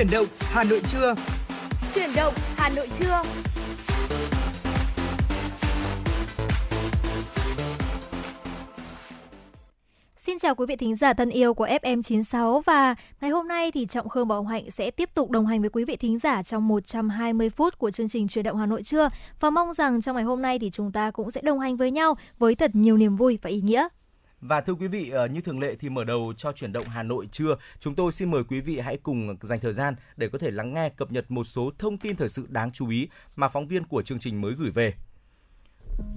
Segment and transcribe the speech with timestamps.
[0.00, 1.14] Chuyển động Hà Nội trưa.
[1.94, 3.22] Chuyển động Hà Nội trưa.
[10.16, 13.86] Xin chào quý vị thính giả thân yêu của FM96 và ngày hôm nay thì
[13.86, 16.68] Trọng Khương Bảo Hạnh sẽ tiếp tục đồng hành với quý vị thính giả trong
[16.68, 19.08] 120 phút của chương trình Truyền động Hà Nội trưa
[19.40, 21.90] và mong rằng trong ngày hôm nay thì chúng ta cũng sẽ đồng hành với
[21.90, 23.88] nhau với thật nhiều niềm vui và ý nghĩa.
[24.40, 27.02] Và thưa quý vị, ờ, như thường lệ thì mở đầu cho chuyển động Hà
[27.02, 30.38] Nội trưa, chúng tôi xin mời quý vị hãy cùng dành thời gian để có
[30.38, 33.48] thể lắng nghe cập nhật một số thông tin thời sự đáng chú ý mà
[33.48, 34.94] phóng viên của chương trình mới gửi về.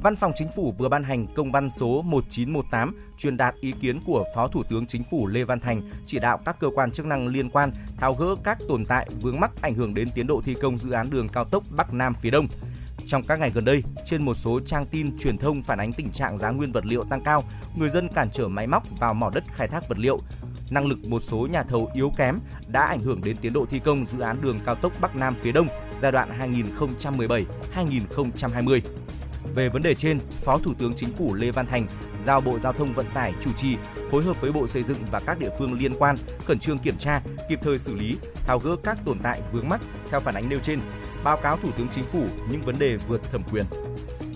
[0.01, 3.99] Văn phòng Chính phủ vừa ban hành công văn số 1918 truyền đạt ý kiến
[4.05, 7.05] của Phó Thủ tướng Chính phủ Lê Văn Thành chỉ đạo các cơ quan chức
[7.05, 10.41] năng liên quan tháo gỡ các tồn tại vướng mắc ảnh hưởng đến tiến độ
[10.45, 12.47] thi công dự án đường cao tốc Bắc Nam phía Đông.
[13.05, 16.11] Trong các ngày gần đây, trên một số trang tin truyền thông phản ánh tình
[16.11, 17.43] trạng giá nguyên vật liệu tăng cao,
[17.75, 20.19] người dân cản trở máy móc vào mỏ đất khai thác vật liệu.
[20.69, 23.79] Năng lực một số nhà thầu yếu kém đã ảnh hưởng đến tiến độ thi
[23.79, 25.67] công dự án đường cao tốc Bắc Nam phía Đông
[25.99, 26.29] giai đoạn
[27.75, 28.81] 2017-2020.
[29.55, 31.87] Về vấn đề trên, Phó Thủ tướng Chính phủ Lê Văn Thành
[32.23, 33.75] giao Bộ Giao thông Vận tải chủ trì
[34.11, 36.97] phối hợp với Bộ Xây dựng và các địa phương liên quan khẩn trương kiểm
[36.99, 40.49] tra, kịp thời xử lý, tháo gỡ các tồn tại vướng mắc theo phản ánh
[40.49, 40.79] nêu trên,
[41.23, 43.65] báo cáo Thủ tướng Chính phủ những vấn đề vượt thẩm quyền.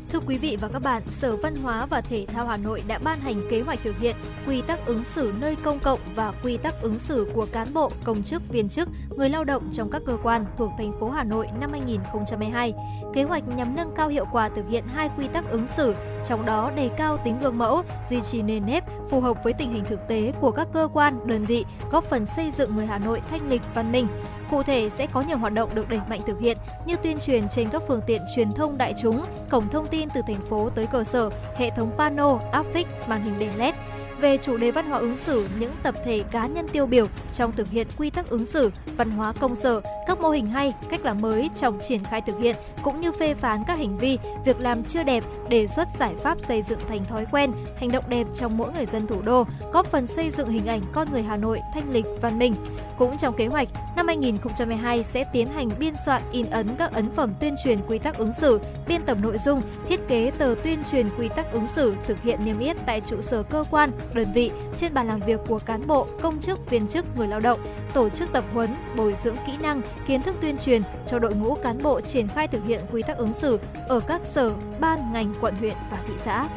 [0.09, 2.99] Thưa quý vị và các bạn, Sở Văn hóa và Thể thao Hà Nội đã
[3.03, 4.15] ban hành kế hoạch thực hiện
[4.47, 7.91] quy tắc ứng xử nơi công cộng và quy tắc ứng xử của cán bộ,
[8.03, 11.23] công chức, viên chức, người lao động trong các cơ quan thuộc thành phố Hà
[11.23, 12.73] Nội năm 2022.
[13.13, 15.95] Kế hoạch nhằm nâng cao hiệu quả thực hiện hai quy tắc ứng xử,
[16.27, 19.73] trong đó đề cao tính gương mẫu, duy trì nền nếp phù hợp với tình
[19.73, 22.97] hình thực tế của các cơ quan, đơn vị, góp phần xây dựng người Hà
[22.97, 24.07] Nội thanh lịch, văn minh.
[24.49, 27.49] Cụ thể sẽ có nhiều hoạt động được đẩy mạnh thực hiện như tuyên truyền
[27.49, 30.87] trên các phương tiện truyền thông đại chúng, cổng thông tin từ thành phố tới
[30.87, 33.75] cơ sở, hệ thống pano, áp phích, màn hình đèn LED
[34.19, 37.51] về chủ đề văn hóa ứng xử những tập thể cá nhân tiêu biểu trong
[37.51, 41.05] thực hiện quy tắc ứng xử, văn hóa công sở, các mô hình hay, cách
[41.05, 44.59] làm mới trong triển khai thực hiện cũng như phê phán các hành vi, việc
[44.59, 48.27] làm chưa đẹp, đề xuất giải pháp xây dựng thành thói quen, hành động đẹp
[48.35, 51.37] trong mỗi người dân thủ đô, góp phần xây dựng hình ảnh con người Hà
[51.37, 52.55] Nội thanh lịch, văn minh.
[52.97, 57.11] Cũng trong kế hoạch, năm 2022 sẽ tiến hành biên soạn in ấn các ấn
[57.11, 60.83] phẩm tuyên truyền quy tắc ứng xử, biên tập nội dung, thiết kế tờ tuyên
[60.91, 64.33] truyền quy tắc ứng xử thực hiện niêm yết tại trụ sở cơ quan, đơn
[64.33, 67.59] vị, trên bàn làm việc của cán bộ, công chức, viên chức, người lao động,
[67.93, 71.55] tổ chức tập huấn, bồi dưỡng kỹ năng, kiến thức tuyên truyền cho đội ngũ
[71.55, 75.33] cán bộ triển khai thực hiện quy tắc ứng xử ở các sở, ban, ngành,
[75.41, 76.47] quận, huyện và thị xã.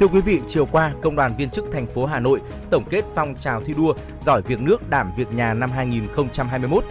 [0.00, 3.04] Thưa quý vị, chiều qua, Công đoàn viên chức thành phố Hà Nội tổng kết
[3.14, 6.84] phong trào thi đua giỏi việc nước đảm việc nhà năm 2021.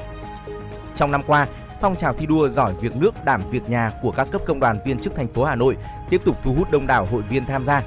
[0.96, 1.48] Trong năm qua,
[1.82, 4.78] phong trào thi đua giỏi việc nước đảm việc nhà của các cấp công đoàn
[4.86, 5.78] viên chức thành phố Hà Nội
[6.10, 7.84] tiếp tục thu hút đông đảo hội viên tham gia.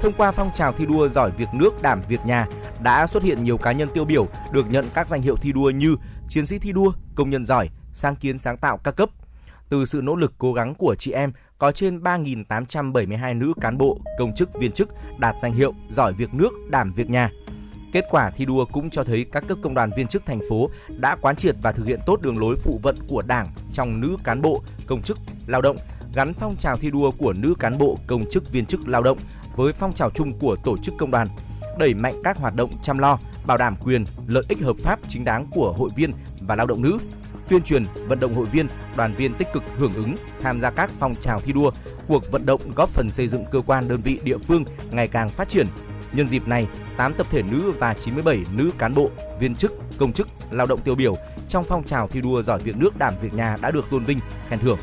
[0.00, 2.46] Thông qua phong trào thi đua giỏi việc nước đảm việc nhà
[2.82, 5.70] đã xuất hiện nhiều cá nhân tiêu biểu được nhận các danh hiệu thi đua
[5.70, 5.96] như
[6.28, 9.10] chiến sĩ thi đua, công nhân giỏi, sáng kiến sáng tạo các cấp.
[9.68, 13.98] Từ sự nỗ lực cố gắng của chị em, có trên 3.872 nữ cán bộ,
[14.18, 14.88] công chức, viên chức
[15.18, 17.30] đạt danh hiệu giỏi việc nước, đảm việc nhà.
[17.92, 20.70] Kết quả thi đua cũng cho thấy các cấp công đoàn viên chức thành phố
[20.88, 24.16] đã quán triệt và thực hiện tốt đường lối phụ vận của Đảng trong nữ
[24.24, 25.76] cán bộ, công chức, lao động,
[26.14, 29.18] gắn phong trào thi đua của nữ cán bộ, công chức, viên chức, lao động
[29.56, 31.28] với phong trào chung của tổ chức công đoàn,
[31.78, 35.24] đẩy mạnh các hoạt động chăm lo, bảo đảm quyền, lợi ích hợp pháp chính
[35.24, 36.98] đáng của hội viên và lao động nữ,
[37.48, 40.90] tuyên truyền, vận động hội viên, đoàn viên tích cực hưởng ứng, tham gia các
[40.98, 41.70] phong trào thi đua,
[42.08, 45.30] cuộc vận động góp phần xây dựng cơ quan đơn vị địa phương ngày càng
[45.30, 45.66] phát triển.
[46.12, 50.12] Nhân dịp này, 8 tập thể nữ và 97 nữ cán bộ, viên chức, công
[50.12, 51.16] chức, lao động tiêu biểu
[51.48, 54.18] trong phong trào thi đua giỏi việc nước đảm việc nhà đã được tôn vinh,
[54.48, 54.78] khen thưởng.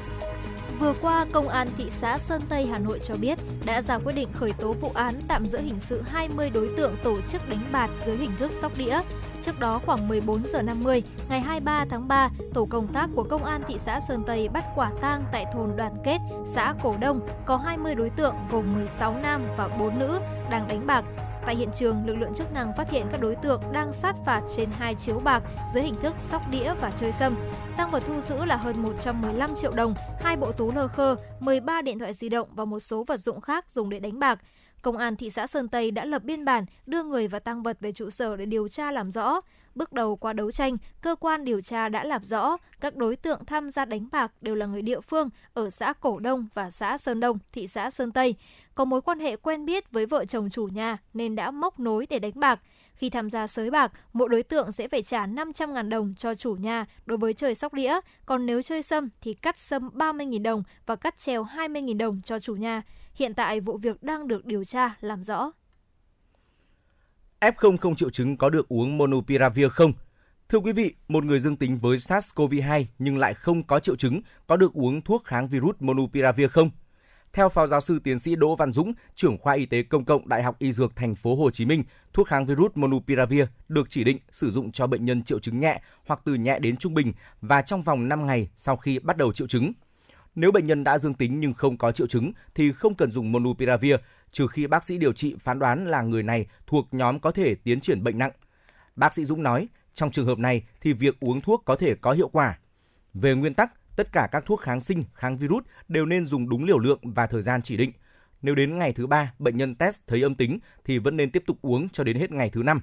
[0.80, 4.14] Vừa qua, Công an thị xã Sơn Tây Hà Nội cho biết đã ra quyết
[4.14, 7.66] định khởi tố vụ án tạm giữ hình sự 20 đối tượng tổ chức đánh
[7.72, 9.02] bạc dưới hình thức sóc đĩa.
[9.42, 13.44] Trước đó khoảng 14 giờ 50, ngày 23 tháng 3, tổ công tác của Công
[13.44, 16.18] an thị xã Sơn Tây bắt quả tang tại thôn Đoàn Kết,
[16.54, 20.88] xã Cổ Đông có 20 đối tượng gồm 16 nam và 4 nữ đang đánh
[20.88, 21.06] bạc
[21.48, 24.42] Tại hiện trường, lực lượng chức năng phát hiện các đối tượng đang sát phạt
[24.56, 25.44] trên hai chiếu bạc
[25.74, 27.36] dưới hình thức sóc đĩa và chơi sâm.
[27.78, 31.82] Tăng vật thu giữ là hơn 115 triệu đồng, hai bộ tú lơ khơ, 13
[31.82, 34.40] điện thoại di động và một số vật dụng khác dùng để đánh bạc.
[34.82, 37.78] Công an thị xã Sơn Tây đã lập biên bản đưa người và tăng vật
[37.80, 39.42] về trụ sở để điều tra làm rõ.
[39.78, 43.46] Bước đầu qua đấu tranh, cơ quan điều tra đã làm rõ các đối tượng
[43.46, 46.98] tham gia đánh bạc đều là người địa phương ở xã Cổ Đông và xã
[46.98, 48.36] Sơn Đông, thị xã Sơn Tây.
[48.76, 52.08] Có mối quan hệ quen biết với vợ chồng chủ nhà nên đã móc nối
[52.10, 52.60] để đánh bạc.
[52.96, 56.54] Khi tham gia sới bạc, mỗi đối tượng sẽ phải trả 500.000 đồng cho chủ
[56.54, 60.64] nhà đối với chơi sóc đĩa, còn nếu chơi sâm thì cắt sâm 30.000 đồng
[60.86, 62.82] và cắt treo 20.000 đồng cho chủ nhà.
[63.14, 65.52] Hiện tại vụ việc đang được điều tra làm rõ.
[67.42, 69.94] F0 không triệu chứng có được uống Monopiravir không?
[70.50, 74.22] Thưa quý vị, một người dương tính với SARS-CoV-2 nhưng lại không có triệu chứng
[74.48, 76.70] có được uống thuốc kháng virus Monupiravir không?
[77.34, 80.30] Theo phó giáo sư tiến sĩ Đỗ Văn Dũng, trưởng khoa y tế công cộng
[80.30, 84.04] Đại học Y Dược thành phố Hồ Chí Minh, thuốc kháng virus Monupiravir được chỉ
[84.04, 87.14] định sử dụng cho bệnh nhân triệu chứng nhẹ hoặc từ nhẹ đến trung bình
[87.42, 89.74] và trong vòng 5 ngày sau khi bắt đầu triệu chứng.
[90.38, 93.32] Nếu bệnh nhân đã dương tính nhưng không có triệu chứng thì không cần dùng
[93.32, 93.96] Monupiravir,
[94.32, 97.56] trừ khi bác sĩ điều trị phán đoán là người này thuộc nhóm có thể
[97.56, 98.32] tiến triển bệnh nặng.
[98.96, 102.12] Bác sĩ Dũng nói, trong trường hợp này thì việc uống thuốc có thể có
[102.12, 102.60] hiệu quả.
[103.14, 106.64] Về nguyên tắc, tất cả các thuốc kháng sinh, kháng virus đều nên dùng đúng
[106.64, 107.92] liều lượng và thời gian chỉ định.
[108.42, 111.44] Nếu đến ngày thứ ba bệnh nhân test thấy âm tính thì vẫn nên tiếp
[111.46, 112.82] tục uống cho đến hết ngày thứ năm.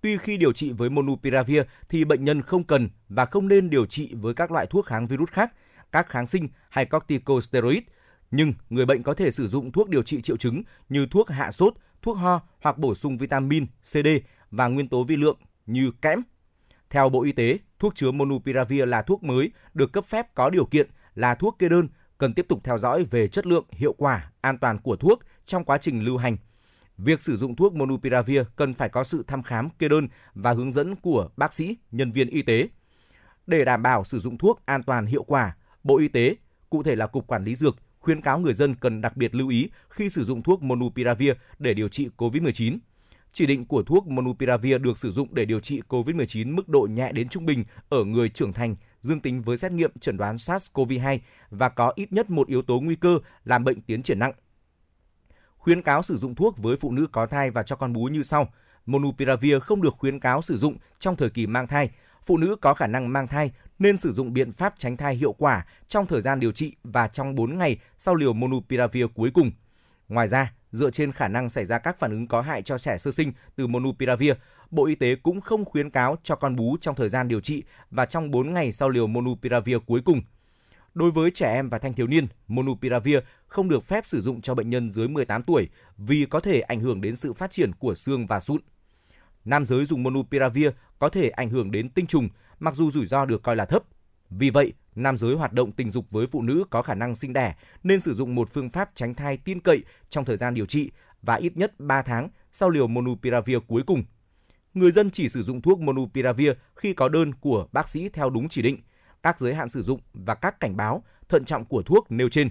[0.00, 3.86] Tuy khi điều trị với Monupiravir thì bệnh nhân không cần và không nên điều
[3.86, 5.52] trị với các loại thuốc kháng virus khác,
[5.92, 7.78] các kháng sinh hay corticosteroid,
[8.30, 11.50] nhưng người bệnh có thể sử dụng thuốc điều trị triệu chứng như thuốc hạ
[11.50, 14.08] sốt, thuốc ho hoặc bổ sung vitamin CD
[14.50, 16.22] và nguyên tố vi lượng như kẽm,
[16.90, 20.64] theo Bộ Y tế, thuốc chứa Monupiravir là thuốc mới được cấp phép có điều
[20.64, 21.88] kiện là thuốc kê đơn,
[22.18, 25.64] cần tiếp tục theo dõi về chất lượng, hiệu quả, an toàn của thuốc trong
[25.64, 26.36] quá trình lưu hành.
[26.98, 30.70] Việc sử dụng thuốc Monupiravir cần phải có sự thăm khám kê đơn và hướng
[30.70, 32.68] dẫn của bác sĩ, nhân viên y tế.
[33.46, 35.56] Để đảm bảo sử dụng thuốc an toàn hiệu quả,
[35.88, 36.36] Bộ Y tế,
[36.70, 39.48] cụ thể là Cục Quản lý Dược, khuyến cáo người dân cần đặc biệt lưu
[39.48, 42.78] ý khi sử dụng thuốc Monupiravir để điều trị COVID-19.
[43.32, 47.12] Chỉ định của thuốc Monupiravir được sử dụng để điều trị COVID-19 mức độ nhẹ
[47.12, 51.18] đến trung bình ở người trưởng thành dương tính với xét nghiệm chẩn đoán SARS-CoV-2
[51.50, 54.32] và có ít nhất một yếu tố nguy cơ làm bệnh tiến triển nặng.
[55.56, 58.22] Khuyến cáo sử dụng thuốc với phụ nữ có thai và cho con bú như
[58.22, 58.52] sau.
[58.86, 61.90] Monupiravir không được khuyến cáo sử dụng trong thời kỳ mang thai.
[62.24, 65.32] Phụ nữ có khả năng mang thai nên sử dụng biện pháp tránh thai hiệu
[65.32, 69.50] quả trong thời gian điều trị và trong 4 ngày sau liều Monupiravir cuối cùng.
[70.08, 72.98] Ngoài ra, dựa trên khả năng xảy ra các phản ứng có hại cho trẻ
[72.98, 74.32] sơ sinh từ Monupiravir,
[74.70, 77.62] Bộ Y tế cũng không khuyến cáo cho con bú trong thời gian điều trị
[77.90, 80.22] và trong 4 ngày sau liều Monupiravir cuối cùng.
[80.94, 84.54] Đối với trẻ em và thanh thiếu niên, Monupiravir không được phép sử dụng cho
[84.54, 87.94] bệnh nhân dưới 18 tuổi vì có thể ảnh hưởng đến sự phát triển của
[87.94, 88.60] xương và sụn.
[89.44, 92.28] Nam giới dùng Monupiravir có thể ảnh hưởng đến tinh trùng,
[92.58, 93.82] mặc dù rủi ro được coi là thấp.
[94.30, 97.32] Vì vậy, nam giới hoạt động tình dục với phụ nữ có khả năng sinh
[97.32, 100.66] đẻ nên sử dụng một phương pháp tránh thai tin cậy trong thời gian điều
[100.66, 100.90] trị
[101.22, 104.04] và ít nhất 3 tháng sau liều Monupiravir cuối cùng.
[104.74, 108.48] Người dân chỉ sử dụng thuốc Monupiravir khi có đơn của bác sĩ theo đúng
[108.48, 108.78] chỉ định,
[109.22, 112.50] các giới hạn sử dụng và các cảnh báo thận trọng của thuốc nêu trên.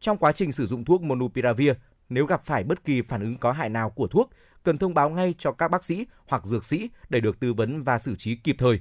[0.00, 1.72] Trong quá trình sử dụng thuốc Monupiravir,
[2.08, 4.30] nếu gặp phải bất kỳ phản ứng có hại nào của thuốc,
[4.62, 7.82] cần thông báo ngay cho các bác sĩ hoặc dược sĩ để được tư vấn
[7.82, 8.80] và xử trí kịp thời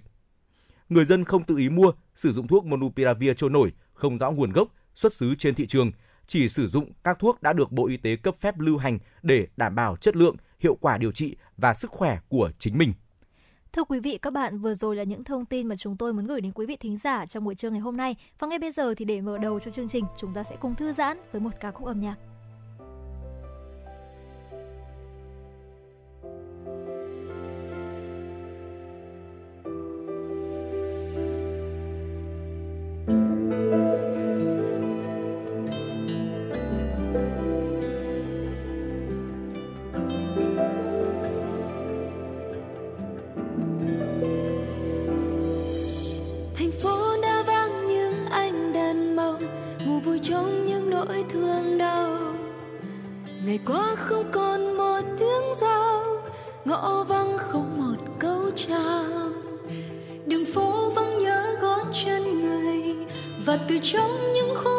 [0.89, 4.51] người dân không tự ý mua, sử dụng thuốc Monupiravir trôi nổi, không rõ nguồn
[4.51, 5.91] gốc, xuất xứ trên thị trường,
[6.27, 9.47] chỉ sử dụng các thuốc đã được Bộ Y tế cấp phép lưu hành để
[9.57, 12.93] đảm bảo chất lượng, hiệu quả điều trị và sức khỏe của chính mình.
[13.71, 16.25] Thưa quý vị, các bạn, vừa rồi là những thông tin mà chúng tôi muốn
[16.25, 18.15] gửi đến quý vị thính giả trong buổi trưa ngày hôm nay.
[18.39, 20.75] Và ngay bây giờ thì để mở đầu cho chương trình, chúng ta sẽ cùng
[20.75, 22.15] thư giãn với một ca khúc âm nhạc.
[53.49, 56.03] Ngày qua không còn một tiếng giao,
[56.65, 59.29] ngõ vắng không một câu chào.
[60.25, 62.95] Đường phố vắng nhớ gót chân người
[63.45, 64.78] và từ trong những khung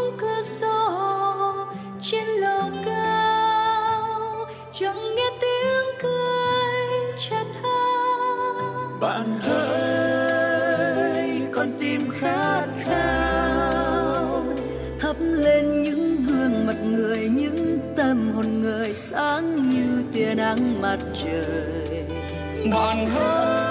[19.11, 22.05] sáng như tia nắng mặt trời.
[22.73, 23.70] Bạn hỡi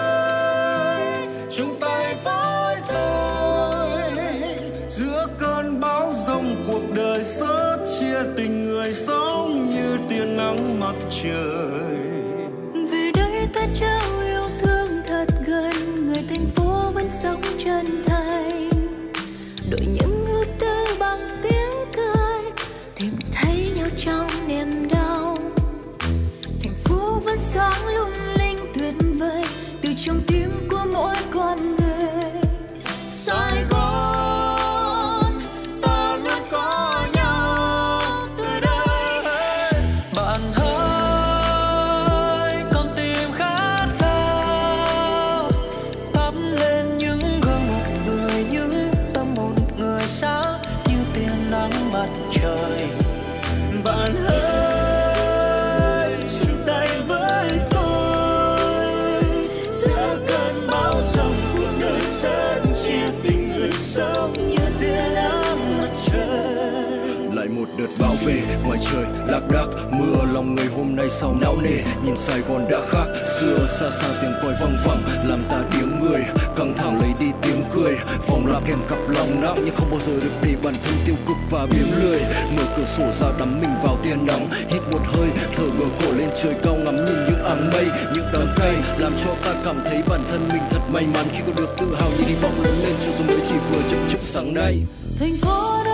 [68.82, 71.84] trời lạc đác, mưa lòng người hôm nay sao não nề.
[72.06, 73.06] Nhìn sài gòn đã khác,
[73.40, 75.04] xưa xa xa tiếng còi văng vẳng.
[75.30, 76.22] Làm ta tiếng người,
[76.56, 77.96] căng thẳng lấy đi tiếng cười.
[78.28, 81.16] Vòng là kèm cặp lòng nặng, nhưng không bao giờ được để bản thân tiêu
[81.28, 82.22] cực và biếng lười.
[82.58, 84.50] Mở cửa sổ ra đắm mình vào tia nắng.
[84.70, 88.26] Hít một hơi, thở ngửa cổ lên trời cao ngắm nhìn những áng mây, những
[88.34, 88.76] đám cây.
[88.98, 91.96] Làm cho ta cảm thấy bản thân mình thật may mắn khi có được tự
[92.00, 94.82] hào như hy vọng lớn lên cho dù mới chỉ vừa chậm chậm sáng nay.
[95.20, 95.89] Thành phố đã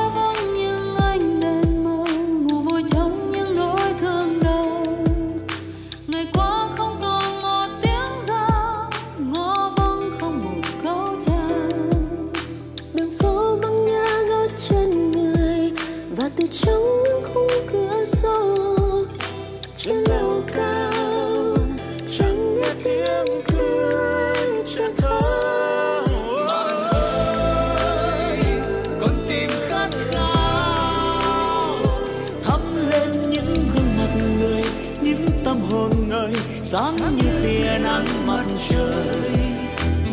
[36.76, 39.06] sáng như tia nắng mặt trời.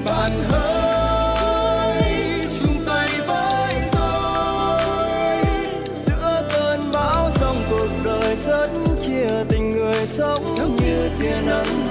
[0.05, 2.13] Bạn hỡi,
[2.61, 4.81] chung tay với tôi.
[5.97, 8.69] Giữa cơn bão, dòng cuộc đời rất
[9.07, 11.82] chia tình người sống như tia nắng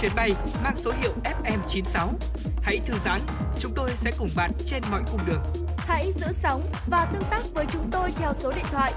[0.00, 0.32] chuyến bay
[0.64, 2.08] mang số hiệu FM96.
[2.62, 3.20] Hãy thư giãn,
[3.60, 5.42] chúng tôi sẽ cùng bạn trên mọi cung đường.
[5.78, 8.92] Hãy giữ sóng và tương tác với chúng tôi theo số điện thoại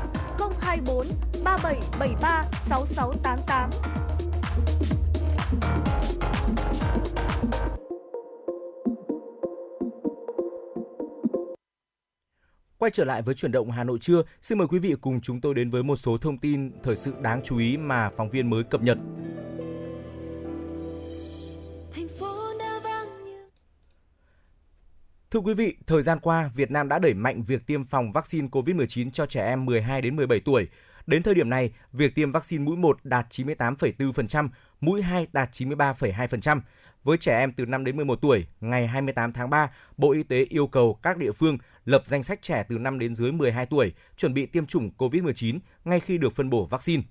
[0.62, 1.08] 024
[1.44, 3.70] 3773 6688.
[12.78, 15.42] Quay trở lại với chuyển động Hà Nội trưa, xin mời quý vị cùng chúng
[15.42, 18.50] tôi đến với một số thông tin thời sự đáng chú ý mà phóng viên
[18.50, 18.98] mới cập nhật.
[25.32, 28.48] Thưa quý vị, thời gian qua, Việt Nam đã đẩy mạnh việc tiêm phòng vaccine
[28.48, 30.68] COVID-19 cho trẻ em 12 đến 17 tuổi.
[31.08, 34.50] Đến thời điểm này, việc tiêm vaccine mũi 1 đạt 98,4%,
[34.82, 36.62] mũi 2 đạt 93,2%.
[37.04, 40.46] Với trẻ em từ 5 đến 11 tuổi, ngày 28 tháng 3, Bộ Y tế
[40.50, 43.94] yêu cầu các địa phương lập danh sách trẻ từ 5 đến dưới 12 tuổi
[44.18, 47.04] chuẩn bị tiêm chủng COVID-19 ngay khi được phân bổ vaccine.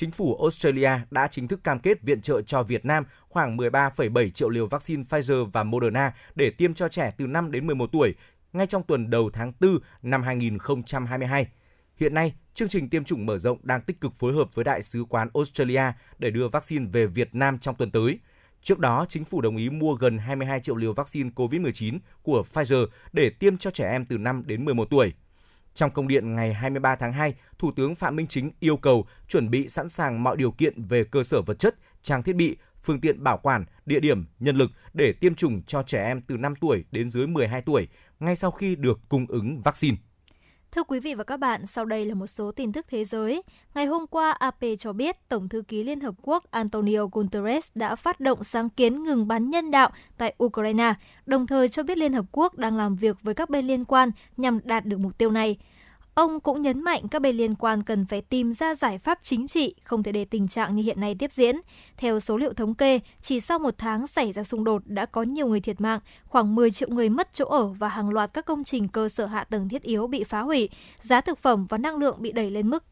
[0.00, 4.30] Chính phủ Australia đã chính thức cam kết viện trợ cho Việt Nam khoảng 13,7
[4.30, 8.14] triệu liều vaccine Pfizer và Moderna để tiêm cho trẻ từ 5 đến 11 tuổi
[8.52, 11.48] ngay trong tuần đầu tháng 4 năm 2022.
[11.96, 14.82] Hiện nay, chương trình tiêm chủng mở rộng đang tích cực phối hợp với Đại
[14.82, 15.82] sứ quán Australia
[16.18, 18.18] để đưa vaccine về Việt Nam trong tuần tới.
[18.62, 22.86] Trước đó, chính phủ đồng ý mua gần 22 triệu liều vaccine COVID-19 của Pfizer
[23.12, 25.12] để tiêm cho trẻ em từ 5 đến 11 tuổi.
[25.74, 29.50] Trong công điện ngày 23 tháng 2, Thủ tướng Phạm Minh Chính yêu cầu chuẩn
[29.50, 33.00] bị sẵn sàng mọi điều kiện về cơ sở vật chất, trang thiết bị, phương
[33.00, 36.54] tiện bảo quản, địa điểm, nhân lực để tiêm chủng cho trẻ em từ 5
[36.56, 37.88] tuổi đến dưới 12 tuổi
[38.20, 39.96] ngay sau khi được cung ứng vaccine.
[40.72, 43.42] Thưa quý vị và các bạn, sau đây là một số tin tức thế giới.
[43.74, 47.96] Ngày hôm qua, AP cho biết Tổng thư ký Liên Hợp Quốc Antonio Guterres đã
[47.96, 50.94] phát động sáng kiến ngừng bắn nhân đạo tại Ukraine,
[51.26, 54.10] đồng thời cho biết Liên Hợp Quốc đang làm việc với các bên liên quan
[54.36, 55.56] nhằm đạt được mục tiêu này.
[56.14, 59.46] Ông cũng nhấn mạnh các bên liên quan cần phải tìm ra giải pháp chính
[59.46, 61.56] trị, không thể để tình trạng như hiện nay tiếp diễn.
[61.96, 65.22] Theo số liệu thống kê, chỉ sau một tháng xảy ra xung đột đã có
[65.22, 68.44] nhiều người thiệt mạng, khoảng 10 triệu người mất chỗ ở và hàng loạt các
[68.44, 70.68] công trình cơ sở hạ tầng thiết yếu bị phá hủy,
[71.00, 72.84] giá thực phẩm và năng lượng bị đẩy lên mức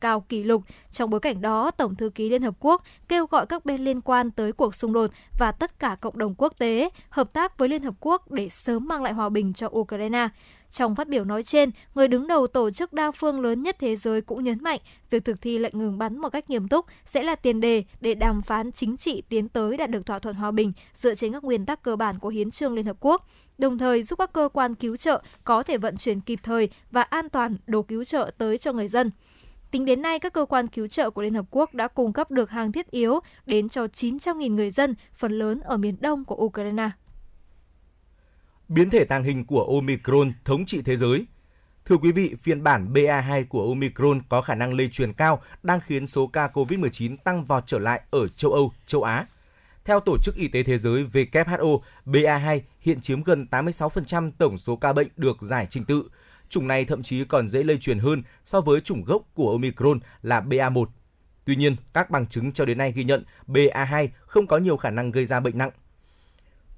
[0.00, 0.62] cao kỷ lục.
[0.92, 4.00] Trong bối cảnh đó, Tổng thư ký Liên Hợp Quốc kêu gọi các bên liên
[4.00, 7.68] quan tới cuộc xung đột và tất cả cộng đồng quốc tế hợp tác với
[7.68, 10.28] Liên Hợp Quốc để sớm mang lại hòa bình cho Ukraine.
[10.70, 13.96] Trong phát biểu nói trên, người đứng đầu tổ chức đa phương lớn nhất thế
[13.96, 14.80] giới cũng nhấn mạnh
[15.10, 18.14] việc thực thi lệnh ngừng bắn một cách nghiêm túc sẽ là tiền đề để
[18.14, 21.44] đàm phán chính trị tiến tới đạt được thỏa thuận hòa bình dựa trên các
[21.44, 24.48] nguyên tắc cơ bản của Hiến trương Liên Hợp Quốc, đồng thời giúp các cơ
[24.52, 28.30] quan cứu trợ có thể vận chuyển kịp thời và an toàn đồ cứu trợ
[28.38, 29.10] tới cho người dân.
[29.70, 32.30] Tính đến nay, các cơ quan cứu trợ của Liên Hợp Quốc đã cung cấp
[32.30, 36.34] được hàng thiết yếu đến cho 900.000 người dân, phần lớn ở miền đông của
[36.34, 36.90] Ukraine
[38.68, 41.26] biến thể tàng hình của Omicron thống trị thế giới.
[41.84, 45.80] Thưa quý vị, phiên bản BA2 của Omicron có khả năng lây truyền cao đang
[45.86, 49.26] khiến số ca COVID-19 tăng vọt trở lại ở châu Âu, châu Á.
[49.84, 54.76] Theo Tổ chức Y tế Thế giới WHO, BA2 hiện chiếm gần 86% tổng số
[54.76, 56.08] ca bệnh được giải trình tự.
[56.48, 59.98] Chủng này thậm chí còn dễ lây truyền hơn so với chủng gốc của Omicron
[60.22, 60.86] là BA1.
[61.44, 64.90] Tuy nhiên, các bằng chứng cho đến nay ghi nhận BA2 không có nhiều khả
[64.90, 65.70] năng gây ra bệnh nặng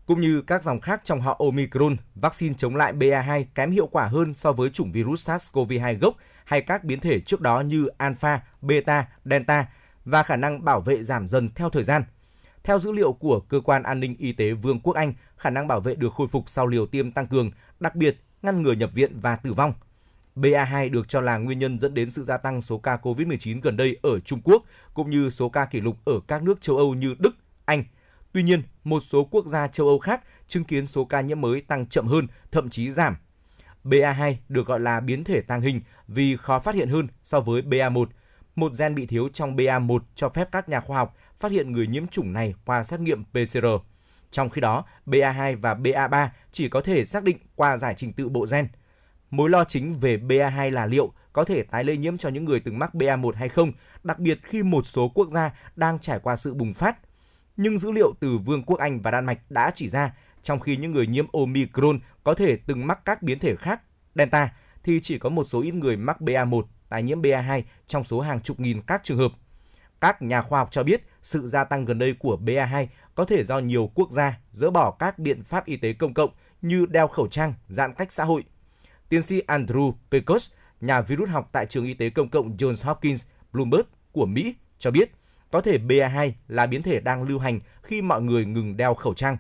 [0.08, 4.06] cũng như các dòng khác trong họ Omicron, vaccine chống lại BA2 kém hiệu quả
[4.06, 8.40] hơn so với chủng virus SARS-CoV-2 gốc hay các biến thể trước đó như Alpha,
[8.62, 9.66] Beta, Delta
[10.04, 12.02] và khả năng bảo vệ giảm dần theo thời gian.
[12.64, 15.68] Theo dữ liệu của Cơ quan An ninh Y tế Vương quốc Anh, khả năng
[15.68, 18.90] bảo vệ được khôi phục sau liều tiêm tăng cường, đặc biệt ngăn ngừa nhập
[18.94, 19.72] viện và tử vong.
[20.36, 23.76] BA2 được cho là nguyên nhân dẫn đến sự gia tăng số ca COVID-19 gần
[23.76, 24.62] đây ở Trung Quốc,
[24.94, 27.84] cũng như số ca kỷ lục ở các nước châu Âu như Đức, Anh,
[28.32, 31.60] Tuy nhiên, một số quốc gia châu Âu khác chứng kiến số ca nhiễm mới
[31.60, 33.16] tăng chậm hơn, thậm chí giảm.
[33.84, 37.62] BA2 được gọi là biến thể tàng hình vì khó phát hiện hơn so với
[37.62, 38.06] BA1.
[38.56, 41.86] Một gen bị thiếu trong BA1 cho phép các nhà khoa học phát hiện người
[41.86, 43.66] nhiễm chủng này qua xét nghiệm PCR.
[44.30, 48.28] Trong khi đó, BA2 và BA3 chỉ có thể xác định qua giải trình tự
[48.28, 48.68] bộ gen.
[49.30, 52.60] Mối lo chính về BA2 là liệu có thể tái lây nhiễm cho những người
[52.60, 56.36] từng mắc BA1 hay không, đặc biệt khi một số quốc gia đang trải qua
[56.36, 56.96] sự bùng phát
[57.58, 60.76] nhưng dữ liệu từ Vương quốc Anh và Đan Mạch đã chỉ ra, trong khi
[60.76, 63.80] những người nhiễm Omicron có thể từng mắc các biến thể khác,
[64.14, 68.20] Delta, thì chỉ có một số ít người mắc BA1 tái nhiễm BA2 trong số
[68.20, 69.32] hàng chục nghìn các trường hợp.
[70.00, 73.44] Các nhà khoa học cho biết sự gia tăng gần đây của BA2 có thể
[73.44, 76.30] do nhiều quốc gia dỡ bỏ các biện pháp y tế công cộng
[76.62, 78.44] như đeo khẩu trang, giãn cách xã hội.
[79.08, 83.26] Tiến sĩ Andrew Pecos, nhà virus học tại trường y tế công cộng Johns Hopkins,
[83.52, 85.17] Bloomberg của Mỹ cho biết
[85.50, 89.14] có thể BA2 là biến thể đang lưu hành khi mọi người ngừng đeo khẩu
[89.14, 89.36] trang.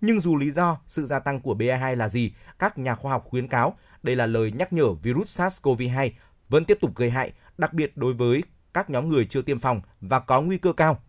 [0.00, 3.24] Nhưng dù lý do sự gia tăng của BA2 là gì, các nhà khoa học
[3.28, 6.10] khuyến cáo đây là lời nhắc nhở virus SARS-CoV-2
[6.48, 8.42] vẫn tiếp tục gây hại, đặc biệt đối với
[8.74, 11.02] các nhóm người chưa tiêm phòng và có nguy cơ cao.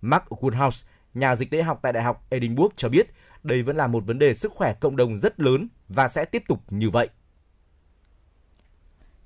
[0.00, 3.10] Mark Woodhouse, nhà dịch tễ học tại Đại học Edinburgh cho biết
[3.42, 6.42] đây vẫn là một vấn đề sức khỏe cộng đồng rất lớn và sẽ tiếp
[6.48, 7.08] tục như vậy.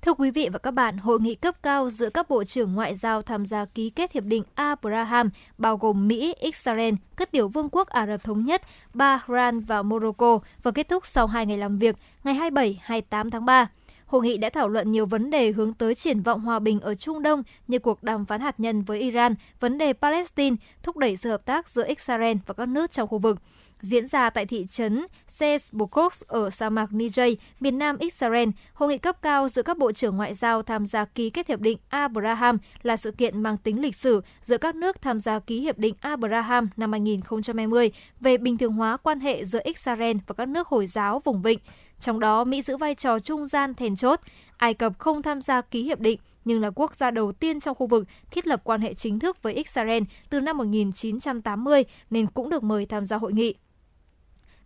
[0.05, 2.95] Thưa quý vị và các bạn, hội nghị cấp cao giữa các bộ trưởng ngoại
[2.95, 7.69] giao tham gia ký kết hiệp định Abraham bao gồm Mỹ, Israel, các tiểu vương
[7.71, 8.61] quốc Ả Rập Thống Nhất,
[8.93, 13.67] Bahrain và Morocco và kết thúc sau 2 ngày làm việc, ngày 27-28 tháng 3.
[14.05, 16.95] Hội nghị đã thảo luận nhiều vấn đề hướng tới triển vọng hòa bình ở
[16.95, 21.17] Trung Đông như cuộc đàm phán hạt nhân với Iran, vấn đề Palestine, thúc đẩy
[21.17, 23.39] sự hợp tác giữa Israel và các nước trong khu vực
[23.83, 28.49] diễn ra tại thị trấn Sesbukos ở sa mạc Niger, miền nam Israel.
[28.73, 31.59] Hội nghị cấp cao giữa các bộ trưởng ngoại giao tham gia ký kết hiệp
[31.59, 35.61] định Abraham là sự kiện mang tính lịch sử giữa các nước tham gia ký
[35.61, 40.47] hiệp định Abraham năm 2020 về bình thường hóa quan hệ giữa Israel và các
[40.47, 41.59] nước Hồi giáo vùng vịnh.
[41.99, 44.19] Trong đó, Mỹ giữ vai trò trung gian then chốt.
[44.57, 47.75] Ai Cập không tham gia ký hiệp định nhưng là quốc gia đầu tiên trong
[47.75, 52.49] khu vực thiết lập quan hệ chính thức với Israel từ năm 1980 nên cũng
[52.49, 53.55] được mời tham gia hội nghị.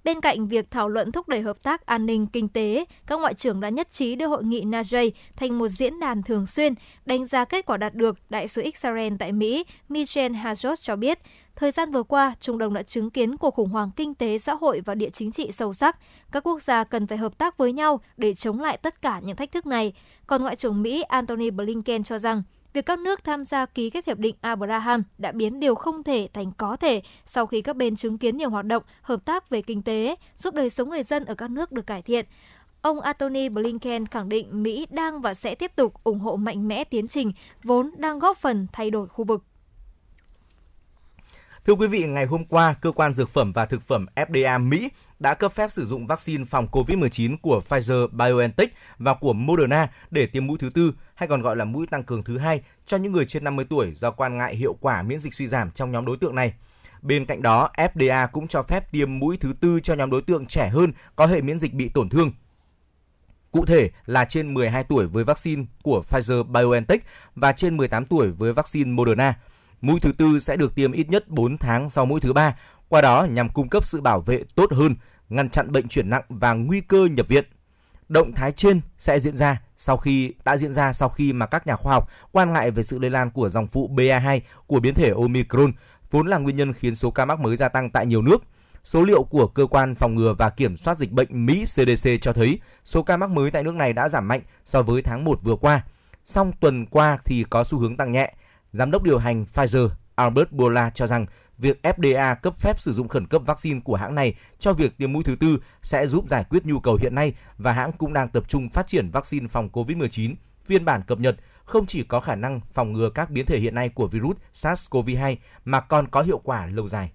[0.03, 3.33] Bên cạnh việc thảo luận thúc đẩy hợp tác an ninh kinh tế, các ngoại
[3.33, 6.73] trưởng đã nhất trí đưa hội nghị Najay thành một diễn đàn thường xuyên,
[7.05, 8.17] đánh giá kết quả đạt được.
[8.29, 11.19] Đại sứ Israel tại Mỹ Michel Hajot cho biết,
[11.55, 14.53] thời gian vừa qua, Trung Đông đã chứng kiến cuộc khủng hoảng kinh tế, xã
[14.53, 15.99] hội và địa chính trị sâu sắc.
[16.31, 19.35] Các quốc gia cần phải hợp tác với nhau để chống lại tất cả những
[19.35, 19.93] thách thức này.
[20.27, 22.43] Còn Ngoại trưởng Mỹ Antony Blinken cho rằng,
[22.77, 26.27] việc các nước tham gia ký kết hiệp định Abraham đã biến điều không thể
[26.33, 29.61] thành có thể sau khi các bên chứng kiến nhiều hoạt động hợp tác về
[29.61, 32.25] kinh tế, giúp đời sống người dân ở các nước được cải thiện.
[32.81, 36.83] Ông Antony Blinken khẳng định Mỹ đang và sẽ tiếp tục ủng hộ mạnh mẽ
[36.83, 37.31] tiến trình
[37.63, 39.43] vốn đang góp phần thay đổi khu vực.
[41.65, 44.89] Thưa quý vị, ngày hôm qua, Cơ quan Dược phẩm và Thực phẩm FDA Mỹ
[45.19, 50.47] đã cấp phép sử dụng vaccine phòng COVID-19 của Pfizer-BioNTech và của Moderna để tiêm
[50.47, 53.25] mũi thứ tư, hay còn gọi là mũi tăng cường thứ hai, cho những người
[53.25, 56.17] trên 50 tuổi do quan ngại hiệu quả miễn dịch suy giảm trong nhóm đối
[56.17, 56.53] tượng này.
[57.01, 60.45] Bên cạnh đó, FDA cũng cho phép tiêm mũi thứ tư cho nhóm đối tượng
[60.45, 62.31] trẻ hơn có hệ miễn dịch bị tổn thương.
[63.51, 66.97] Cụ thể là trên 12 tuổi với vaccine của Pfizer-BioNTech
[67.35, 69.39] và trên 18 tuổi với vaccine Moderna.
[69.81, 72.55] Mũi thứ tư sẽ được tiêm ít nhất 4 tháng sau mũi thứ ba,
[72.89, 74.95] qua đó nhằm cung cấp sự bảo vệ tốt hơn,
[75.29, 77.45] ngăn chặn bệnh chuyển nặng và nguy cơ nhập viện.
[78.09, 81.67] Động thái trên sẽ diễn ra sau khi đã diễn ra sau khi mà các
[81.67, 84.93] nhà khoa học quan ngại về sự lây lan của dòng phụ BA2 của biến
[84.93, 85.71] thể Omicron,
[86.11, 88.43] vốn là nguyên nhân khiến số ca mắc mới gia tăng tại nhiều nước.
[88.83, 92.33] Số liệu của cơ quan phòng ngừa và kiểm soát dịch bệnh Mỹ CDC cho
[92.33, 95.39] thấy số ca mắc mới tại nước này đã giảm mạnh so với tháng 1
[95.43, 95.81] vừa qua.
[96.25, 98.33] Song tuần qua thì có xu hướng tăng nhẹ.
[98.71, 101.25] Giám đốc điều hành Pfizer Albert Bourla cho rằng
[101.57, 105.13] việc FDA cấp phép sử dụng khẩn cấp vaccine của hãng này cho việc tiêm
[105.13, 108.29] mũi thứ tư sẽ giúp giải quyết nhu cầu hiện nay và hãng cũng đang
[108.29, 112.35] tập trung phát triển vaccine phòng COVID-19 phiên bản cập nhật không chỉ có khả
[112.35, 116.37] năng phòng ngừa các biến thể hiện nay của virus SARS-CoV-2 mà còn có hiệu
[116.37, 117.11] quả lâu dài.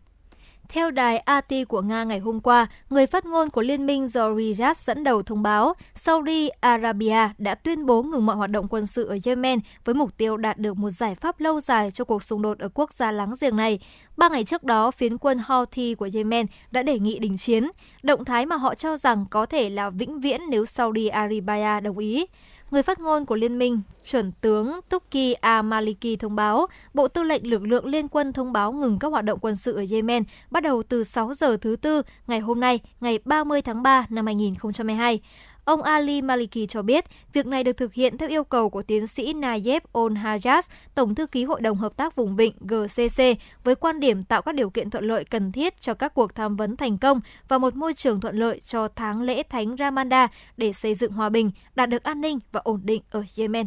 [0.73, 4.35] Theo đài RT của Nga ngày hôm qua, người phát ngôn của liên minh do
[4.35, 8.87] Riyadh dẫn đầu thông báo Saudi Arabia đã tuyên bố ngừng mọi hoạt động quân
[8.87, 12.23] sự ở Yemen với mục tiêu đạt được một giải pháp lâu dài cho cuộc
[12.23, 13.79] xung đột ở quốc gia láng giềng này.
[14.17, 17.71] Ba ngày trước đó, phiến quân Houthi của Yemen đã đề nghị đình chiến,
[18.03, 21.99] động thái mà họ cho rằng có thể là vĩnh viễn nếu Saudi Arabia đồng
[21.99, 22.27] ý.
[22.73, 27.47] Người phát ngôn của Liên minh, chuẩn tướng Tuki al-Maliki thông báo, Bộ Tư lệnh
[27.51, 30.63] lực lượng liên quân thông báo ngừng các hoạt động quân sự ở Yemen bắt
[30.63, 35.21] đầu từ 6 giờ thứ Tư ngày hôm nay, ngày 30 tháng 3 năm 2022.
[35.65, 39.07] Ông Ali Maliki cho biết, việc này được thực hiện theo yêu cầu của tiến
[39.07, 40.63] sĩ Nayeb Ol Hajaz,
[40.95, 43.23] Tổng thư ký Hội đồng Hợp tác Vùng Vịnh GCC,
[43.65, 46.57] với quan điểm tạo các điều kiện thuận lợi cần thiết cho các cuộc tham
[46.57, 50.73] vấn thành công và một môi trường thuận lợi cho tháng lễ Thánh Ramanda để
[50.73, 53.67] xây dựng hòa bình, đạt được an ninh và ổn định ở Yemen.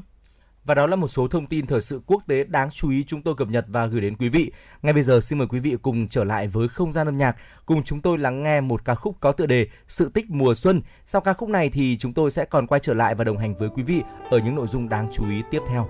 [0.65, 3.21] Và đó là một số thông tin thời sự quốc tế đáng chú ý chúng
[3.21, 4.51] tôi cập nhật và gửi đến quý vị.
[4.81, 7.35] Ngay bây giờ xin mời quý vị cùng trở lại với không gian âm nhạc,
[7.65, 10.81] cùng chúng tôi lắng nghe một ca khúc có tựa đề Sự tích mùa xuân.
[11.05, 13.55] Sau ca khúc này thì chúng tôi sẽ còn quay trở lại và đồng hành
[13.55, 15.87] với quý vị ở những nội dung đáng chú ý tiếp theo.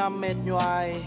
[0.00, 1.02] Năm mệt nhoài.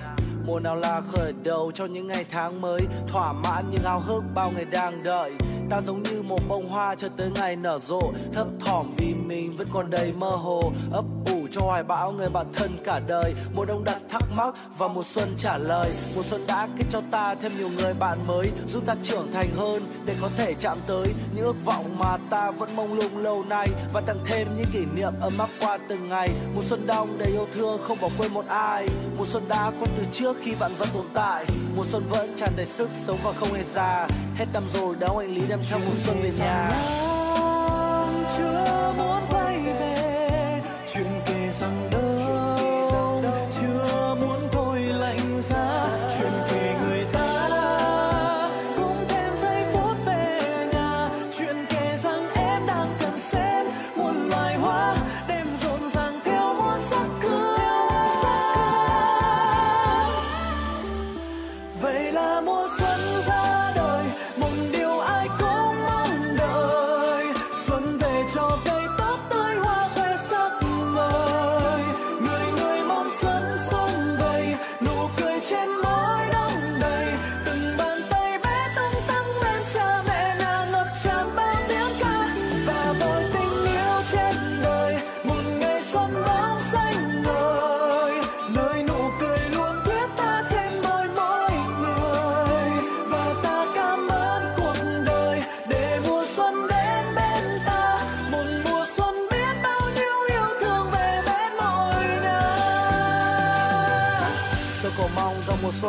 [0.45, 2.81] Mùa nào là khởi đầu cho những ngày tháng mới.
[3.07, 5.31] Thỏa mãn những ao hức bao ngày đang đợi.
[5.69, 8.01] Ta giống như một bông hoa cho tới ngày nở rộ.
[8.33, 10.71] Thấp thỏm vì mình vẫn còn đầy mơ hồ.
[10.91, 13.33] Ấp ủ cho hoài bão người bạn thân cả đời.
[13.55, 15.91] Mùa đông đặt thắc mắc và mùa xuân trả lời.
[16.15, 19.49] Mùa xuân đã kết cho ta thêm nhiều người bạn mới, giúp ta trưởng thành
[19.55, 23.43] hơn để có thể chạm tới những ước vọng mà ta vẫn mong lung lâu
[23.43, 26.29] nay và tặng thêm những kỷ niệm ấm áp qua từng ngày.
[26.55, 28.87] Mùa xuân đông đầy yêu thương, không bỏ quên một ai.
[29.17, 31.45] Mùa xuân đã có từ trước khi bạn vẫn tồn tại.
[31.75, 34.07] Mùa xuân vẫn tràn đầy sức sống và không hề già.
[34.35, 36.71] Hết năm rồi đáo anh lý đem theo mùa xuân về nhà.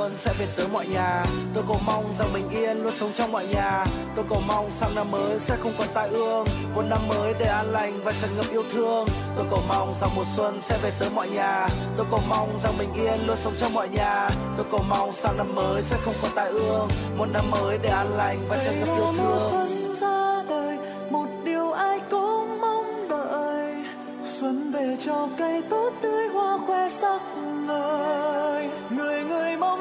[0.05, 1.25] Xuân sẽ về tới mọi nhà.
[1.55, 3.85] Tôi cầu mong rằng bình yên luôn sống trong mọi nhà.
[4.17, 6.47] Tôi cầu mong sang năm mới sẽ không còn tai ương.
[6.75, 9.09] Một năm mới để an lành và tràn ngập yêu thương.
[9.37, 11.69] Tôi cầu mong rằng mùa xuân sẽ về tới mọi nhà.
[11.97, 14.29] Tôi cầu mong rằng bình yên luôn sống trong mọi nhà.
[14.57, 16.89] Tôi cầu mong sang năm mới sẽ không còn tai ương.
[17.17, 20.79] Một năm mới để an lành và tràn ngập yêu mùa xuân thương ra đời
[21.11, 23.75] một điều ai cũng mong đợi.
[24.23, 27.21] Xuân về cho cây tốt tươi hoa khoe sắc
[27.67, 28.04] ngời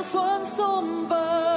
[0.03, 1.52] người mong xuân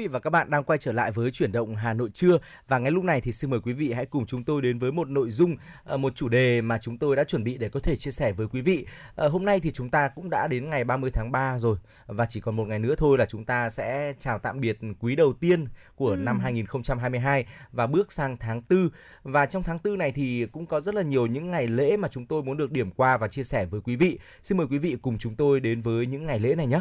[0.00, 2.78] vị và các bạn đang quay trở lại với chuyển động Hà Nội trưa và
[2.78, 5.08] ngay lúc này thì xin mời quý vị hãy cùng chúng tôi đến với một
[5.08, 7.96] nội dung, ờ, một chủ đề mà chúng tôi đã chuẩn bị để có thể
[7.96, 8.86] chia sẻ với quý vị.
[9.14, 12.26] Ờ, Hôm nay thì chúng ta cũng đã đến ngày 30 tháng 3 rồi và
[12.26, 15.32] chỉ còn một ngày nữa thôi là chúng ta sẽ chào tạm biệt quý đầu
[15.32, 18.88] tiên của năm 2022 và bước sang tháng 4.
[19.22, 22.08] Và trong tháng 4 này thì cũng có rất là nhiều những ngày lễ mà
[22.08, 24.18] chúng tôi muốn được điểm qua và chia sẻ với quý vị.
[24.42, 26.80] Xin mời quý vị cùng chúng tôi đến với những ngày lễ này nhé.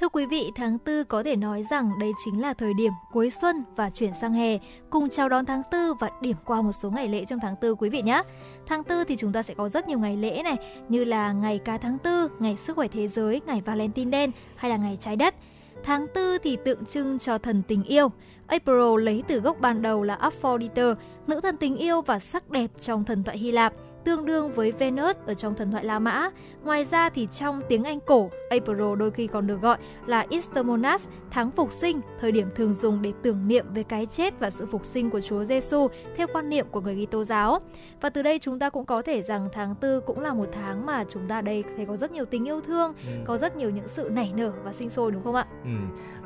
[0.00, 3.30] Thưa quý vị, tháng 4 có thể nói rằng đây chính là thời điểm cuối
[3.30, 4.58] xuân và chuyển sang hè,
[4.90, 7.76] cùng chào đón tháng 4 và điểm qua một số ngày lễ trong tháng 4
[7.76, 8.22] quý vị nhé.
[8.66, 10.56] Tháng 4 thì chúng ta sẽ có rất nhiều ngày lễ này,
[10.88, 14.70] như là ngày cá tháng 4, ngày sức khỏe thế giới, ngày Valentine Đen hay
[14.70, 15.34] là ngày trái đất.
[15.82, 18.08] Tháng 4 thì tượng trưng cho thần tình yêu.
[18.46, 20.94] April lấy từ gốc ban đầu là Aphrodite,
[21.26, 23.72] nữ thần tình yêu và sắc đẹp trong thần thoại Hy Lạp
[24.06, 26.30] tương đương với Venus ở trong thần thoại La Mã.
[26.64, 30.66] Ngoài ra thì trong tiếng Anh cổ, April đôi khi còn được gọi là Easter
[30.66, 34.50] Monas, tháng phục sinh, thời điểm thường dùng để tưởng niệm về cái chết và
[34.50, 37.60] sự phục sinh của Chúa Giêsu theo quan niệm của người Kitô giáo.
[38.00, 40.86] Và từ đây chúng ta cũng có thể rằng tháng 4 cũng là một tháng
[40.86, 43.12] mà chúng ta đây thấy có rất nhiều tình yêu thương, Ừ.
[43.24, 45.46] có rất nhiều những sự nảy nở và sinh sôi đúng không ạ?
[45.64, 45.70] Ừ.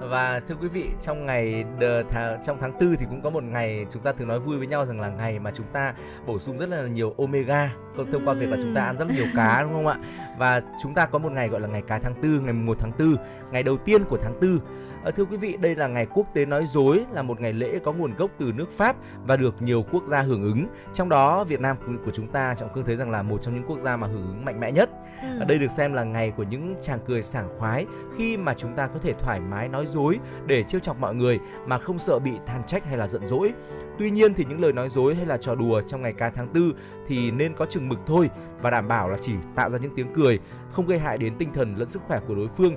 [0.09, 3.45] Và thưa quý vị, trong ngày đờ, thà, trong tháng 4 thì cũng có một
[3.45, 5.95] ngày chúng ta thường nói vui với nhau rằng là ngày mà chúng ta
[6.27, 9.15] bổ sung rất là nhiều omega thông qua việc là chúng ta ăn rất là
[9.15, 9.97] nhiều cá đúng không ạ
[10.39, 12.93] và chúng ta có một ngày gọi là ngày cá tháng tư ngày 1 tháng
[12.99, 13.17] 4
[13.53, 14.61] ngày đầu tiên của tháng tư
[15.05, 17.79] À, thưa quý vị, đây là ngày quốc tế nói dối, là một ngày lễ
[17.85, 20.67] có nguồn gốc từ nước Pháp và được nhiều quốc gia hưởng ứng.
[20.93, 23.65] Trong đó, Việt Nam của chúng ta trọng cương thấy rằng là một trong những
[23.67, 24.91] quốc gia mà hưởng ứng mạnh mẽ nhất.
[25.23, 25.29] Ừ.
[25.41, 27.87] À, đây được xem là ngày của những chàng cười sảng khoái
[28.19, 31.39] khi mà chúng ta có thể thoải mái nói dối để trêu chọc mọi người
[31.67, 33.53] mà không sợ bị than trách hay là giận dỗi.
[33.99, 36.49] Tuy nhiên thì những lời nói dối hay là trò đùa trong ngày ca tháng
[36.49, 36.75] tư
[37.07, 38.31] thì nên có chừng mực thôi
[38.63, 40.39] và đảm bảo là chỉ tạo ra những tiếng cười,
[40.73, 42.75] không gây hại đến tinh thần lẫn sức khỏe của đối phương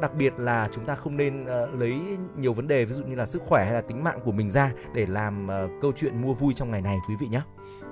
[0.00, 1.94] đặc biệt là chúng ta không nên uh, lấy
[2.36, 4.50] nhiều vấn đề ví dụ như là sức khỏe hay là tính mạng của mình
[4.50, 7.40] ra để làm uh, câu chuyện mua vui trong ngày này quý vị nhé.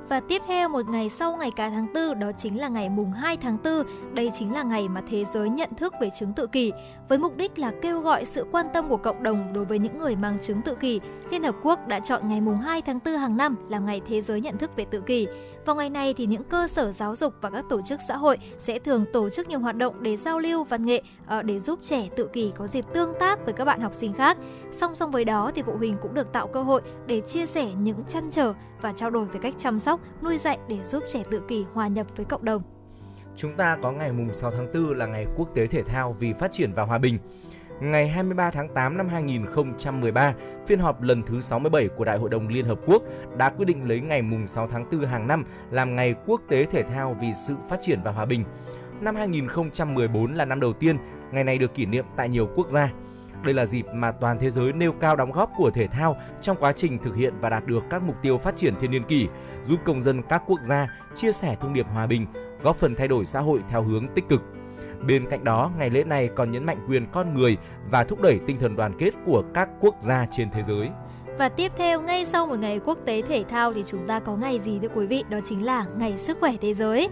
[0.08, 3.12] Và tiếp theo một ngày sau ngày cả tháng 4 đó chính là ngày mùng
[3.12, 4.14] 2 tháng 4.
[4.14, 6.72] Đây chính là ngày mà thế giới nhận thức về chứng tự kỷ
[7.08, 9.98] với mục đích là kêu gọi sự quan tâm của cộng đồng đối với những
[9.98, 11.00] người mang chứng tự kỷ.
[11.30, 14.22] Liên Hợp Quốc đã chọn ngày mùng 2 tháng 4 hàng năm làm ngày thế
[14.22, 15.26] giới nhận thức về tự kỷ.
[15.64, 18.38] Vào ngày này thì những cơ sở giáo dục và các tổ chức xã hội
[18.58, 21.78] sẽ thường tổ chức nhiều hoạt động để giao lưu văn nghệ ờ, để giúp
[21.82, 24.38] trẻ tự kỷ có dịp tương tác với các bạn học sinh khác.
[24.72, 27.70] Song song với đó thì phụ huynh cũng được tạo cơ hội để chia sẻ
[27.78, 31.22] những chăn trở và trao đổi về cách chăm sóc, nuôi dạy để giúp trẻ
[31.30, 32.62] tự kỷ hòa nhập với cộng đồng.
[33.36, 36.32] Chúng ta có ngày mùng 6 tháng 4 là ngày quốc tế thể thao vì
[36.32, 37.18] phát triển và hòa bình.
[37.82, 40.34] Ngày 23 tháng 8 năm 2013,
[40.66, 43.02] phiên họp lần thứ 67 của Đại hội đồng Liên Hợp Quốc
[43.36, 46.64] đã quyết định lấy ngày mùng 6 tháng 4 hàng năm làm ngày quốc tế
[46.64, 48.44] thể thao vì sự phát triển và hòa bình.
[49.00, 50.96] Năm 2014 là năm đầu tiên
[51.32, 52.92] ngày này được kỷ niệm tại nhiều quốc gia.
[53.44, 56.56] Đây là dịp mà toàn thế giới nêu cao đóng góp của thể thao trong
[56.60, 59.28] quá trình thực hiện và đạt được các mục tiêu phát triển thiên niên kỷ,
[59.64, 62.26] giúp công dân các quốc gia chia sẻ thông điệp hòa bình,
[62.62, 64.42] góp phần thay đổi xã hội theo hướng tích cực.
[65.06, 67.56] Bên cạnh đó, ngày lễ này còn nhấn mạnh quyền con người
[67.90, 70.88] và thúc đẩy tinh thần đoàn kết của các quốc gia trên thế giới.
[71.38, 74.36] Và tiếp theo, ngay sau một ngày quốc tế thể thao thì chúng ta có
[74.36, 75.24] ngày gì thưa quý vị?
[75.28, 77.08] Đó chính là ngày sức khỏe thế giới.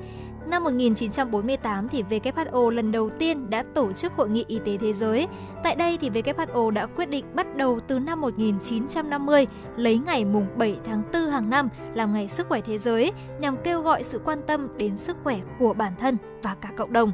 [0.47, 4.93] Năm 1948 thì WHO lần đầu tiên đã tổ chức Hội nghị Y tế Thế
[4.93, 5.27] giới.
[5.63, 9.47] Tại đây thì WHO đã quyết định bắt đầu từ năm 1950
[9.77, 13.57] lấy ngày mùng 7 tháng 4 hàng năm làm ngày sức khỏe thế giới nhằm
[13.65, 17.13] kêu gọi sự quan tâm đến sức khỏe của bản thân và cả cộng đồng.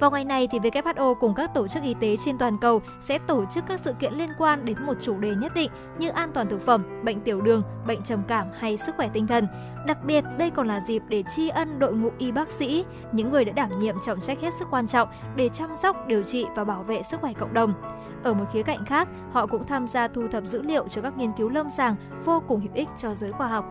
[0.00, 3.18] Vào ngày này thì WHO cùng các tổ chức y tế trên toàn cầu sẽ
[3.18, 6.30] tổ chức các sự kiện liên quan đến một chủ đề nhất định như an
[6.34, 9.46] toàn thực phẩm, bệnh tiểu đường, bệnh trầm cảm hay sức khỏe tinh thần.
[9.86, 13.30] Đặc biệt, đây còn là dịp để tri ân đội ngũ y bác sĩ, những
[13.30, 16.46] người đã đảm nhiệm trọng trách hết sức quan trọng để chăm sóc, điều trị
[16.56, 17.74] và bảo vệ sức khỏe cộng đồng.
[18.22, 21.16] Ở một khía cạnh khác, họ cũng tham gia thu thập dữ liệu cho các
[21.16, 23.64] nghiên cứu lâm sàng vô cùng hữu ích cho giới khoa học.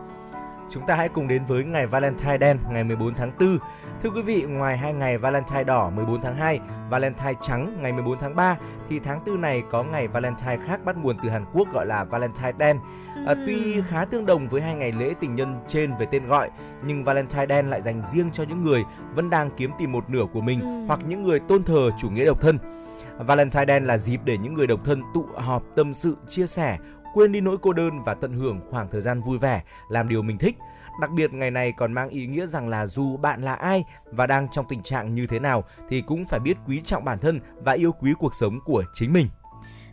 [0.70, 3.58] Chúng ta hãy cùng đến với ngày Valentine đen ngày 14 tháng 4.
[4.02, 8.18] Thưa quý vị, ngoài hai ngày Valentine đỏ 14 tháng 2, Valentine trắng ngày 14
[8.18, 8.56] tháng 3
[8.88, 12.04] thì tháng 4 này có ngày Valentine khác bắt nguồn từ Hàn Quốc gọi là
[12.04, 12.78] Valentine đen.
[13.26, 16.50] À, tuy khá tương đồng với hai ngày lễ tình nhân trên về tên gọi,
[16.84, 20.24] nhưng Valentine đen lại dành riêng cho những người vẫn đang kiếm tìm một nửa
[20.32, 20.86] của mình ừ.
[20.86, 22.58] hoặc những người tôn thờ chủ nghĩa độc thân.
[23.18, 26.78] Valentine đen là dịp để những người độc thân tụ họp tâm sự, chia sẻ,
[27.14, 30.22] quên đi nỗi cô đơn và tận hưởng khoảng thời gian vui vẻ, làm điều
[30.22, 30.56] mình thích.
[31.00, 34.26] Đặc biệt ngày này còn mang ý nghĩa rằng là dù bạn là ai và
[34.26, 37.40] đang trong tình trạng như thế nào thì cũng phải biết quý trọng bản thân
[37.64, 39.28] và yêu quý cuộc sống của chính mình.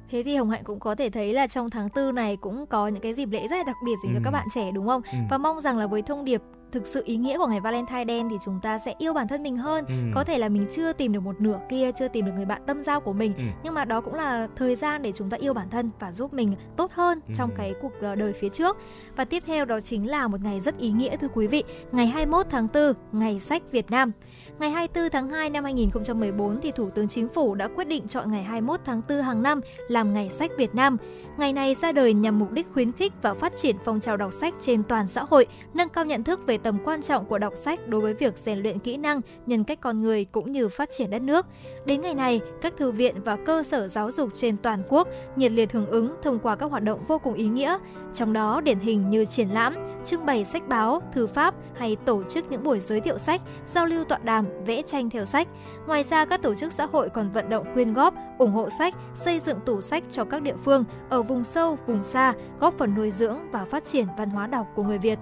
[0.10, 2.88] Thế thì Hồng Hạnh cũng có thể thấy là trong tháng tư này cũng có
[2.88, 4.20] những cái dịp lễ rất là đặc biệt dành ừ.
[4.20, 5.02] cho các bạn trẻ đúng không?
[5.12, 5.18] Ừ.
[5.30, 6.42] Và mong rằng là với thông điệp
[6.76, 9.44] thực sự ý nghĩa của ngày Valentine đen thì chúng ta sẽ yêu bản thân
[9.44, 9.86] mình hơn.
[9.86, 9.94] Ừ.
[10.16, 12.62] Có thể là mình chưa tìm được một nửa kia, chưa tìm được người bạn
[12.68, 13.44] tâm giao của mình, ừ.
[13.64, 16.34] nhưng mà đó cũng là thời gian để chúng ta yêu bản thân và giúp
[16.34, 17.34] mình tốt hơn ừ.
[17.38, 18.78] trong cái cuộc ờ, đời phía trước.
[19.16, 22.08] Và tiếp theo đó chính là một ngày rất ý nghĩa thưa quý vị, ngày
[22.08, 24.12] 21 tháng 4, ngày sách Việt Nam.
[24.60, 28.32] Ngày 24 tháng 2 năm 2014 thì Thủ tướng Chính phủ đã quyết định chọn
[28.32, 30.98] ngày 21 tháng 4 hàng năm làm ngày sách Việt Nam.
[31.38, 34.34] Ngày này ra đời nhằm mục đích khuyến khích và phát triển phong trào đọc
[34.34, 37.54] sách trên toàn xã hội, nâng cao nhận thức về tầm quan trọng của đọc
[37.56, 40.90] sách đối với việc rèn luyện kỹ năng, nhân cách con người cũng như phát
[40.92, 41.46] triển đất nước.
[41.86, 45.52] Đến ngày này, các thư viện và cơ sở giáo dục trên toàn quốc nhiệt
[45.52, 47.78] liệt hưởng ứng thông qua các hoạt động vô cùng ý nghĩa,
[48.14, 49.76] trong đó điển hình như triển lãm,
[50.06, 53.86] trưng bày sách báo, thư pháp hay tổ chức những buổi giới thiệu sách, giao
[53.86, 55.48] lưu tọa đàm, vẽ tranh theo sách.
[55.88, 58.96] Ngoài ra, các tổ chức xã hội còn vận động quyên góp, ủng hộ sách,
[59.16, 62.96] xây dựng tủ sách cho các địa phương ở vùng sâu, vùng xa, góp phần
[62.96, 65.20] nuôi dưỡng và phát triển văn hóa đọc của người Việt.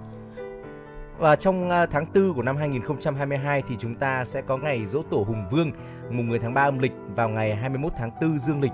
[1.17, 5.03] Và trong à, tháng 4 của năm 2022 thì chúng ta sẽ có ngày Dỗ
[5.03, 5.71] Tổ Hùng Vương
[6.09, 8.71] mùng 10 tháng 3 âm lịch vào ngày 21 tháng 4 dương lịch.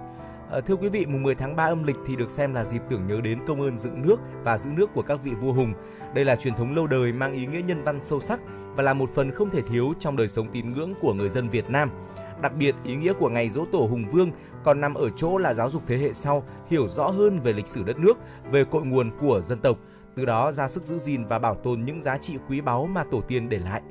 [0.49, 2.81] Ờ, thưa quý vị, mùng 10 tháng 3 âm lịch thì được xem là dịp
[2.89, 5.73] tưởng nhớ đến công ơn dựng nước và giữ nước của các vị vua hùng.
[6.13, 8.39] Đây là truyền thống lâu đời mang ý nghĩa nhân văn sâu sắc
[8.75, 11.49] và là một phần không thể thiếu trong đời sống tín ngưỡng của người dân
[11.49, 11.89] Việt Nam.
[12.41, 14.31] Đặc biệt, ý nghĩa của ngày Dỗ Tổ Hùng Vương
[14.63, 17.67] còn nằm ở chỗ là giáo dục thế hệ sau hiểu rõ hơn về lịch
[17.67, 18.17] sử đất nước,
[18.51, 19.77] về cội nguồn của dân tộc,
[20.19, 23.03] từ đó ra sức giữ gìn và bảo tồn những giá trị quý báu mà
[23.11, 23.81] tổ tiên để lại.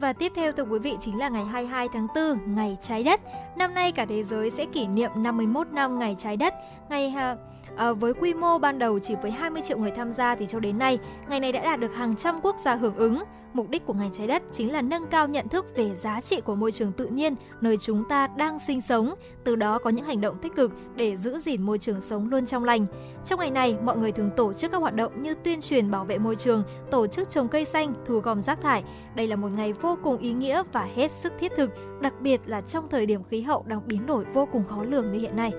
[0.00, 3.20] Và tiếp theo thưa quý vị chính là ngày 22 tháng 4, ngày trái đất.
[3.56, 6.54] Năm nay cả thế giới sẽ kỷ niệm 51 năm ngày trái đất.
[6.90, 7.36] Ngày à,
[7.76, 10.60] À, với quy mô ban đầu chỉ với 20 triệu người tham gia thì cho
[10.60, 10.98] đến nay,
[11.28, 13.22] ngày này đã đạt được hàng trăm quốc gia hưởng ứng.
[13.52, 16.40] Mục đích của ngày trái đất chính là nâng cao nhận thức về giá trị
[16.40, 19.14] của môi trường tự nhiên nơi chúng ta đang sinh sống,
[19.44, 22.46] từ đó có những hành động tích cực để giữ gìn môi trường sống luôn
[22.46, 22.86] trong lành.
[23.26, 26.04] Trong ngày này, mọi người thường tổ chức các hoạt động như tuyên truyền bảo
[26.04, 28.84] vệ môi trường, tổ chức trồng cây xanh, thu gom rác thải.
[29.14, 32.40] Đây là một ngày vô cùng ý nghĩa và hết sức thiết thực, đặc biệt
[32.46, 35.36] là trong thời điểm khí hậu đang biến đổi vô cùng khó lường như hiện
[35.36, 35.50] nay.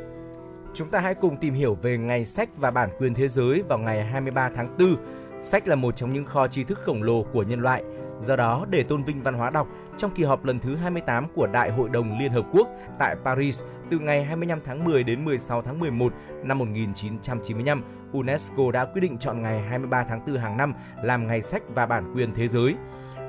[0.74, 3.78] Chúng ta hãy cùng tìm hiểu về Ngày sách và bản quyền thế giới vào
[3.78, 4.96] ngày 23 tháng 4.
[5.44, 7.84] Sách là một trong những kho tri thức khổng lồ của nhân loại.
[8.20, 9.68] Do đó, để tôn vinh văn hóa đọc,
[9.98, 12.68] trong kỳ họp lần thứ 28 của Đại hội đồng Liên Hợp Quốc
[13.00, 16.14] tại Paris từ ngày 25 tháng 10 đến 16 tháng 11
[16.44, 21.42] năm 1995, UNESCO đã quyết định chọn ngày 23 tháng 4 hàng năm làm Ngày
[21.42, 22.76] sách và bản quyền thế giới.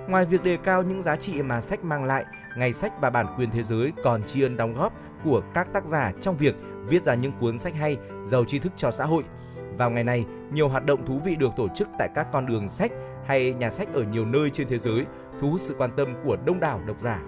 [0.08, 2.24] Ngoài việc đề cao những giá trị mà sách mang lại,
[2.56, 4.92] Ngày sách và bản quyền thế giới còn tri ân đóng góp
[5.24, 6.54] của các tác giả trong việc
[6.88, 9.24] viết ra những cuốn sách hay, giàu tri thức cho xã hội.
[9.78, 12.68] Vào ngày này, nhiều hoạt động thú vị được tổ chức tại các con đường
[12.68, 12.92] sách
[13.26, 15.04] hay nhà sách ở nhiều nơi trên thế giới,
[15.40, 17.22] thu hút sự quan tâm của đông đảo độc giả.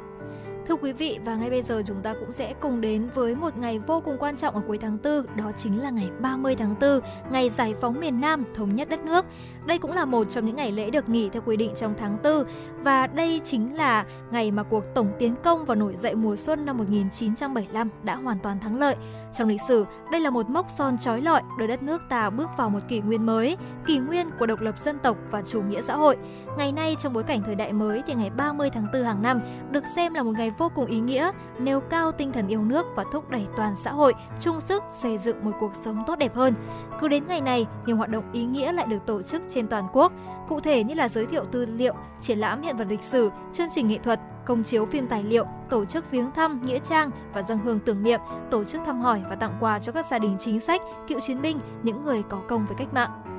[0.69, 3.57] Thưa quý vị và ngay bây giờ chúng ta cũng sẽ cùng đến với một
[3.57, 6.75] ngày vô cùng quan trọng ở cuối tháng 4, đó chính là ngày 30 tháng
[6.81, 7.01] 4,
[7.31, 9.25] ngày giải phóng miền Nam, thống nhất đất nước.
[9.67, 12.17] Đây cũng là một trong những ngày lễ được nghỉ theo quy định trong tháng
[12.25, 12.45] 4
[12.83, 16.67] và đây chính là ngày mà cuộc tổng tiến công và nổi dậy mùa xuân
[16.67, 18.97] năm 1975 đã hoàn toàn thắng lợi.
[19.35, 22.51] Trong lịch sử, đây là một mốc son trói lọi đưa đất nước ta bước
[22.57, 23.57] vào một kỷ nguyên mới,
[23.87, 26.17] kỷ nguyên của độc lập dân tộc và chủ nghĩa xã hội.
[26.59, 29.41] Ngày nay trong bối cảnh thời đại mới thì ngày 30 tháng 4 hàng năm
[29.71, 32.87] được xem là một ngày vô cùng ý nghĩa, nêu cao tinh thần yêu nước
[32.97, 36.35] và thúc đẩy toàn xã hội chung sức xây dựng một cuộc sống tốt đẹp
[36.35, 36.55] hơn.
[37.01, 39.85] Cứ đến ngày này, nhiều hoạt động ý nghĩa lại được tổ chức trên toàn
[39.93, 40.13] quốc,
[40.49, 43.69] cụ thể như là giới thiệu tư liệu, triển lãm hiện vật lịch sử, chương
[43.75, 47.43] trình nghệ thuật, công chiếu phim tài liệu, tổ chức viếng thăm, nghĩa trang và
[47.43, 48.21] dân hương tưởng niệm,
[48.51, 51.43] tổ chức thăm hỏi và tặng quà cho các gia đình chính sách, cựu chiến
[51.43, 53.34] binh, những người có công với cách mạng.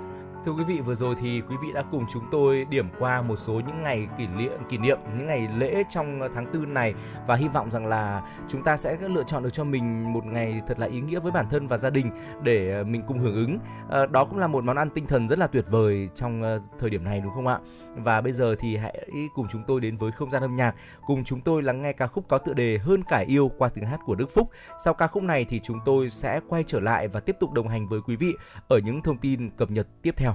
[0.46, 3.36] Thưa quý vị, vừa rồi thì quý vị đã cùng chúng tôi điểm qua một
[3.36, 6.94] số những ngày kỷ niệm kỷ niệm những ngày lễ trong tháng tư này
[7.28, 10.62] và hy vọng rằng là chúng ta sẽ lựa chọn được cho mình một ngày
[10.68, 12.12] thật là ý nghĩa với bản thân và gia đình
[12.44, 13.60] để ờ, mình cùng hưởng ứng.
[13.90, 16.62] Ờ, đó cũng là một món ăn tinh thần rất là tuyệt vời trong ờ,
[16.80, 17.60] thời điểm này đúng không ạ?
[17.96, 20.76] Và bây giờ thì hãy cùng chúng tôi đến với không gian âm nhạc,
[21.08, 23.86] cùng chúng tôi lắng nghe ca khúc có tựa đề Hơn cả yêu qua tiếng
[23.86, 24.50] hát của Đức Phúc.
[24.84, 27.68] Sau ca khúc này thì chúng tôi sẽ quay trở lại và tiếp tục đồng
[27.68, 28.34] hành với quý vị
[28.70, 30.35] ở những thông tin cập nhật tiếp theo.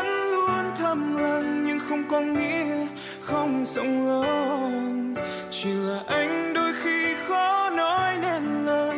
[1.91, 2.87] không có nghĩa
[3.21, 5.13] không rộng lớn.
[5.51, 8.97] Chỉ là anh đôi khi khó nói nên lời,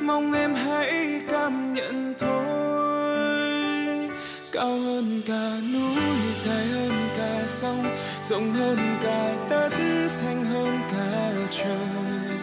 [0.00, 3.16] mong em hãy cảm nhận thôi.
[4.52, 6.02] Cao hơn cả núi,
[6.44, 9.72] dài hơn cả sông, rộng hơn cả đất,
[10.08, 12.38] xanh hơn cả trời.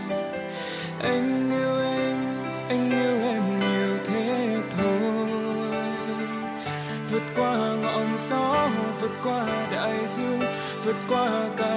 [1.04, 2.18] Anh yêu em,
[2.70, 5.28] anh yêu em nhiều thế thôi.
[7.12, 8.70] Vượt qua ngọn gió,
[9.02, 9.67] vượt qua
[10.88, 11.77] vượt qua cả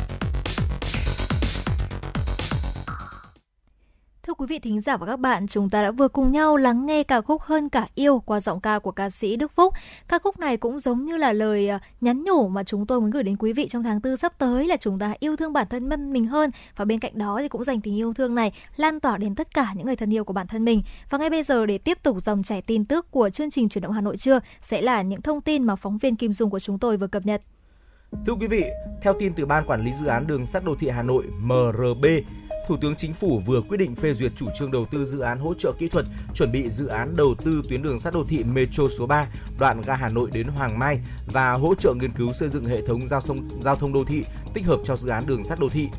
[4.51, 7.21] vị thính giả và các bạn, chúng ta đã vừa cùng nhau lắng nghe ca
[7.21, 9.73] khúc Hơn cả yêu qua giọng ca của ca sĩ Đức Phúc.
[10.07, 13.11] Ca khúc này cũng giống như là lời à, nhắn nhủ mà chúng tôi muốn
[13.11, 15.67] gửi đến quý vị trong tháng tư sắp tới là chúng ta yêu thương bản
[15.69, 18.51] thân mình mình hơn và bên cạnh đó thì cũng dành tình yêu thương này
[18.75, 20.81] lan tỏa đến tất cả những người thân yêu của bản thân mình.
[21.09, 23.81] Và ngay bây giờ để tiếp tục dòng chảy tin tức của chương trình chuyển
[23.81, 26.59] động Hà Nội trưa sẽ là những thông tin mà phóng viên Kim Dung của
[26.59, 27.41] chúng tôi vừa cập nhật.
[28.25, 28.63] Thưa quý vị,
[29.01, 32.05] theo tin từ Ban Quản lý Dự án Đường sắt Đô thị Hà Nội MRB,
[32.71, 35.39] Thủ tướng Chính phủ vừa quyết định phê duyệt chủ trương đầu tư dự án
[35.39, 38.43] hỗ trợ kỹ thuật chuẩn bị dự án đầu tư tuyến đường sắt đô thị
[38.43, 39.27] Metro số 3
[39.59, 42.81] đoạn ga Hà Nội đến Hoàng Mai và hỗ trợ nghiên cứu xây dựng hệ
[42.87, 45.69] thống giao thông giao thông đô thị tích hợp cho dự án đường sắt đô
[45.69, 45.89] thị.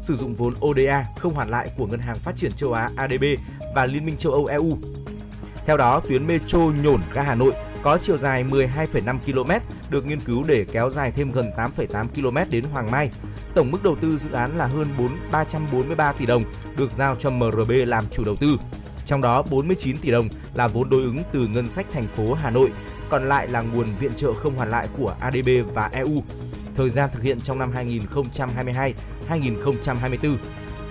[0.00, 3.24] Sử dụng vốn ODA không hoàn lại của Ngân hàng Phát triển châu Á ADB
[3.74, 4.78] và Liên minh châu Âu EU.
[5.66, 7.52] Theo đó, tuyến metro nhổn ga Hà Nội
[7.84, 9.50] có chiều dài 12,5 km
[9.90, 13.10] được nghiên cứu để kéo dài thêm gần 8,8 km đến Hoàng Mai.
[13.54, 16.44] Tổng mức đầu tư dự án là hơn 4 343 tỷ đồng
[16.76, 18.56] được giao cho MRB làm chủ đầu tư.
[19.06, 22.50] Trong đó 49 tỷ đồng là vốn đối ứng từ ngân sách thành phố Hà
[22.50, 22.72] Nội,
[23.08, 26.22] còn lại là nguồn viện trợ không hoàn lại của ADB và EU.
[26.76, 27.72] Thời gian thực hiện trong năm
[29.28, 30.36] 2022-2024.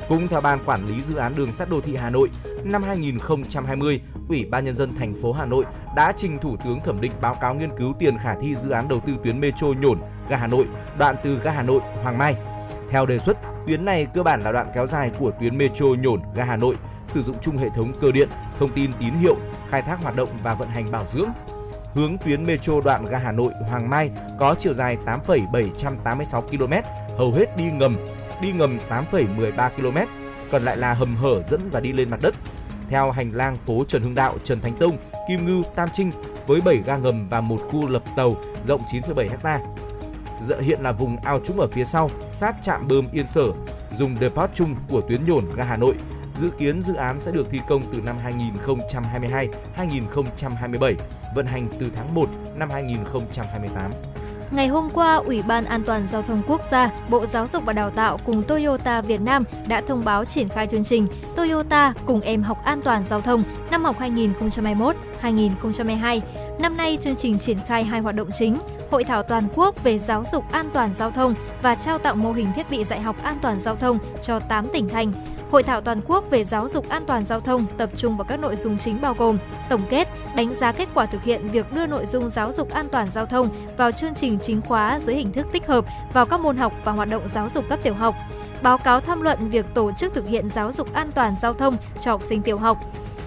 [0.10, 2.30] Cũng theo Ban Quản lý Dự án Đường sắt Đô thị Hà Nội,
[2.64, 7.01] năm 2020, Ủy ban Nhân dân thành phố Hà Nội đã trình Thủ tướng thẩm
[7.01, 9.99] định báo cáo nghiên cứu tiền khả thi dự án đầu tư tuyến metro nhổn
[10.30, 10.66] ga Hà Nội,
[10.97, 12.36] đoạn từ ga Hà Nội Hoàng Mai.
[12.89, 13.38] Theo đề xuất,
[13.68, 16.76] tuyến này cơ bản là đoạn kéo dài của tuyến metro nhổn ga Hà Nội,
[17.08, 18.30] sử dụng chung hệ thống cơ điện,
[18.60, 19.36] thông tin tín hiệu,
[19.70, 21.30] khai thác hoạt động và vận hành bảo dưỡng.
[21.93, 26.74] Hướng tuyến metro đoạn ga Hà Nội Hoàng Mai có chiều dài 8,786 km,
[27.18, 27.97] hầu hết đi ngầm,
[28.42, 29.98] đi ngầm 8,13 km,
[30.52, 32.36] còn lại là hầm hở dẫn và đi lên mặt đất.
[32.90, 36.12] Theo hành lang phố Trần Hưng Đạo, Trần Thánh Tông, Kim Ngưu, Tam Trinh
[36.48, 39.60] với 7 ga ngầm và một khu lập tàu rộng 9,7 ha.
[40.42, 43.52] Dợ hiện là vùng ao trũng ở phía sau, sát trạm bơm Yên Sở,
[43.92, 45.96] dùng depot chung của tuyến nhổn ga Hà Nội.
[46.38, 48.18] Dự kiến dự án sẽ được thi công từ năm
[49.78, 50.96] 2022-2027,
[51.36, 53.92] vận hành từ tháng 1 năm 2028.
[54.54, 57.74] Ngày hôm qua, Ủy ban An toàn Giao thông Quốc gia, Bộ Giáo dục và
[57.74, 62.22] Đào tạo cùng Toyota Việt Nam đã thông báo triển khai chương trình Toyota cùng
[62.22, 66.20] em học an toàn giao thông năm học 2021-2022.
[66.60, 68.58] Năm nay, chương trình triển khai hai hoạt động chính,
[68.91, 72.32] Hội thảo toàn quốc về giáo dục an toàn giao thông và trao tặng mô
[72.32, 75.14] hình thiết bị dạy học an toàn giao thông cho 8 tỉnh thành.
[75.54, 78.39] Hội thảo toàn quốc về giáo dục an toàn giao thông tập trung vào các
[78.39, 79.38] nội dung chính bao gồm
[79.70, 82.89] tổng kết, đánh giá kết quả thực hiện việc đưa nội dung giáo dục an
[82.91, 86.39] toàn giao thông vào chương trình chính khóa dưới hình thức tích hợp vào các
[86.39, 88.16] môn học và hoạt động giáo dục cấp tiểu học,
[88.64, 91.78] báo cáo tham luận việc tổ chức thực hiện giáo dục an toàn giao thông
[92.01, 92.78] cho học sinh tiểu học,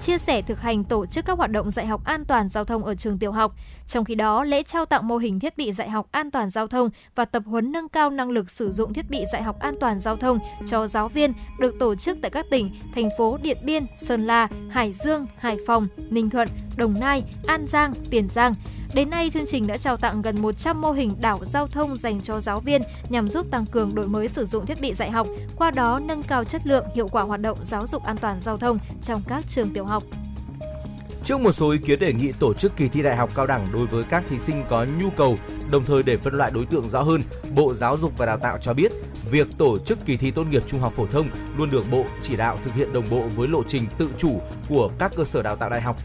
[0.03, 2.85] chia sẻ thực hành tổ chức các hoạt động dạy học an toàn giao thông
[2.85, 3.55] ở trường tiểu học.
[3.87, 6.67] Trong khi đó, lễ trao tặng mô hình thiết bị dạy học an toàn giao
[6.67, 9.75] thông và tập huấn nâng cao năng lực sử dụng thiết bị dạy học an
[9.81, 13.59] toàn giao thông cho giáo viên được tổ chức tại các tỉnh, thành phố Điện
[13.65, 18.55] Biên, Sơn La, Hải Dương, Hải Phòng, Ninh Thuận, Đồng Nai, An Giang, Tiền Giang.
[18.97, 22.21] Đến nay, chương trình đã trao tặng gần 100 mô hình đảo giao thông dành
[22.21, 25.27] cho giáo viên nhằm giúp tăng cường đổi mới sử dụng thiết bị dạy học,
[25.57, 28.57] qua đó nâng cao chất lượng, hiệu quả hoạt động giáo dục an toàn giao
[28.57, 30.03] thông trong các trường tiểu học.
[31.25, 33.69] Trước một số ý kiến đề nghị tổ chức kỳ thi đại học cao đẳng
[33.73, 35.39] đối với các thí sinh có nhu cầu,
[35.71, 37.21] đồng thời để phân loại đối tượng rõ hơn,
[37.55, 38.93] Bộ Giáo dục và Đào tạo cho biết,
[39.31, 42.37] việc tổ chức kỳ thi tốt nghiệp trung học phổ thông luôn được Bộ chỉ
[42.37, 45.57] đạo thực hiện đồng bộ với lộ trình tự chủ của các cơ sở đào
[45.57, 45.97] tạo đại học.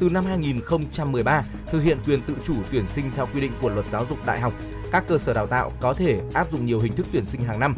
[0.00, 3.86] Từ năm 2013, thực hiện quyền tự chủ tuyển sinh theo quy định của Luật
[3.92, 4.52] Giáo dục Đại học,
[4.92, 7.60] các cơ sở đào tạo có thể áp dụng nhiều hình thức tuyển sinh hàng
[7.60, 7.76] năm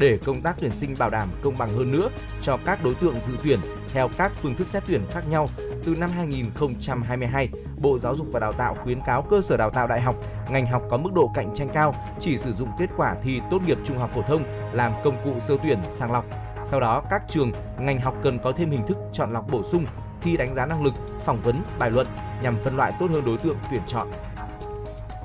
[0.00, 2.08] để công tác tuyển sinh bảo đảm công bằng hơn nữa
[2.42, 3.60] cho các đối tượng dự tuyển
[3.92, 5.48] theo các phương thức xét tuyển khác nhau.
[5.84, 9.88] Từ năm 2022, Bộ Giáo dục và Đào tạo khuyến cáo cơ sở đào tạo
[9.88, 10.16] đại học,
[10.50, 13.58] ngành học có mức độ cạnh tranh cao chỉ sử dụng kết quả thi tốt
[13.66, 16.24] nghiệp trung học phổ thông làm công cụ sơ tuyển sàng lọc.
[16.64, 19.86] Sau đó, các trường, ngành học cần có thêm hình thức chọn lọc bổ sung,
[20.22, 20.94] thi đánh giá năng lực,
[21.24, 22.06] phỏng vấn, bài luận
[22.42, 24.08] nhằm phân loại tốt hơn đối tượng tuyển chọn.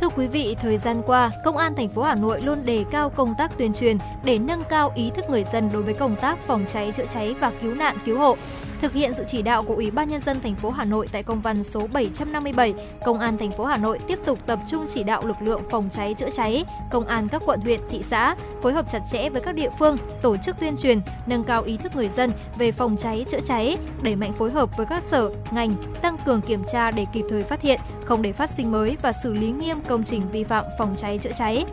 [0.02, 3.10] Thưa quý vị, thời gian qua, Công an thành phố Hà Nội luôn đề cao
[3.10, 6.40] công tác tuyên truyền để nâng cao ý thức người dân đối với công tác
[6.48, 8.38] phòng cháy chữa cháy và cứu nạn cứu hộ.
[8.84, 11.24] Thực hiện sự chỉ đạo của Ủy ban nhân dân thành phố Hà Nội tại
[11.24, 12.74] công văn số 757,
[13.06, 15.90] Công an thành phố Hà Nội tiếp tục tập trung chỉ đạo lực lượng phòng
[15.92, 19.42] cháy chữa cháy, công an các quận huyện, thị xã phối hợp chặt chẽ với
[19.42, 22.98] các địa phương, tổ chức tuyên truyền, nâng cao ý thức người dân về phòng
[22.98, 26.92] cháy chữa cháy, đẩy mạnh phối hợp với các sở, ngành, tăng cường kiểm tra
[26.92, 30.04] để kịp thời phát hiện, không để phát sinh mới và xử lý nghiêm công
[30.04, 31.66] trình vi phạm phòng cháy chữa cháy.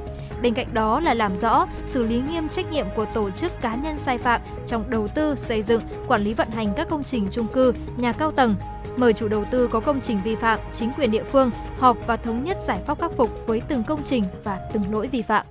[0.43, 3.75] Bên cạnh đó là làm rõ, xử lý nghiêm trách nhiệm của tổ chức cá
[3.75, 7.29] nhân sai phạm trong đầu tư, xây dựng, quản lý vận hành các công trình
[7.31, 8.55] chung cư, nhà cao tầng.
[8.97, 12.17] Mời chủ đầu tư có công trình vi phạm, chính quyền địa phương họp và
[12.17, 15.47] thống nhất giải pháp khắc phục với từng công trình và từng lỗi vi phạm.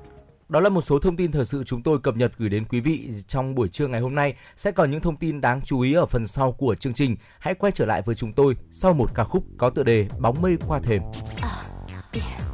[0.49, 2.79] Đó là một số thông tin thời sự chúng tôi cập nhật gửi đến quý
[2.79, 4.35] vị trong buổi trưa ngày hôm nay.
[4.55, 7.15] Sẽ còn những thông tin đáng chú ý ở phần sau của chương trình.
[7.39, 10.41] Hãy quay trở lại với chúng tôi sau một ca khúc có tựa đề Bóng
[10.41, 11.01] mây qua thềm.
[11.41, 11.49] À,
[12.13, 12.48] yeah.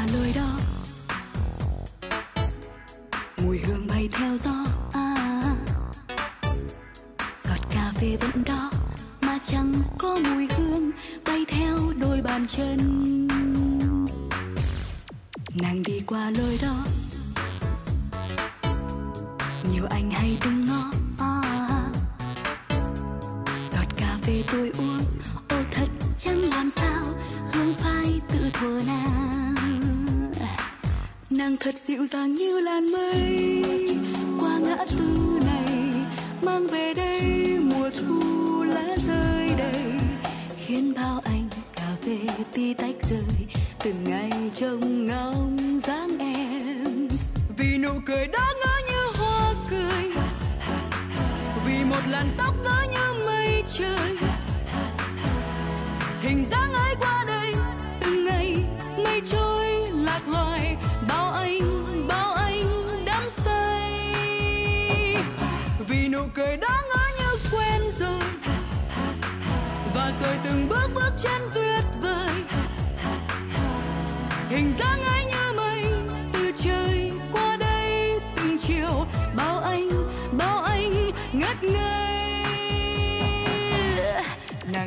[0.00, 0.58] Qua lối đó.
[3.44, 5.14] Mùi hương bay theo gió à,
[7.44, 8.70] giọt cà phê vẫn đó
[9.22, 10.90] mà chẳng có mùi hương
[11.26, 12.78] bay theo đôi bàn chân.
[15.62, 16.84] Nàng đi qua lối đó.
[19.72, 21.42] Nhiều anh hay đứng ngó à,
[23.72, 25.00] giọt cà phê tôi uống
[25.48, 25.88] ô thật
[26.24, 27.02] chẳng làm sao
[27.52, 29.59] hương phai tự thuở nào
[31.30, 33.64] nàng thật dịu dàng như làn mây.
[34.40, 35.94] Qua ngã tư này,
[36.42, 39.92] mang về đây mùa thu lá rơi đầy.
[40.66, 42.18] Khiến bao anh cà phê
[42.52, 43.46] ti tách rơi
[43.84, 47.08] từng ngày trông ngóng dáng em.
[47.58, 50.12] Vì nụ cười đó ngỡ như hoa cười.
[51.66, 54.16] Vì một làn tóc ngỡ như mây trời.
[56.22, 57.19] Hình dáng ấy qua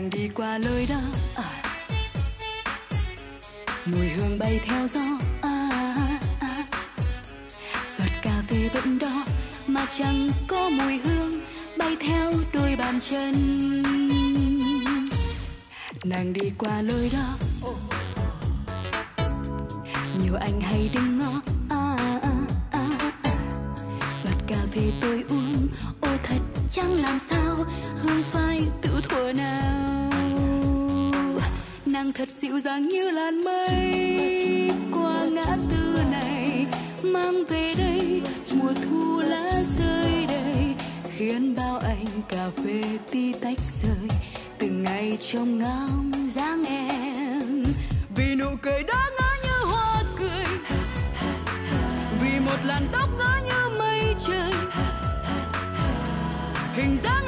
[0.03, 1.01] nàng đi qua lối đó
[1.35, 1.43] à.
[3.85, 4.99] mùi hương bay theo gió
[5.41, 6.65] à, à, à.
[7.97, 9.25] giọt cà phê vẫn đó,
[9.67, 11.41] mà chẳng có mùi hương
[11.77, 13.33] bay theo đôi bàn chân.
[16.03, 17.37] Nàng đi qua lối đó
[20.23, 21.12] nhiều anh hay đứng
[32.53, 34.71] dịu dàng như làn mây.
[34.91, 36.65] Qua ngã tư này,
[37.03, 38.21] mang về đây
[38.53, 40.75] mùa thu lá rơi đầy,
[41.17, 44.07] khiến bao anh cà phê ti tách rơi
[44.57, 47.63] từng từng ngày trông ngóng dáng em,
[48.15, 50.45] vì nụ cười đó ngỡ như hoa cười.
[52.21, 54.51] Vì một làn tóc ngỡ như mây trời,
[56.75, 57.22] hình dáng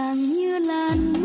[0.00, 1.19] càng như lan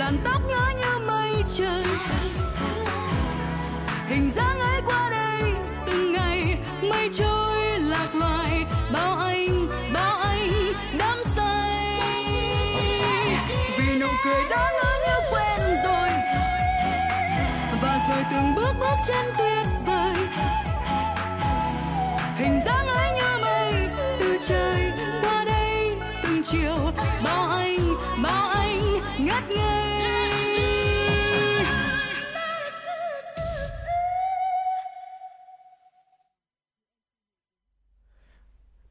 [0.00, 1.84] làn tóc ngỡ như mây trời.
[4.08, 4.49] Hình dáng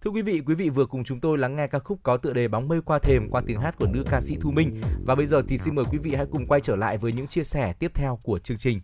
[0.10, 2.34] Thưa quý vị, quý vị vừa cùng chúng tôi lắng nghe ca khúc có tựa
[2.34, 4.82] đề Bóng mây qua thềm qua tiếng hát của nữ ca sĩ Thu Minh.
[5.06, 7.28] Và bây giờ thì xin mời quý vị hãy cùng quay trở lại với những
[7.28, 8.82] chia sẻ tiếp theo của chương trình.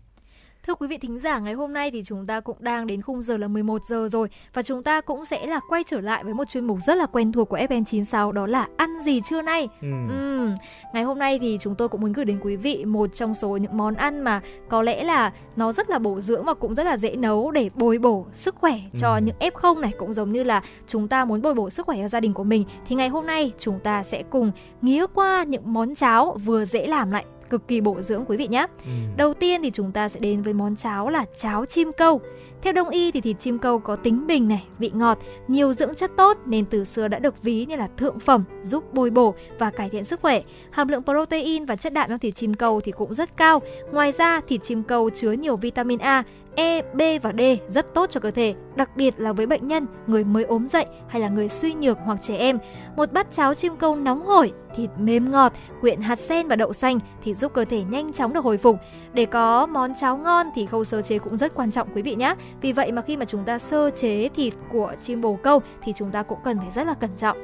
[0.68, 3.24] Thưa quý vị thính giả, ngày hôm nay thì chúng ta cũng đang đến khung
[3.24, 6.34] giờ là 11 giờ rồi và chúng ta cũng sẽ là quay trở lại với
[6.34, 9.68] một chuyên mục rất là quen thuộc của FM96 đó là ăn gì trưa nay.
[9.82, 9.88] Ừ.
[10.09, 10.55] Ừm,
[10.93, 13.49] Ngày hôm nay thì chúng tôi cũng muốn gửi đến quý vị một trong số
[13.57, 16.84] những món ăn mà có lẽ là nó rất là bổ dưỡng và cũng rất
[16.86, 19.22] là dễ nấu để bồi bổ sức khỏe cho Ừ.
[19.24, 22.07] những F0 này cũng giống như là chúng ta muốn bồi bổ sức khỏe cho
[22.07, 24.51] gia đình của mình thì ngày hôm nay chúng ta sẽ cùng
[24.82, 28.48] nghía qua những món cháo vừa dễ làm lại cực kỳ bổ dưỡng quý vị
[28.48, 28.68] nhé.
[28.84, 28.91] Ừ.
[29.18, 32.22] Đầu tiên thì chúng ta sẽ đến với món cháo là cháo chim câu.
[32.62, 35.18] Theo đông y thì thịt chim câu có tính bình này, vị ngọt,
[35.48, 38.93] nhiều dưỡng chất tốt nên từ xưa đã được ví như là thượng phẩm, giúp
[38.93, 40.41] bồi bổ và cải thiện sức khỏe.
[40.70, 43.62] Hàm lượng protein và chất đạm trong thịt chim câu thì cũng rất cao.
[43.91, 46.24] Ngoài ra, thịt chim câu chứa nhiều vitamin A,
[46.56, 49.86] E, B và D rất tốt cho cơ thể, đặc biệt là với bệnh nhân,
[50.08, 52.60] người mới ốm dậy hay là người suy nhược hoặc trẻ em.
[52.95, 56.74] Một bát cháo chim câu nóng hổi, thịt mềm ngọt, quyện hạt sen và đậu
[56.74, 58.78] xanh thì giúp cơ thể nhanh chóng được hồi phục.
[59.14, 62.16] Để có món cháo ngon thì khâu sơ chế cũng rất quan trọng quý vị
[62.16, 62.36] nhé.
[62.62, 65.93] Vì vậy mà khi mà chúng ta sơ chế thịt của chim bồ câu thì
[65.95, 67.38] chúng ta cũng cần phải rất là cẩn trọng.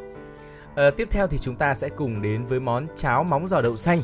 [0.76, 3.76] À, tiếp theo thì chúng ta sẽ cùng đến với món cháo móng giò đậu
[3.76, 4.02] xanh.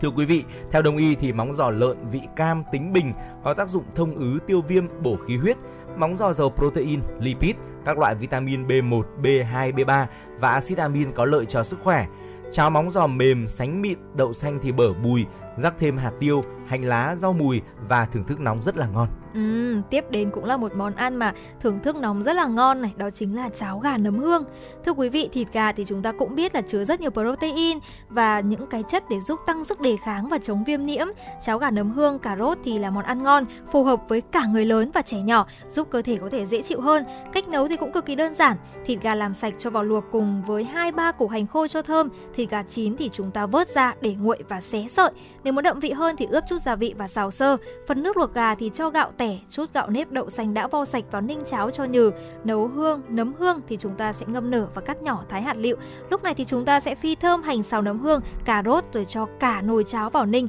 [0.00, 3.12] Thưa quý vị, theo đông y thì móng giò lợn vị cam tính bình
[3.44, 5.56] có tác dụng thông ứ tiêu viêm bổ khí huyết.
[5.96, 10.06] Móng giò giàu protein, lipid, các loại vitamin B1, B2, B3
[10.38, 12.06] và axit amin có lợi cho sức khỏe.
[12.52, 15.26] Cháo móng giò mềm, sánh mịn, đậu xanh thì bở bùi,
[15.56, 19.08] rắc thêm hạt tiêu, hành lá, rau mùi và thưởng thức nóng rất là ngon.
[19.34, 22.82] Ừ, tiếp đến cũng là một món ăn mà thưởng thức nóng rất là ngon
[22.82, 24.44] này, đó chính là cháo gà nấm hương.
[24.84, 27.78] Thưa quý vị, thịt gà thì chúng ta cũng biết là chứa rất nhiều protein
[28.08, 31.06] và những cái chất để giúp tăng sức đề kháng và chống viêm nhiễm.
[31.46, 34.46] Cháo gà nấm hương, cà rốt thì là món ăn ngon, phù hợp với cả
[34.46, 37.04] người lớn và trẻ nhỏ, giúp cơ thể có thể dễ chịu hơn.
[37.32, 38.56] Cách nấu thì cũng cực kỳ đơn giản.
[38.86, 42.08] Thịt gà làm sạch cho vào luộc cùng với 2-3 củ hành khô cho thơm.
[42.34, 45.10] Thịt gà chín thì chúng ta vớt ra để nguội và xé sợi.
[45.44, 47.56] Nếu muốn đậm vị hơn thì ướp chút gia vị và xào sơ.
[47.88, 50.84] Phần nước luộc gà thì cho gạo tẻ, chút gạo nếp đậu xanh đã vo
[50.84, 52.10] sạch vào ninh cháo cho nhừ.
[52.44, 55.56] Nấu hương, nấm hương thì chúng ta sẽ ngâm nở và cắt nhỏ thái hạt
[55.56, 55.76] lựu.
[56.10, 59.04] Lúc này thì chúng ta sẽ phi thơm hành xào nấm hương, cà rốt rồi
[59.04, 60.48] cho cả nồi cháo vào ninh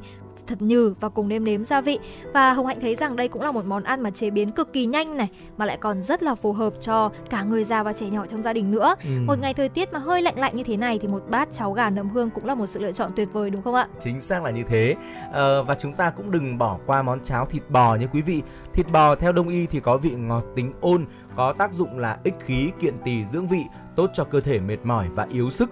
[0.52, 1.98] thật nhừ và cùng nêm nếm gia vị.
[2.34, 4.72] Và Hồng Hạnh thấy rằng đây cũng là một món ăn mà chế biến cực
[4.72, 7.92] kỳ nhanh này mà lại còn rất là phù hợp cho cả người già và
[7.92, 8.94] trẻ nhỏ trong gia đình nữa.
[9.04, 9.10] Ừ.
[9.26, 11.72] Một ngày thời tiết mà hơi lạnh lạnh như thế này thì một bát cháo
[11.72, 13.88] gà nấm hương cũng là một sự lựa chọn tuyệt vời đúng không ạ?
[14.00, 14.94] Chính xác là như thế.
[15.32, 18.42] À, và chúng ta cũng đừng bỏ qua món cháo thịt bò nha quý vị.
[18.72, 21.04] Thịt bò theo đông y thì có vị ngọt tính ôn,
[21.36, 23.64] có tác dụng là ích khí, kiện tỳ, dưỡng vị,
[23.96, 25.70] tốt cho cơ thể mệt mỏi và yếu sức.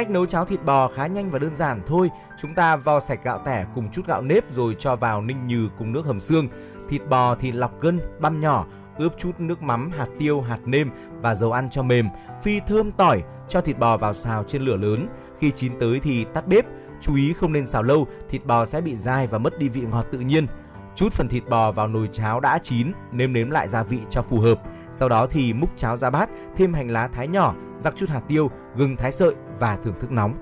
[0.00, 2.10] Cách nấu cháo thịt bò khá nhanh và đơn giản thôi.
[2.40, 5.68] Chúng ta vo sạch gạo tẻ cùng chút gạo nếp rồi cho vào ninh nhừ
[5.78, 6.48] cùng nước hầm xương.
[6.88, 8.66] Thịt bò thì lọc gân, băm nhỏ,
[8.98, 10.90] ướp chút nước mắm, hạt tiêu, hạt nêm
[11.20, 12.08] và dầu ăn cho mềm,
[12.42, 15.08] phi thơm tỏi, cho thịt bò vào xào trên lửa lớn.
[15.38, 16.64] Khi chín tới thì tắt bếp,
[17.00, 19.80] chú ý không nên xào lâu, thịt bò sẽ bị dai và mất đi vị
[19.80, 20.46] ngọt tự nhiên.
[20.94, 24.22] Chút phần thịt bò vào nồi cháo đã chín, nêm nếm lại gia vị cho
[24.22, 24.60] phù hợp.
[25.00, 28.20] Sau đó thì múc cháo ra bát, thêm hành lá thái nhỏ, rắc chút hạt
[28.28, 30.34] tiêu, gừng thái sợi và thưởng thức nóng.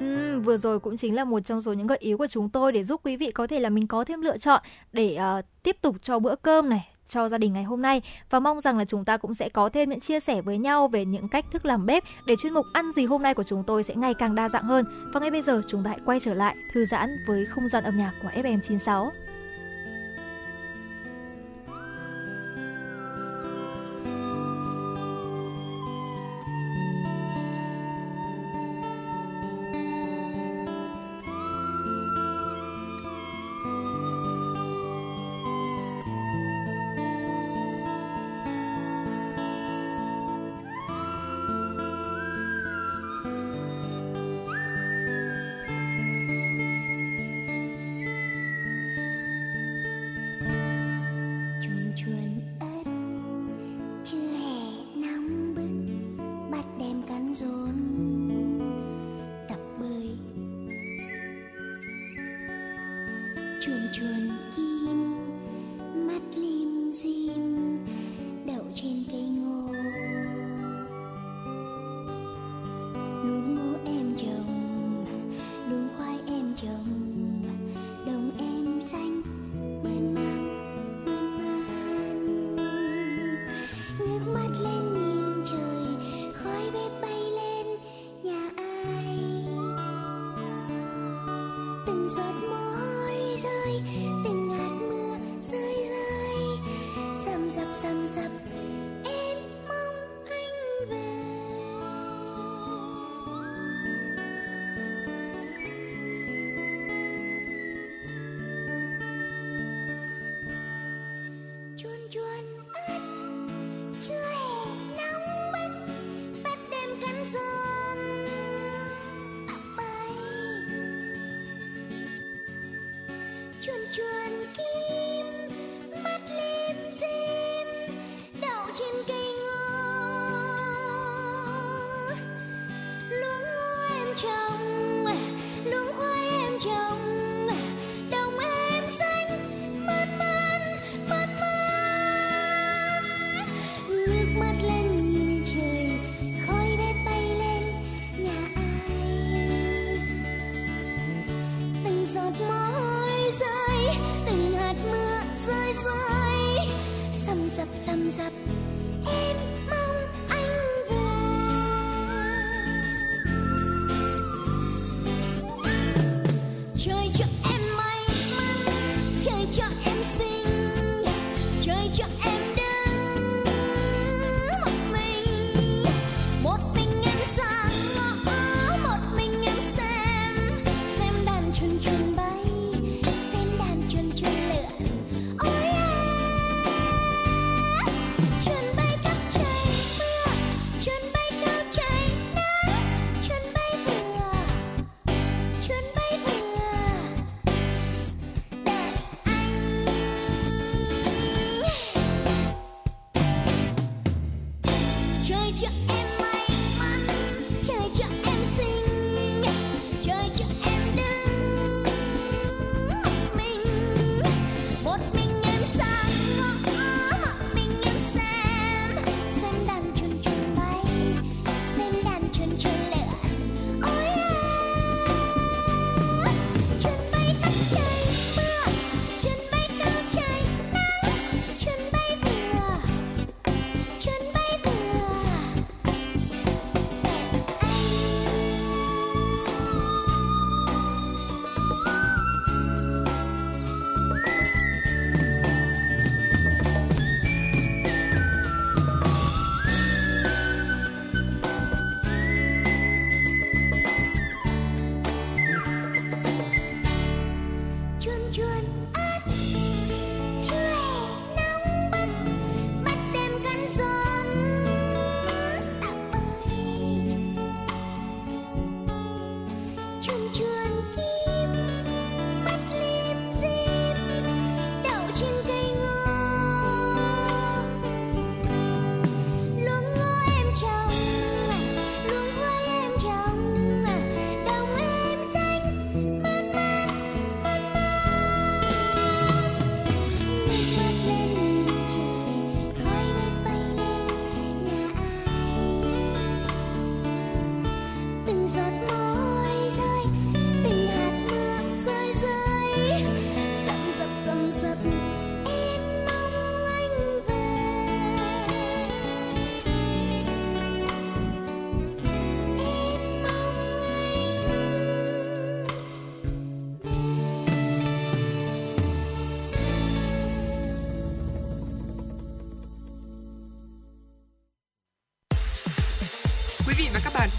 [0.00, 2.72] Ừ, vừa rồi cũng chính là một trong số những gợi ý của chúng tôi
[2.72, 5.76] để giúp quý vị có thể là mình có thêm lựa chọn để uh, tiếp
[5.80, 8.84] tục cho bữa cơm này cho gia đình ngày hôm nay và mong rằng là
[8.84, 11.64] chúng ta cũng sẽ có thêm những chia sẻ với nhau về những cách thức
[11.64, 14.34] làm bếp để chuyên mục ăn gì hôm nay của chúng tôi sẽ ngày càng
[14.34, 14.84] đa dạng hơn.
[15.14, 17.84] Và ngay bây giờ chúng ta hãy quay trở lại thư giãn với không gian
[17.84, 19.10] âm nhạc của FM96.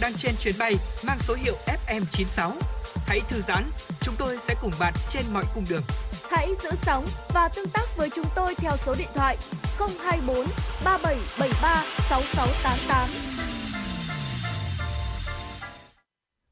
[0.09, 0.75] Đang trên chuyến bay
[1.07, 2.51] mang số hiệu FM96.
[3.07, 3.63] Hãy thư giãn,
[4.01, 5.81] chúng tôi sẽ cùng bạn trên mọi cung đường.
[6.29, 9.37] Hãy giữ sóng và tương tác với chúng tôi theo số điện thoại
[9.79, 10.45] 024
[10.85, 13.09] 3773 6688.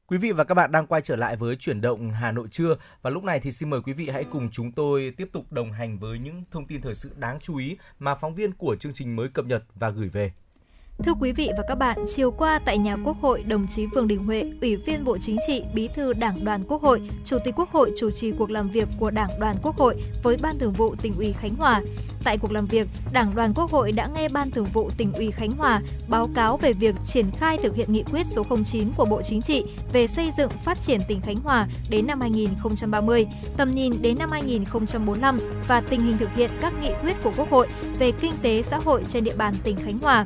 [0.06, 2.76] Quý vị và các bạn đang quay trở lại với chuyển động Hà Nội trưa
[3.02, 5.72] và lúc này thì xin mời quý vị hãy cùng chúng tôi tiếp tục đồng
[5.72, 8.92] hành với những thông tin thời sự đáng chú ý mà phóng viên của chương
[8.92, 10.32] trình mới cập nhật và gửi về.
[11.04, 14.08] Thưa quý vị và các bạn, chiều qua tại nhà Quốc hội, đồng chí Vương
[14.08, 17.54] Đình Huệ, Ủy viên Bộ Chính trị, Bí thư Đảng đoàn Quốc hội, Chủ tịch
[17.56, 20.72] Quốc hội chủ trì cuộc làm việc của Đảng đoàn Quốc hội với Ban Thường
[20.72, 21.82] vụ tỉnh ủy Khánh Hòa.
[22.24, 25.30] Tại cuộc làm việc, Đảng đoàn Quốc hội đã nghe Ban Thường vụ tỉnh ủy
[25.30, 29.04] Khánh Hòa báo cáo về việc triển khai thực hiện nghị quyết số 09 của
[29.04, 33.74] Bộ Chính trị về xây dựng phát triển tỉnh Khánh Hòa đến năm 2030, tầm
[33.74, 37.68] nhìn đến năm 2045 và tình hình thực hiện các nghị quyết của Quốc hội
[37.98, 40.24] về kinh tế xã hội trên địa bàn tỉnh Khánh Hòa.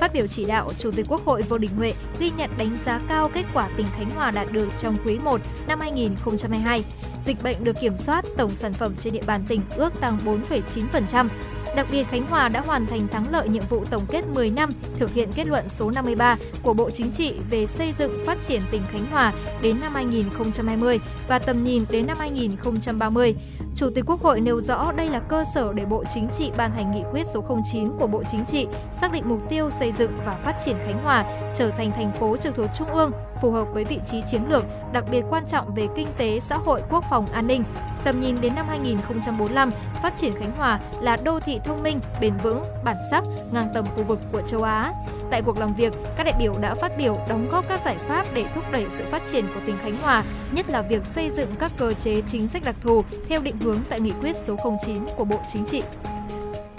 [0.00, 3.00] Phát biểu chỉ đạo, Chủ tịch Quốc hội Vương Đình Huệ ghi nhận đánh giá
[3.08, 6.84] cao kết quả tỉnh Khánh Hòa đạt được trong quý 1 năm 2022.
[7.24, 11.28] Dịch bệnh được kiểm soát, tổng sản phẩm trên địa bàn tỉnh ước tăng 4,9%.
[11.76, 14.70] Đặc biệt, Khánh Hòa đã hoàn thành thắng lợi nhiệm vụ tổng kết 10 năm
[14.98, 18.62] thực hiện kết luận số 53 của Bộ Chính trị về xây dựng phát triển
[18.70, 23.34] tỉnh Khánh Hòa đến năm 2020 và tầm nhìn đến năm 2030.
[23.76, 26.70] Chủ tịch Quốc hội nêu rõ đây là cơ sở để Bộ Chính trị ban
[26.70, 28.66] hành nghị quyết số 09 của Bộ Chính trị
[29.00, 31.24] xác định mục tiêu xây dựng và phát triển Khánh Hòa
[31.56, 33.12] trở thành thành phố trực thuộc Trung ương
[33.42, 36.56] phù hợp với vị trí chiến lược đặc biệt quan trọng về kinh tế, xã
[36.56, 37.64] hội, quốc phòng, an ninh.
[38.04, 39.70] Tầm nhìn đến năm 2045,
[40.02, 43.84] phát triển Khánh Hòa là đô thị thông minh, bền vững, bản sắc, ngang tầm
[43.96, 44.92] khu vực của châu Á.
[45.30, 48.26] Tại cuộc làm việc, các đại biểu đã phát biểu đóng góp các giải pháp
[48.34, 50.22] để thúc đẩy sự phát triển của tỉnh Khánh Hòa,
[50.52, 53.80] nhất là việc xây dựng các cơ chế chính sách đặc thù theo định hướng
[53.88, 55.82] tại nghị quyết số 09 của Bộ Chính trị.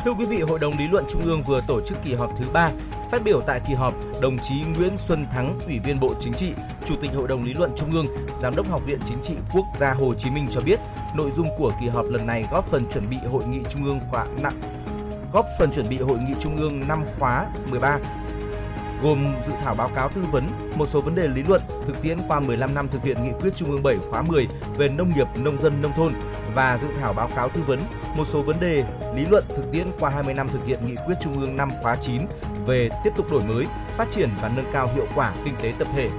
[0.05, 2.45] Thưa quý vị, Hội đồng lý luận Trung ương vừa tổ chức kỳ họp thứ
[2.53, 2.71] 3.
[3.11, 6.53] Phát biểu tại kỳ họp, đồng chí Nguyễn Xuân Thắng, Ủy viên Bộ Chính trị,
[6.85, 8.05] Chủ tịch Hội đồng lý luận Trung ương,
[8.39, 10.79] Giám đốc Học viện Chính trị Quốc gia Hồ Chí Minh cho biết,
[11.15, 13.99] nội dung của kỳ họp lần này góp phần chuẩn bị hội nghị Trung ương
[14.11, 14.61] khóa nặng
[15.33, 17.99] góp phần chuẩn bị hội nghị Trung ương năm khóa 13
[19.03, 22.17] gồm dự thảo báo cáo tư vấn, một số vấn đề lý luận, thực tiễn
[22.27, 24.47] qua 15 năm thực hiện nghị quyết Trung ương 7 khóa 10
[24.77, 26.13] về nông nghiệp, nông dân, nông thôn
[26.55, 27.79] và dự thảo báo cáo tư vấn,
[28.15, 28.83] một số vấn đề
[29.15, 31.95] lý luận thực tiễn qua 20 năm thực hiện nghị quyết Trung ương 5 khóa
[31.95, 32.21] 9
[32.65, 33.65] về tiếp tục đổi mới,
[33.97, 36.09] phát triển và nâng cao hiệu quả kinh tế tập thể.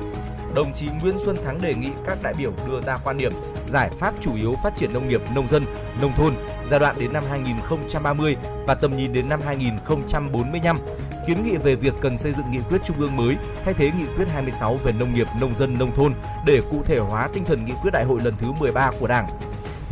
[0.54, 3.32] Đồng chí Nguyễn Xuân Thắng đề nghị các đại biểu đưa ra quan điểm,
[3.68, 5.64] giải pháp chủ yếu phát triển nông nghiệp, nông dân,
[6.00, 6.34] nông thôn
[6.66, 8.36] giai đoạn đến năm 2030
[8.66, 10.78] và tầm nhìn đến năm 2045
[11.26, 14.06] kiến nghị về việc cần xây dựng nghị quyết trung ương mới thay thế nghị
[14.16, 16.14] quyết 26 về nông nghiệp, nông dân, nông thôn
[16.46, 19.28] để cụ thể hóa tinh thần nghị quyết đại hội lần thứ 13 của Đảng.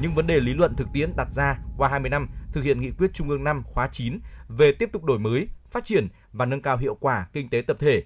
[0.03, 2.91] Những vấn đề lý luận thực tiễn đặt ra qua 20 năm thực hiện nghị
[2.91, 6.63] quyết trung ương 5 khóa 9 về tiếp tục đổi mới, phát triển và nâng
[6.63, 8.03] cao hiệu quả kinh tế tập thể,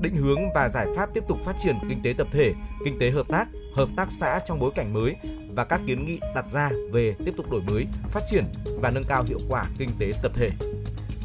[0.00, 3.10] định hướng và giải pháp tiếp tục phát triển kinh tế tập thể, kinh tế
[3.10, 5.16] hợp tác, hợp tác xã trong bối cảnh mới
[5.54, 8.44] và các kiến nghị đặt ra về tiếp tục đổi mới, phát triển
[8.80, 10.50] và nâng cao hiệu quả kinh tế tập thể.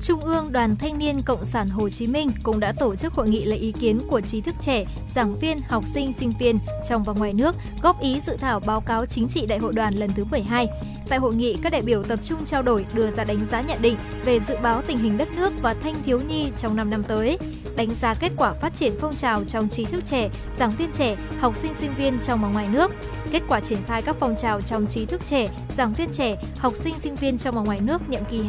[0.02, 3.30] Trung ương Đoàn Thanh niên Cộng sản Hồ Chí Minh cũng đã tổ chức hội
[3.30, 4.86] nghị lấy ý kiến của trí thức trẻ,
[5.16, 6.60] giảng viên, học sinh, sinh viên
[6.90, 9.94] trong và ngoài nước góp ý dự thảo báo cáo chính trị đại hội đoàn
[9.94, 10.68] lần thứ 12.
[11.10, 13.82] Tại hội nghị, các đại biểu tập trung trao đổi đưa ra đánh giá nhận
[13.82, 17.04] định về dự báo tình hình đất nước và thanh thiếu nhi trong 5 năm
[17.04, 17.38] tới,
[17.76, 21.18] đánh giá kết quả phát triển phong trào trong trí thức trẻ, giảng viên trẻ,
[21.40, 22.92] học sinh sinh viên trong và ngoài nước,
[23.32, 26.74] kết quả triển khai các phong trào trong trí thức trẻ, giảng viên trẻ, học
[26.76, 28.42] sinh sinh viên trong và ngoài nước nhiệm kỳ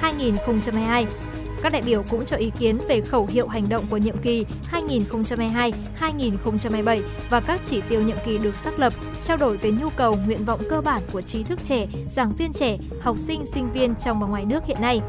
[0.00, 1.04] 2017-2022.
[1.62, 4.44] Các đại biểu cũng cho ý kiến về khẩu hiệu hành động của nhiệm kỳ
[4.72, 8.92] 2022-2027 và các chỉ tiêu nhiệm kỳ được xác lập,
[9.24, 12.52] trao đổi về nhu cầu, nguyện vọng cơ bản của trí thức trẻ, giảng viên
[12.52, 15.00] trẻ, học sinh, sinh viên trong và ngoài nước hiện nay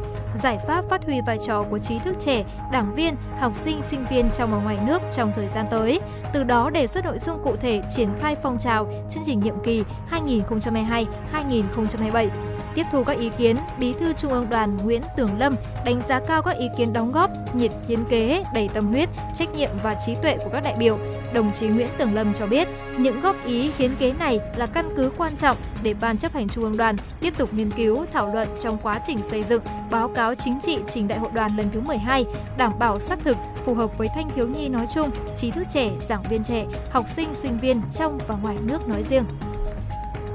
[0.43, 4.05] giải pháp phát huy vai trò của trí thức trẻ, đảng viên, học sinh, sinh
[4.11, 5.99] viên trong và ngoài nước trong thời gian tới.
[6.33, 9.55] Từ đó đề xuất nội dung cụ thể triển khai phong trào chương trình nhiệm
[9.63, 12.29] kỳ 2022-2027
[12.75, 15.55] Tiếp thu các ý kiến, Bí thư Trung ương Đoàn Nguyễn Tường Lâm
[15.85, 19.55] đánh giá cao các ý kiến đóng góp, nhiệt hiến kế, đầy tâm huyết, trách
[19.55, 20.99] nhiệm và trí tuệ của các đại biểu.
[21.33, 22.67] Đồng chí Nguyễn Tường Lâm cho biết,
[22.97, 26.49] những góp ý hiến kế này là căn cứ quan trọng để Ban chấp hành
[26.49, 29.61] Trung ương Đoàn tiếp tục nghiên cứu, thảo luận trong quá trình xây dựng
[29.91, 32.25] báo cáo chính trị trình Đại hội đoàn lần thứ 12,
[32.57, 35.91] đảm bảo xác thực, phù hợp với thanh thiếu nhi nói chung, trí thức trẻ,
[36.09, 39.23] giảng viên trẻ, học sinh, sinh viên trong và ngoài nước nói riêng.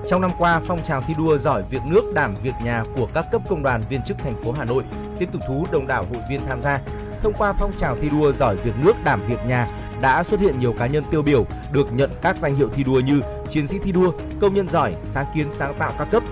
[0.08, 3.26] Trong năm qua, phong trào thi đua giỏi việc nước đảm việc nhà của các
[3.32, 4.82] cấp công đoàn viên chức thành phố Hà Nội
[5.18, 6.80] tiếp tục thu hút đông đảo hội viên tham gia.
[7.22, 9.68] Thông qua phong trào thi đua giỏi việc nước đảm việc nhà
[10.00, 13.00] đã xuất hiện nhiều cá nhân tiêu biểu được nhận các danh hiệu thi đua
[13.00, 16.22] như chiến sĩ thi đua, công nhân giỏi, sáng kiến sáng tạo các cấp.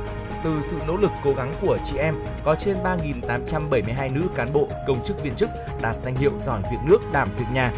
[0.44, 2.14] từ sự nỗ lực cố gắng của chị em,
[2.44, 5.50] có trên 3.872 nữ cán bộ, công chức viên chức
[5.82, 7.72] đạt danh hiệu giỏi việc nước, đảm việc nhà.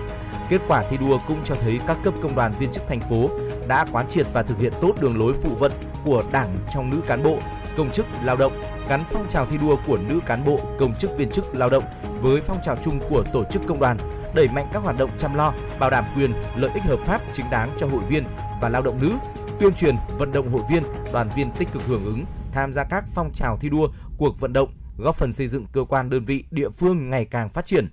[0.48, 3.30] Kết quả thi đua cũng cho thấy các cấp công đoàn viên chức thành phố
[3.68, 5.72] đã quán triệt và thực hiện tốt đường lối phụ vận
[6.04, 7.38] của Đảng trong nữ cán bộ,
[7.76, 8.52] công chức lao động,
[8.88, 11.84] gắn phong trào thi đua của nữ cán bộ, công chức viên chức lao động
[12.20, 13.96] với phong trào chung của tổ chức công đoàn,
[14.34, 17.46] đẩy mạnh các hoạt động chăm lo, bảo đảm quyền, lợi ích hợp pháp chính
[17.50, 18.24] đáng cho hội viên
[18.60, 19.12] và lao động nữ,
[19.60, 20.82] tuyên truyền, vận động hội viên,
[21.12, 23.88] đoàn viên tích cực hưởng ứng, tham gia các phong trào thi đua,
[24.18, 24.68] cuộc vận động,
[24.98, 27.88] góp phần xây dựng cơ quan đơn vị địa phương ngày càng phát triển.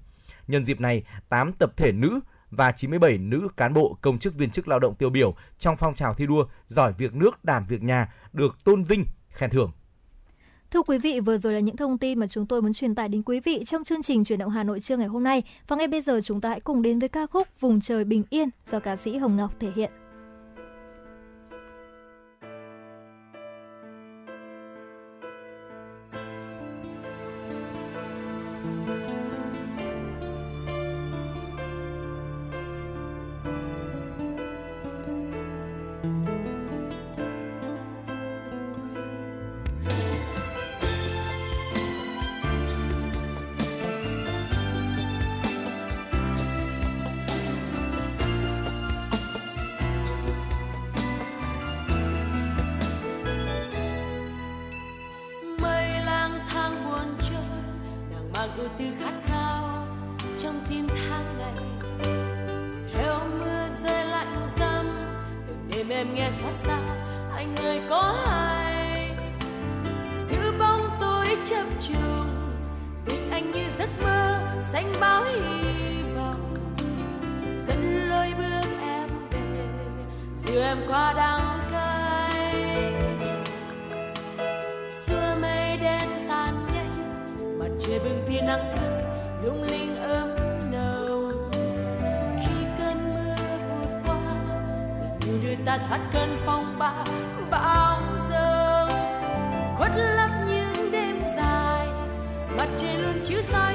[0.47, 2.19] Nhân dịp này, 8 tập thể nữ
[2.55, 5.95] và 97 nữ cán bộ công chức viên chức lao động tiêu biểu trong phong
[5.95, 9.71] trào thi đua giỏi việc nước đảm việc nhà được tôn vinh, khen thưởng.
[10.71, 13.09] Thưa quý vị, vừa rồi là những thông tin mà chúng tôi muốn truyền tải
[13.09, 15.43] đến quý vị trong chương trình Chuyển động Hà Nội trưa ngày hôm nay.
[15.67, 18.23] Và ngay bây giờ chúng ta hãy cùng đến với ca khúc Vùng trời bình
[18.29, 20.02] yên do ca sĩ Hồng Ngọc thể hiện.
[71.87, 72.59] Trong
[73.05, 74.39] tình anh như giấc mơ,
[74.71, 76.53] xanh bao hy vọng.
[77.67, 79.65] Dẫn lối bước em về,
[80.45, 82.93] dù em qua đắng cay.
[85.05, 86.91] Xưa mây đen tan nhanh,
[87.59, 89.03] mặt trời bừng tia nắng tươi
[89.43, 90.35] lung linh ấm
[90.71, 91.51] nồng.
[92.39, 93.35] Khi cơn mưa
[93.69, 94.19] vượt qua
[95.01, 97.03] tình như đưa ta thoát cơn phong ba
[97.51, 97.99] bão
[102.83, 103.72] trên luôn chiếu soi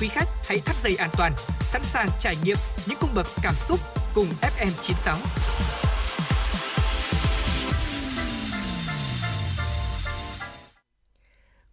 [0.00, 2.56] Quý khách hãy thắt dây an toàn, sẵn sàng trải nghiệm
[2.86, 3.80] những cung bậc cảm xúc
[4.14, 5.16] cùng FM96.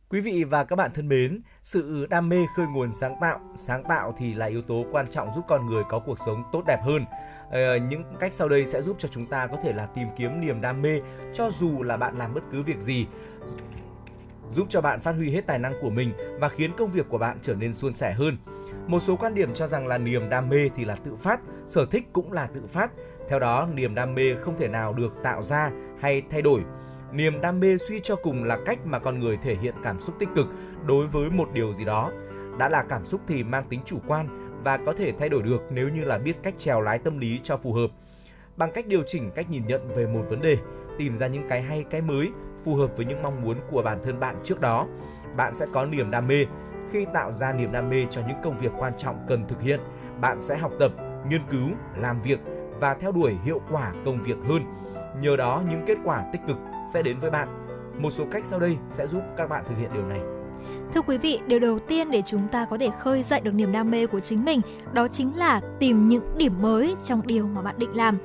[0.10, 3.84] Quý vị và các bạn thân mến, sự đam mê khơi nguồn sáng tạo, sáng
[3.84, 6.80] tạo thì là yếu tố quan trọng giúp con người có cuộc sống tốt đẹp
[6.84, 7.06] hơn.
[7.52, 10.42] Ờ, những cách sau đây sẽ giúp cho chúng ta có thể là tìm kiếm
[10.42, 11.02] niềm đam mê
[11.34, 13.08] cho dù là bạn làm bất cứ việc gì
[14.52, 17.18] giúp cho bạn phát huy hết tài năng của mình và khiến công việc của
[17.18, 18.38] bạn trở nên suôn sẻ hơn.
[18.88, 21.86] Một số quan điểm cho rằng là niềm đam mê thì là tự phát, sở
[21.86, 22.92] thích cũng là tự phát.
[23.30, 26.62] Theo đó, niềm đam mê không thể nào được tạo ra hay thay đổi.
[27.12, 30.16] Niềm đam mê suy cho cùng là cách mà con người thể hiện cảm xúc
[30.20, 30.48] tích cực
[30.86, 32.12] đối với một điều gì đó.
[32.60, 35.62] Đã là cảm xúc thì mang tính chủ quan và có thể thay đổi được
[35.70, 37.88] nếu như là biết cách trèo lái tâm lý cho phù hợp.
[38.58, 40.58] Bằng cách điều chỉnh cách nhìn nhận về một vấn đề,
[40.98, 42.30] tìm ra những cái hay cái mới
[42.66, 44.88] phù hợp với những mong muốn của bản thân bạn trước đó,
[45.38, 46.46] bạn sẽ có niềm đam mê.
[46.92, 49.80] Khi tạo ra niềm đam mê cho những công việc quan trọng cần thực hiện,
[50.22, 50.92] bạn sẽ học tập,
[51.30, 51.68] nghiên cứu,
[51.98, 52.40] làm việc
[52.80, 54.64] và theo đuổi hiệu quả công việc hơn.
[55.22, 56.58] Nhờ đó những kết quả tích cực
[56.94, 57.48] sẽ đến với bạn.
[57.98, 60.20] Một số cách sau đây sẽ giúp các bạn thực hiện điều này.
[60.94, 63.72] Thưa quý vị, điều đầu tiên để chúng ta có thể khơi dậy được niềm
[63.72, 64.62] đam mê của chính mình
[64.94, 68.18] đó chính là tìm những điểm mới trong điều mà bạn định làm.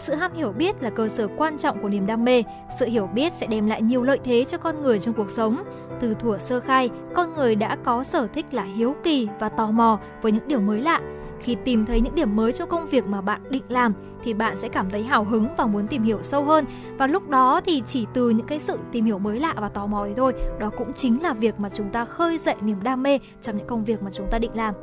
[0.00, 2.42] Sự ham hiểu biết là cơ sở quan trọng của niềm đam mê.
[2.78, 5.62] Sự hiểu biết sẽ đem lại nhiều lợi thế cho con người trong cuộc sống.
[6.00, 9.70] Từ thuở sơ khai, con người đã có sở thích là hiếu kỳ và tò
[9.70, 11.00] mò với những điều mới lạ.
[11.40, 14.56] Khi tìm thấy những điểm mới trong công việc mà bạn định làm thì bạn
[14.56, 16.64] sẽ cảm thấy hào hứng và muốn tìm hiểu sâu hơn
[16.98, 19.86] và lúc đó thì chỉ từ những cái sự tìm hiểu mới lạ và tò
[19.86, 23.02] mò đấy thôi, đó cũng chính là việc mà chúng ta khơi dậy niềm đam
[23.02, 24.74] mê trong những công việc mà chúng ta định làm.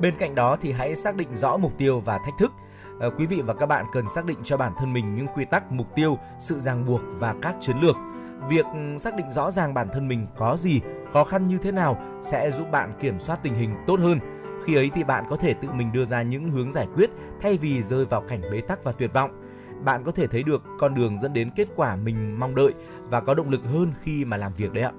[0.00, 2.52] Bên cạnh đó thì hãy xác định rõ mục tiêu và thách thức.
[3.02, 5.44] Ờ, quý vị và các bạn cần xác định cho bản thân mình những quy
[5.44, 7.96] tắc, mục tiêu, sự ràng buộc và các chiến lược.
[8.48, 10.80] Việc ừ, xác định rõ ràng bản thân mình có gì,
[11.12, 14.18] khó khăn như thế nào sẽ giúp bạn kiểm soát tình hình tốt hơn.
[14.66, 17.10] Khi ấy thì bạn có thể tự mình đưa ra những hướng giải quyết
[17.40, 19.30] thay vì rơi vào cảnh bế tắc và tuyệt vọng.
[19.84, 22.74] Bạn có thể thấy được con đường dẫn đến kết quả mình mong đợi
[23.08, 24.92] và có động lực hơn khi mà làm việc đấy ạ.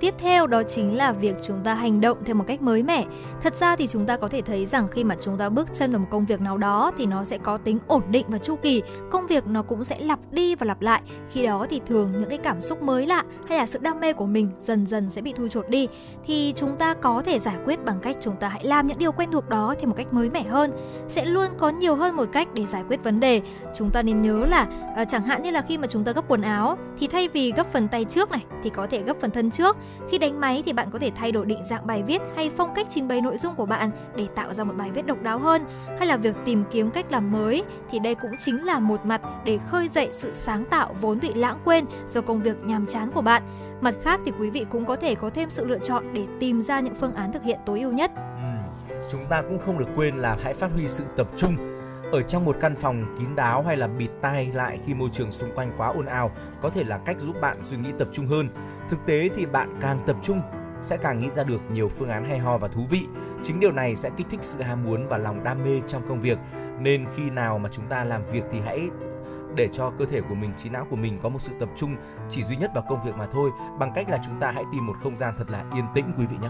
[0.00, 3.04] Tiếp theo đó chính là việc chúng ta hành động theo một cách mới mẻ.
[3.42, 5.92] Thật ra thì chúng ta có thể thấy rằng khi mà chúng ta bước chân
[5.92, 8.56] vào một công việc nào đó thì nó sẽ có tính ổn định và chu
[8.56, 8.82] kỳ.
[9.10, 11.02] Công việc nó cũng sẽ lặp đi và lặp lại.
[11.30, 14.12] Khi đó thì thường những cái cảm xúc mới lạ hay là sự đam mê
[14.12, 15.88] của mình dần dần sẽ bị thu chột đi.
[16.26, 19.12] Thì chúng ta có thể giải quyết bằng cách chúng ta hãy làm những điều
[19.12, 20.72] quen thuộc đó theo một cách mới mẻ hơn.
[21.08, 23.40] Sẽ luôn có nhiều hơn một cách để giải quyết vấn đề.
[23.74, 24.66] Chúng ta nên nhớ là
[24.96, 27.52] à, chẳng hạn như là khi mà chúng ta gấp quần áo thì thay vì
[27.52, 29.76] gấp phần tay trước này thì có thể gấp phần thân trước
[30.08, 32.74] khi đánh máy thì bạn có thể thay đổi định dạng bài viết hay phong
[32.74, 35.38] cách trình bày nội dung của bạn để tạo ra một bài viết độc đáo
[35.38, 35.62] hơn.
[35.98, 39.20] Hay là việc tìm kiếm cách làm mới thì đây cũng chính là một mặt
[39.44, 43.10] để khơi dậy sự sáng tạo vốn bị lãng quên do công việc nhàm chán
[43.12, 43.42] của bạn.
[43.80, 46.62] Mặt khác thì quý vị cũng có thể có thêm sự lựa chọn để tìm
[46.62, 48.10] ra những phương án thực hiện tối ưu nhất.
[48.16, 48.94] Ừ.
[49.10, 51.56] Chúng ta cũng không được quên là hãy phát huy sự tập trung
[52.12, 55.32] ở trong một căn phòng kín đáo hay là bịt tai lại khi môi trường
[55.32, 56.30] xung quanh quá ồn ào,
[56.62, 58.48] có thể là cách giúp bạn suy nghĩ tập trung hơn.
[58.88, 60.40] Thực tế thì bạn càng tập trung
[60.80, 63.06] sẽ càng nghĩ ra được nhiều phương án hay ho và thú vị.
[63.42, 66.20] Chính điều này sẽ kích thích sự ham muốn và lòng đam mê trong công
[66.20, 66.38] việc.
[66.80, 68.88] Nên khi nào mà chúng ta làm việc thì hãy
[69.54, 71.96] để cho cơ thể của mình, trí não của mình có một sự tập trung
[72.30, 74.86] chỉ duy nhất vào công việc mà thôi bằng cách là chúng ta hãy tìm
[74.86, 76.48] một không gian thật là yên tĩnh quý vị nhé.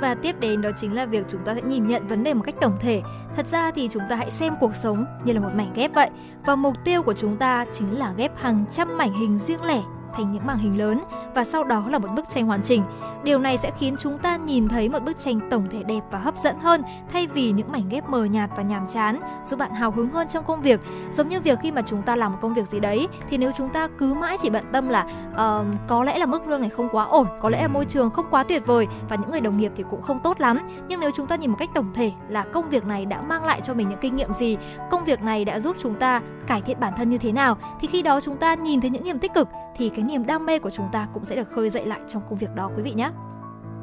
[0.00, 2.42] Và tiếp đến đó chính là việc chúng ta sẽ nhìn nhận vấn đề một
[2.44, 3.02] cách tổng thể.
[3.36, 6.10] Thật ra thì chúng ta hãy xem cuộc sống như là một mảnh ghép vậy.
[6.46, 9.82] Và mục tiêu của chúng ta chính là ghép hàng trăm mảnh hình riêng lẻ
[10.14, 11.00] thành những màn hình lớn
[11.34, 12.82] và sau đó là một bức tranh hoàn chỉnh.
[13.24, 16.18] Điều này sẽ khiến chúng ta nhìn thấy một bức tranh tổng thể đẹp và
[16.18, 16.82] hấp dẫn hơn
[17.12, 20.28] thay vì những mảnh ghép mờ nhạt và nhàm chán, giúp bạn hào hứng hơn
[20.28, 20.80] trong công việc.
[21.12, 23.52] Giống như việc khi mà chúng ta làm một công việc gì đấy thì nếu
[23.56, 26.70] chúng ta cứ mãi chỉ bận tâm là uh, có lẽ là mức lương này
[26.70, 29.40] không quá ổn, có lẽ là môi trường không quá tuyệt vời và những người
[29.40, 30.58] đồng nghiệp thì cũng không tốt lắm.
[30.88, 33.44] Nhưng nếu chúng ta nhìn một cách tổng thể là công việc này đã mang
[33.44, 34.56] lại cho mình những kinh nghiệm gì,
[34.90, 37.88] công việc này đã giúp chúng ta cải thiện bản thân như thế nào thì
[37.88, 39.48] khi đó chúng ta nhìn thấy những niềm tích cực
[39.78, 42.22] thì cái niềm đam mê của chúng ta cũng sẽ được khơi dậy lại trong
[42.28, 43.10] công việc đó, quý vị nhé.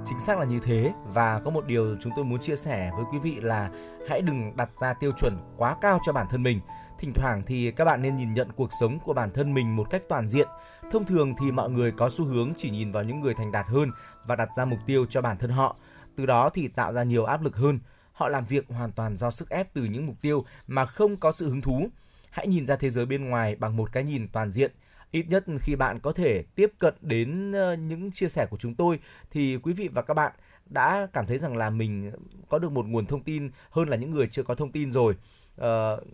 [0.05, 3.05] Chính xác là như thế và có một điều chúng tôi muốn chia sẻ với
[3.11, 3.69] quý vị là
[4.09, 6.59] hãy đừng đặt ra tiêu chuẩn quá cao cho bản thân mình.
[6.99, 9.89] Thỉnh thoảng thì các bạn nên nhìn nhận cuộc sống của bản thân mình một
[9.89, 10.47] cách toàn diện.
[10.91, 13.65] Thông thường thì mọi người có xu hướng chỉ nhìn vào những người thành đạt
[13.67, 13.91] hơn
[14.26, 15.76] và đặt ra mục tiêu cho bản thân họ.
[16.15, 17.80] Từ đó thì tạo ra nhiều áp lực hơn.
[18.13, 21.31] Họ làm việc hoàn toàn do sức ép từ những mục tiêu mà không có
[21.31, 21.88] sự hứng thú.
[22.30, 24.72] Hãy nhìn ra thế giới bên ngoài bằng một cái nhìn toàn diện–
[25.15, 28.75] ít nhất khi bạn có thể tiếp cận đến ờ, những chia sẻ của chúng
[28.75, 28.99] tôi
[29.31, 30.31] thì quý vị và các bạn
[30.65, 32.11] đã cảm thấy rằng là mình
[32.49, 35.15] có được một nguồn thông tin hơn là những người chưa có thông tin rồi.
[35.55, 35.63] Uh,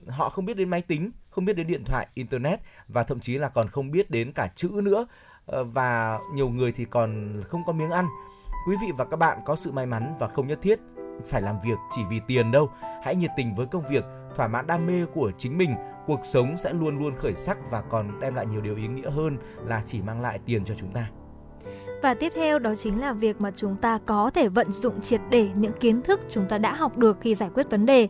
[0.08, 3.38] họ không biết đến máy tính không biết đến điện thoại internet và thậm chí
[3.38, 5.08] là còn không biết đến cả chữ nữa
[5.52, 8.08] uh, và nhiều người thì còn không có miếng ăn.
[8.68, 10.80] Quý vị và các bạn có sự may mắn và không nhất thiết
[11.26, 12.72] phải làm việc chỉ vì tiền đâu.
[13.04, 14.06] Hãy nhiệt tình với công việc
[14.36, 15.76] thỏa mãn đam mê của chính mình
[16.08, 19.10] cuộc sống sẽ luôn luôn khởi sắc và còn đem lại nhiều điều ý nghĩa
[19.10, 21.10] hơn là chỉ mang lại tiền cho chúng ta.
[22.04, 25.22] Và tiếp theo đó chính là việc mà chúng ta có thể vận dụng triệt
[25.30, 28.08] để những kiến thức chúng ta đã học được khi giải quyết vấn đề.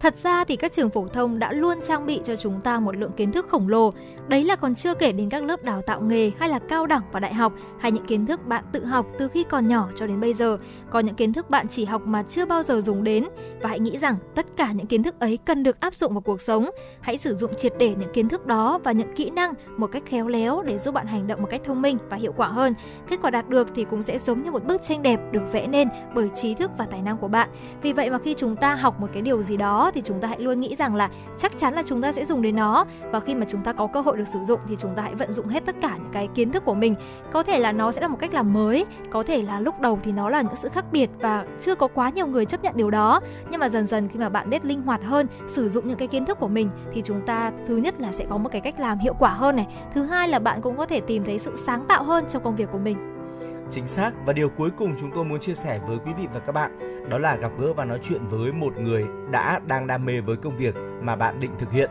[0.00, 2.96] Thật ra thì các trường phổ thông đã luôn trang bị cho chúng ta một
[2.96, 3.90] lượng kiến thức khổng lồ.
[4.28, 7.02] Đấy là còn chưa kể đến các lớp đào tạo nghề hay là cao đẳng
[7.12, 10.06] và đại học, hay những kiến thức bạn tự học từ khi còn nhỏ cho
[10.06, 10.58] đến bây giờ.
[10.90, 13.24] Có những kiến thức bạn chỉ học mà chưa bao giờ dùng đến
[13.60, 16.20] và hãy nghĩ rằng tất cả những kiến thức ấy cần được áp dụng vào
[16.20, 16.70] cuộc sống.
[17.00, 20.02] Hãy sử dụng triệt để những kiến thức đó và những kỹ năng một cách
[20.06, 22.74] khéo léo để giúp bạn hành động một cách thông minh và hiệu quả hơn.
[23.08, 25.66] Kết quả đạt được thì cũng sẽ giống như một bức tranh đẹp được vẽ
[25.66, 27.48] nên bởi trí thức và tài năng của bạn.
[27.82, 30.28] Vì vậy mà khi chúng ta học một cái điều gì đó thì chúng ta
[30.28, 32.84] hãy luôn nghĩ rằng là chắc chắn là chúng ta sẽ dùng đến nó.
[33.10, 35.14] Và khi mà chúng ta có cơ hội được sử dụng thì chúng ta hãy
[35.14, 36.94] vận dụng hết tất cả những cái kiến thức của mình.
[37.32, 39.98] Có thể là nó sẽ là một cách làm mới, có thể là lúc đầu
[40.02, 42.76] thì nó là những sự khác biệt và chưa có quá nhiều người chấp nhận
[42.76, 43.20] điều đó.
[43.50, 46.08] Nhưng mà dần dần khi mà bạn biết linh hoạt hơn, sử dụng những cái
[46.08, 48.80] kiến thức của mình thì chúng ta thứ nhất là sẽ có một cái cách
[48.80, 49.66] làm hiệu quả hơn này.
[49.94, 52.56] Thứ hai là bạn cũng có thể tìm thấy sự sáng tạo hơn trong công
[52.56, 53.13] việc của mình.
[53.70, 56.40] Chính xác và điều cuối cùng chúng tôi muốn chia sẻ với quý vị và
[56.40, 56.78] các bạn
[57.08, 60.36] đó là gặp gỡ và nói chuyện với một người đã đang đam mê với
[60.36, 61.90] công việc mà bạn định thực hiện.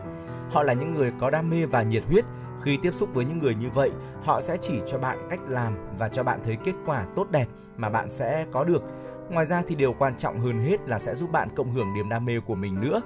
[0.50, 2.24] Họ là những người có đam mê và nhiệt huyết.
[2.62, 3.90] Khi tiếp xúc với những người như vậy,
[4.24, 7.46] họ sẽ chỉ cho bạn cách làm và cho bạn thấy kết quả tốt đẹp
[7.76, 8.82] mà bạn sẽ có được.
[9.30, 12.08] Ngoài ra thì điều quan trọng hơn hết là sẽ giúp bạn cộng hưởng niềm
[12.08, 13.00] đam mê của mình nữa.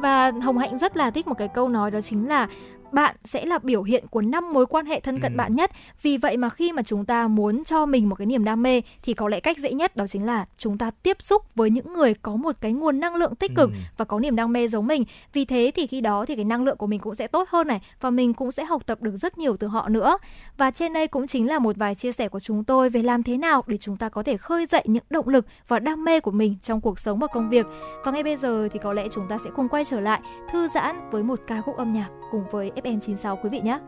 [0.00, 2.48] Và Hồng Hạnh rất là thích một cái câu nói đó chính là
[2.92, 5.36] bạn sẽ là biểu hiện của năm mối quan hệ thân cận ừ.
[5.36, 5.70] bạn nhất.
[6.02, 8.82] Vì vậy mà khi mà chúng ta muốn cho mình một cái niềm đam mê
[9.02, 11.92] thì có lẽ cách dễ nhất đó chính là chúng ta tiếp xúc với những
[11.92, 13.76] người có một cái nguồn năng lượng tích cực ừ.
[13.96, 15.04] và có niềm đam mê giống mình.
[15.32, 17.66] Vì thế thì khi đó thì cái năng lượng của mình cũng sẽ tốt hơn
[17.66, 20.18] này và mình cũng sẽ học tập được rất nhiều từ họ nữa.
[20.56, 23.22] Và trên đây cũng chính là một vài chia sẻ của chúng tôi về làm
[23.22, 26.20] thế nào để chúng ta có thể khơi dậy những động lực và đam mê
[26.20, 27.66] của mình trong cuộc sống và công việc.
[28.04, 30.68] Và ngay bây giờ thì có lẽ chúng ta sẽ cùng quay trở lại thư
[30.68, 33.78] giãn với một ca khúc âm nhạc cùng với FM96 quý vị nhé.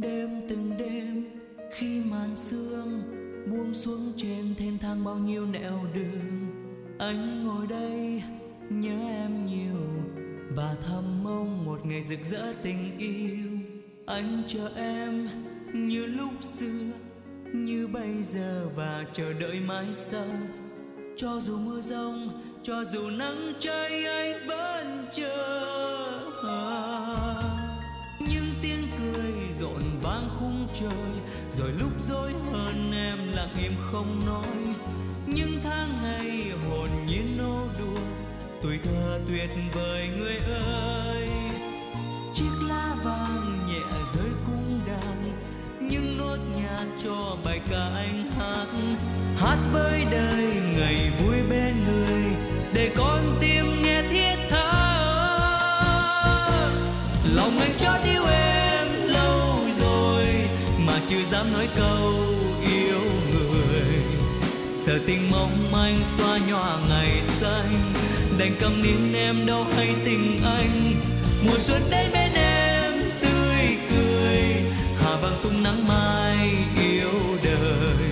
[0.00, 1.24] đêm từng đêm
[1.70, 3.13] khi màn sương
[3.50, 6.46] buông xuống trên thêm thang bao nhiêu nẻo đường.
[6.98, 8.22] Anh ngồi đây,
[8.70, 9.80] nhớ em nhiều.
[10.56, 13.48] Và thầm mong một ngày rực rỡ tình yêu.
[14.06, 15.28] Anh chờ em
[15.74, 16.90] như lúc xưa,
[17.52, 18.68] như bây giờ.
[18.76, 20.28] Và chờ đợi mãi sau.
[21.16, 25.70] Cho dù mưa rông, cho dù nắng cháy, anh vẫn chờ.
[28.20, 31.33] Những tiếng cười rộn vang khung trời
[33.94, 34.74] không nói.
[35.26, 38.00] Những tháng ngày hồn nhiên nô đùa,
[38.62, 41.28] tuổi thơ tuyệt vời người ơi.
[42.34, 43.80] Chiếc lá vàng nhẹ
[44.14, 45.32] rơi cung đàn
[45.88, 48.66] những nốt nhạc cho bài ca anh hát.
[49.36, 50.44] Hát với đời
[50.78, 52.22] ngày vui bên người,
[52.72, 54.70] để con tim nghe thiết tha
[57.34, 60.26] lòng anh chót yêu em lâu rồi,
[60.78, 62.23] mà chưa dám nói câu
[64.94, 67.92] giờ tình mong manh xoa nhòa ngày xanh
[68.38, 70.94] đành cầm nín em đâu hay tình anh.
[71.46, 74.38] Mùa xuân đến bên em, tươi cười.
[75.00, 76.50] Hà vàng tung nắng mai
[76.82, 77.10] yêu
[77.44, 78.10] đời.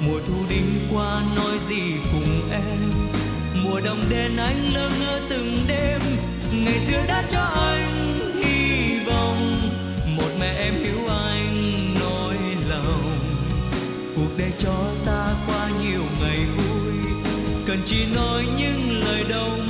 [0.00, 0.62] Mùa thu đi
[0.92, 2.90] qua nói gì cùng em.
[3.64, 6.00] Mùa đông đến anh lơ ngơ từng đêm.
[6.52, 9.70] Ngày xưa đã cho anh hy vọng.
[10.16, 12.36] Một mẹ em hiểu anh nỗi
[12.68, 13.18] lòng.
[14.16, 14.74] Cuộc đời cho
[15.06, 15.31] ta
[17.92, 19.61] chỉ nói những lời đầu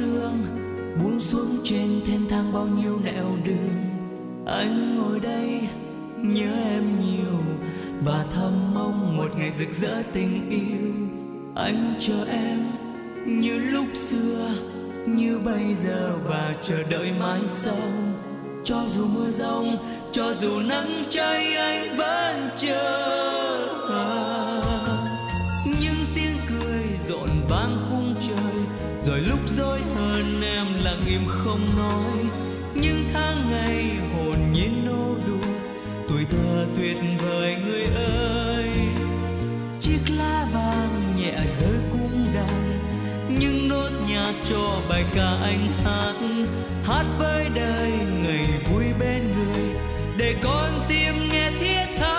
[0.00, 0.38] sương
[1.02, 3.70] buông xuống trên thênh thang bao nhiêu nẻo đường.
[4.46, 5.60] Anh ngồi đây,
[6.16, 7.38] nhớ em nhiều,
[8.04, 10.92] và thầm mong một ngày rực rỡ tình yêu.
[11.54, 12.58] Anh chờ em
[13.26, 14.48] như lúc xưa,
[15.06, 17.92] như bây giờ, và chờ đợi mãi sau.
[18.64, 19.76] Cho dù mưa rông,
[20.12, 23.29] cho dù nắng cháy anh vẫn chờ.
[44.50, 46.14] Cho bài ca anh hát
[46.84, 47.90] hát với đời
[48.22, 49.64] ngày vui bên người,
[50.16, 52.18] để con tim nghe thiết tha.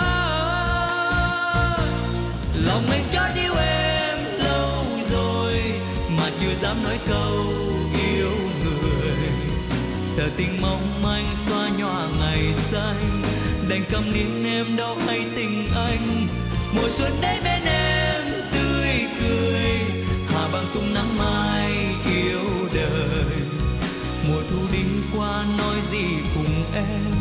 [2.64, 5.74] Lòng anh chót yêu em lâu rồi,
[6.08, 7.46] mà chưa dám nói câu
[8.08, 8.30] yêu
[8.64, 9.28] người.
[10.16, 13.22] Giờ tình mong manh xoa nhòa ngày xanh,
[13.68, 16.26] đành cầm nín em đâu hay tình anh.
[16.74, 18.22] Mùa xuân đến bên em
[18.52, 19.80] tươi cười,
[20.28, 21.71] hà bằng tung nắng mai
[26.34, 27.12] cùng em.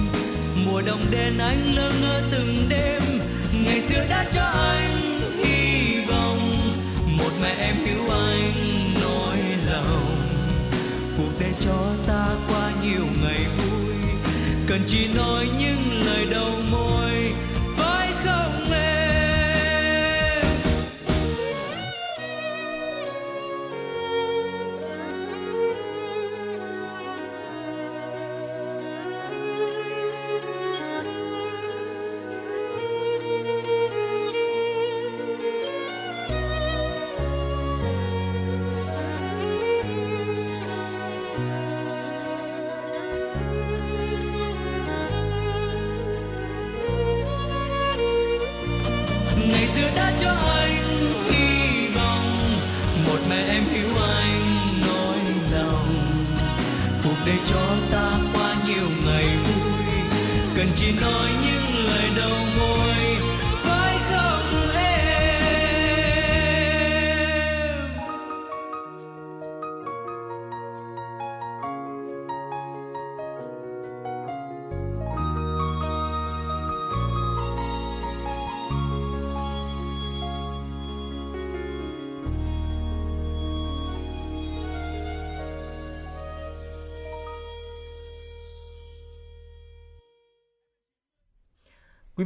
[0.65, 3.01] Mùa đông đến anh lơ ngơ từng đêm,
[3.65, 6.73] ngày xưa đã cho anh hy vọng.
[7.05, 8.51] Một mẹ em hiểu anh
[9.01, 9.37] nỗi
[9.71, 10.27] lòng.
[11.17, 13.93] Cuộc đời cho ta qua nhiều ngày vui,
[14.67, 17.10] cần chỉ nói những lời đầu môi.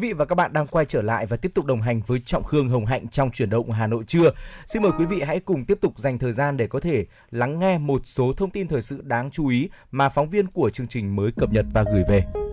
[0.07, 2.43] Vị và các bạn đang quay trở lại và tiếp tục đồng hành với Trọng
[2.43, 4.31] Khương, Hồng Hạnh trong chuyển động Hà Nội trưa.
[4.67, 7.59] Xin mời quý vị hãy cùng tiếp tục dành thời gian để có thể lắng
[7.59, 10.87] nghe một số thông tin thời sự đáng chú ý mà phóng viên của chương
[10.87, 12.44] trình mới cập nhật và gửi về.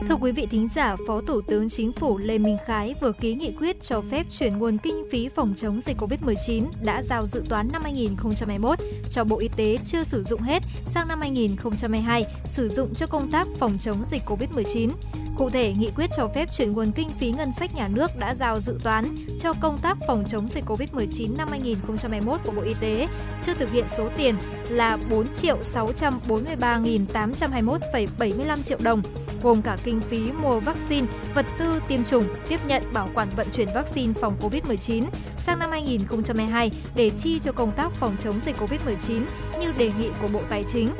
[0.00, 3.34] Thưa quý vị thính giả, Phó Thủ tướng Chính phủ Lê Minh Khái vừa ký
[3.34, 7.42] nghị quyết cho phép chuyển nguồn kinh phí phòng chống dịch COVID-19 đã giao dự
[7.48, 8.78] toán năm 2021
[9.10, 13.30] cho Bộ Y tế chưa sử dụng hết sang năm 2022 sử dụng cho công
[13.30, 14.90] tác phòng chống dịch COVID-19.
[15.36, 18.34] Cụ thể, nghị quyết cho phép chuyển nguồn kinh phí ngân sách nhà nước đã
[18.34, 22.74] giao dự toán cho công tác phòng chống dịch COVID-19 năm 2021 của Bộ Y
[22.80, 23.08] tế
[23.46, 24.34] chưa thực hiện số tiền
[24.68, 29.02] là 4 triệu 643.821,75 triệu đồng,
[29.42, 33.46] gồm cả kinh phí mua vaccine, vật tư tiêm chủng, tiếp nhận bảo quản vận
[33.52, 35.04] chuyển vaccine phòng COVID-19
[35.38, 39.24] sang năm 2022 để chi cho công tác phòng chống dịch COVID-19
[39.60, 40.90] như đề nghị của Bộ Tài chính.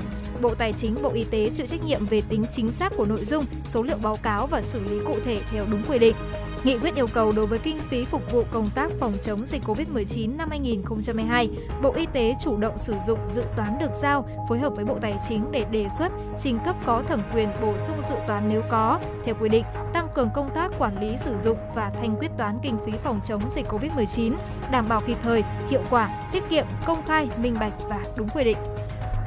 [0.41, 3.25] Bộ Tài chính, Bộ Y tế chịu trách nhiệm về tính chính xác của nội
[3.25, 6.15] dung, số liệu báo cáo và xử lý cụ thể theo đúng quy định.
[6.65, 9.63] Nghị quyết yêu cầu đối với kinh phí phục vụ công tác phòng chống dịch
[9.67, 11.49] COVID-19 năm 2022,
[11.83, 14.99] Bộ Y tế chủ động sử dụng dự toán được giao, phối hợp với Bộ
[15.01, 18.63] Tài chính để đề xuất, trình cấp có thẩm quyền bổ sung dự toán nếu
[18.71, 22.31] có, theo quy định, tăng cường công tác quản lý sử dụng và thanh quyết
[22.39, 24.33] toán kinh phí phòng chống dịch COVID-19,
[24.71, 28.45] đảm bảo kịp thời, hiệu quả, tiết kiệm, công khai, minh bạch và đúng quy
[28.45, 28.59] định.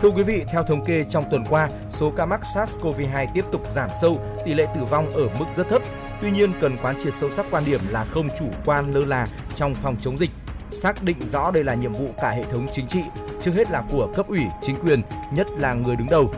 [0.02, 3.62] Thưa quý vị, theo thống kê trong tuần qua, số ca mắc SARS-CoV-2 tiếp tục
[3.76, 5.82] giảm sâu, tỷ lệ tử vong ở mức rất thấp.
[6.22, 9.28] Tuy nhiên, cần quán triệt sâu sắc quan điểm là không chủ quan lơ là
[9.56, 10.30] trong phòng chống dịch,
[10.70, 13.02] xác định rõ đây là nhiệm vụ cả hệ thống chính trị,
[13.42, 15.02] trước hết là của cấp ủy, chính quyền,
[15.34, 16.34] nhất là người đứng đầu.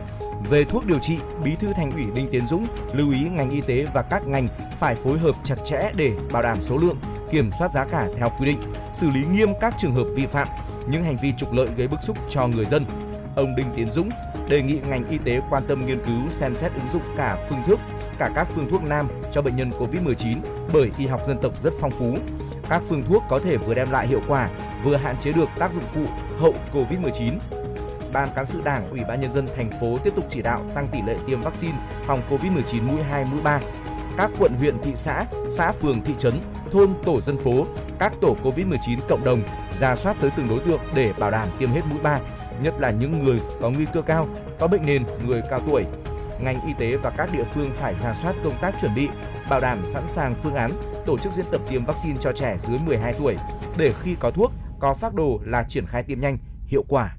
[0.50, 3.60] Về thuốc điều trị, Bí thư Thành ủy Đinh Tiến Dũng lưu ý ngành y
[3.60, 4.48] tế và các ngành
[4.78, 6.96] phải phối hợp chặt chẽ để bảo đảm số lượng,
[7.30, 8.60] kiểm soát giá cả theo quy định,
[8.92, 10.48] xử lý nghiêm các trường hợp vi phạm,
[10.88, 12.84] những hành vi trục lợi gây bức xúc cho người dân,
[13.36, 14.10] ông Đinh Tiến Dũng
[14.48, 17.62] đề nghị ngành y tế quan tâm nghiên cứu xem xét ứng dụng cả phương
[17.66, 17.80] thức,
[18.20, 20.36] cả các phương thuốc nam cho bệnh nhân COVID-19
[20.72, 22.14] bởi y học dân tộc rất phong phú.
[22.68, 24.50] Các phương thuốc có thể vừa đem lại hiệu quả,
[24.84, 26.04] vừa hạn chế được tác dụng phụ
[26.38, 27.32] hậu COVID-19.
[28.12, 30.88] Ban cán sự Đảng, Ủy ban nhân dân thành phố tiếp tục chỉ đạo tăng
[30.88, 33.60] tỷ lệ tiêm vaccine phòng COVID-19 mũi 2, mũi 3.
[34.16, 36.34] Các quận huyện, thị xã, xã phường, thị trấn,
[36.72, 37.66] thôn, tổ dân phố,
[37.98, 39.42] các tổ COVID-19 cộng đồng
[39.80, 42.18] ra soát tới từng đối tượng để bảo đảm tiêm hết mũi 3
[42.62, 44.28] nhất là những người có nguy cơ cao,
[44.58, 45.84] có bệnh nền, người cao tuổi.
[46.42, 49.08] Ngành y tế và các địa phương phải ra soát công tác chuẩn bị,
[49.50, 50.70] bảo đảm sẵn sàng phương án
[51.06, 53.36] tổ chức diễn tập tiêm vaccine cho trẻ dưới 12 tuổi
[53.78, 57.16] để khi có thuốc, có phác đồ là triển khai tiêm nhanh, hiệu quả.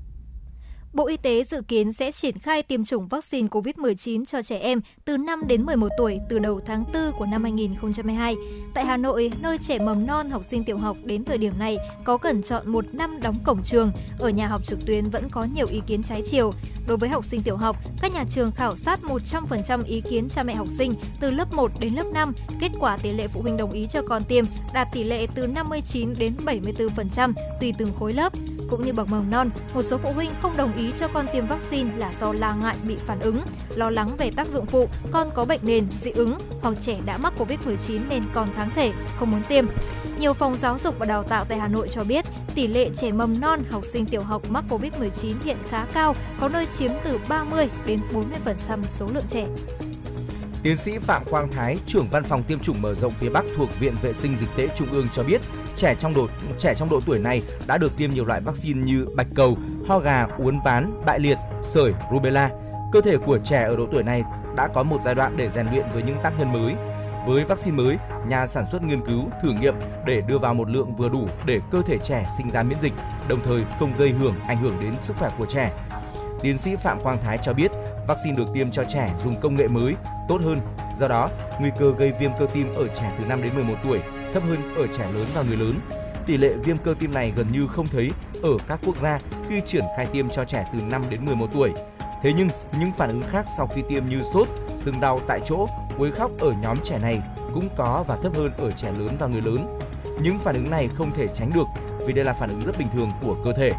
[0.93, 4.81] Bộ Y tế dự kiến sẽ triển khai tiêm chủng vaccine COVID-19 cho trẻ em
[5.05, 8.35] từ 5 đến 11 tuổi từ đầu tháng 4 của năm 2022.
[8.73, 11.77] Tại Hà Nội, nơi trẻ mầm non học sinh tiểu học đến thời điểm này
[12.03, 15.47] có cần chọn một năm đóng cổng trường, ở nhà học trực tuyến vẫn có
[15.55, 16.53] nhiều ý kiến trái chiều.
[16.87, 20.43] Đối với học sinh tiểu học, các nhà trường khảo sát 100% ý kiến cha
[20.43, 22.33] mẹ học sinh từ lớp 1 đến lớp 5.
[22.59, 25.47] Kết quả tỷ lệ phụ huynh đồng ý cho con tiêm đạt tỷ lệ từ
[25.47, 28.33] 59 đến 74% tùy từng khối lớp.
[28.69, 31.47] Cũng như bậc mầm non, một số phụ huynh không đồng ý cho con tiêm
[31.47, 33.41] vaccine là do lo ngại bị phản ứng,
[33.75, 37.17] lo lắng về tác dụng phụ, con có bệnh nền, dị ứng hoặc trẻ đã
[37.17, 39.65] mắc Covid-19 nên còn kháng thể, không muốn tiêm.
[40.19, 42.25] Nhiều phòng giáo dục và đào tạo tại Hà Nội cho biết
[42.55, 46.49] tỷ lệ trẻ mầm non, học sinh tiểu học mắc Covid-19 hiện khá cao, có
[46.49, 49.47] nơi chiếm từ 30 đến 40% số lượng trẻ.
[50.63, 53.69] Tiến sĩ Phạm Quang Thái, trưởng văn phòng tiêm chủng mở rộng phía Bắc thuộc
[53.79, 55.41] Viện Vệ sinh Dịch tễ Trung ương cho biết,
[55.75, 56.27] trẻ trong độ
[56.59, 59.57] trẻ trong độ tuổi này đã được tiêm nhiều loại vaccine như bạch cầu,
[59.87, 62.49] ho gà, uốn ván, bại liệt, sởi, rubella.
[62.91, 64.23] Cơ thể của trẻ ở độ tuổi này
[64.55, 66.75] đã có một giai đoạn để rèn luyện với những tác nhân mới.
[67.27, 67.97] Với vaccine mới,
[68.27, 69.75] nhà sản xuất nghiên cứu, thử nghiệm
[70.05, 72.93] để đưa vào một lượng vừa đủ để cơ thể trẻ sinh ra miễn dịch,
[73.27, 75.71] đồng thời không gây hưởng ảnh hưởng đến sức khỏe của trẻ.
[76.41, 77.71] Tiến sĩ Phạm Quang Thái cho biết,
[78.11, 79.95] vaccine được tiêm cho trẻ dùng công nghệ mới
[80.27, 80.59] tốt hơn.
[80.97, 81.29] Do đó,
[81.59, 83.99] nguy cơ gây viêm cơ tim ở trẻ từ 5 đến 11 tuổi
[84.33, 85.79] thấp hơn ở trẻ lớn và người lớn.
[86.25, 88.11] Tỷ lệ viêm cơ tim này gần như không thấy
[88.43, 89.19] ở các quốc gia
[89.49, 91.73] khi triển khai tiêm cho trẻ từ 5 đến 11 tuổi.
[92.21, 92.47] Thế nhưng,
[92.79, 94.47] những phản ứng khác sau khi tiêm như sốt,
[94.77, 95.67] sưng đau tại chỗ,
[95.97, 97.21] quấy khóc ở nhóm trẻ này
[97.53, 99.79] cũng có và thấp hơn ở trẻ lớn và người lớn.
[100.21, 101.67] Những phản ứng này không thể tránh được
[102.05, 103.73] vì đây là phản ứng rất bình thường của cơ thể.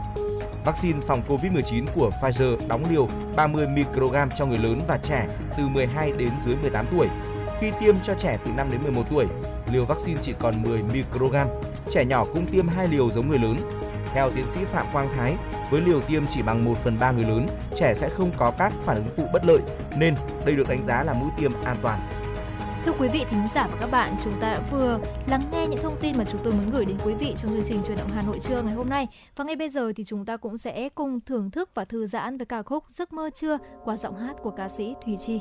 [0.65, 5.27] Vaccine phòng COVID-19 của Pfizer đóng liều 30 microgram cho người lớn và trẻ
[5.57, 7.09] từ 12 đến dưới 18 tuổi.
[7.61, 9.27] Khi tiêm cho trẻ từ 5 đến 11 tuổi,
[9.73, 11.49] liều vaccine chỉ còn 10 microgram.
[11.91, 13.57] Trẻ nhỏ cũng tiêm hai liều giống người lớn.
[14.15, 15.35] Theo tiến sĩ Phạm Quang Thái,
[15.71, 18.73] với liều tiêm chỉ bằng 1 phần 3 người lớn, trẻ sẽ không có các
[18.85, 19.59] phản ứng phụ bất lợi,
[19.99, 20.15] nên
[20.45, 22.01] đây được đánh giá là mũi tiêm an toàn.
[22.85, 24.99] Thưa quý vị thính giả và các bạn, chúng ta đã vừa
[25.29, 27.65] lắng nghe những thông tin mà chúng tôi muốn gửi đến quý vị trong chương
[27.65, 29.09] trình truyền động Hà Nội trưa ngày hôm nay.
[29.37, 32.39] Và ngay bây giờ thì chúng ta cũng sẽ cùng thưởng thức và thư giãn
[32.39, 35.41] với ca khúc Giấc mơ trưa qua giọng hát của ca sĩ Thùy Chi.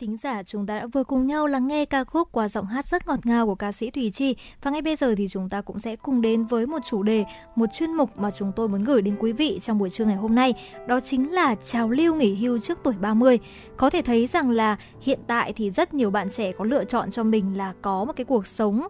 [0.00, 2.86] Thính giả, chúng ta đã vừa cùng nhau lắng nghe ca khúc qua giọng hát
[2.86, 5.60] rất ngọt ngào của ca sĩ Thùy Chi và ngay bây giờ thì chúng ta
[5.60, 7.24] cũng sẽ cùng đến với một chủ đề,
[7.56, 10.16] một chuyên mục mà chúng tôi muốn gửi đến quý vị trong buổi trưa ngày
[10.16, 10.54] hôm nay,
[10.86, 13.38] đó chính là trào lưu nghỉ hưu trước tuổi 30.
[13.76, 17.10] Có thể thấy rằng là hiện tại thì rất nhiều bạn trẻ có lựa chọn
[17.10, 18.82] cho mình là có một cái cuộc sống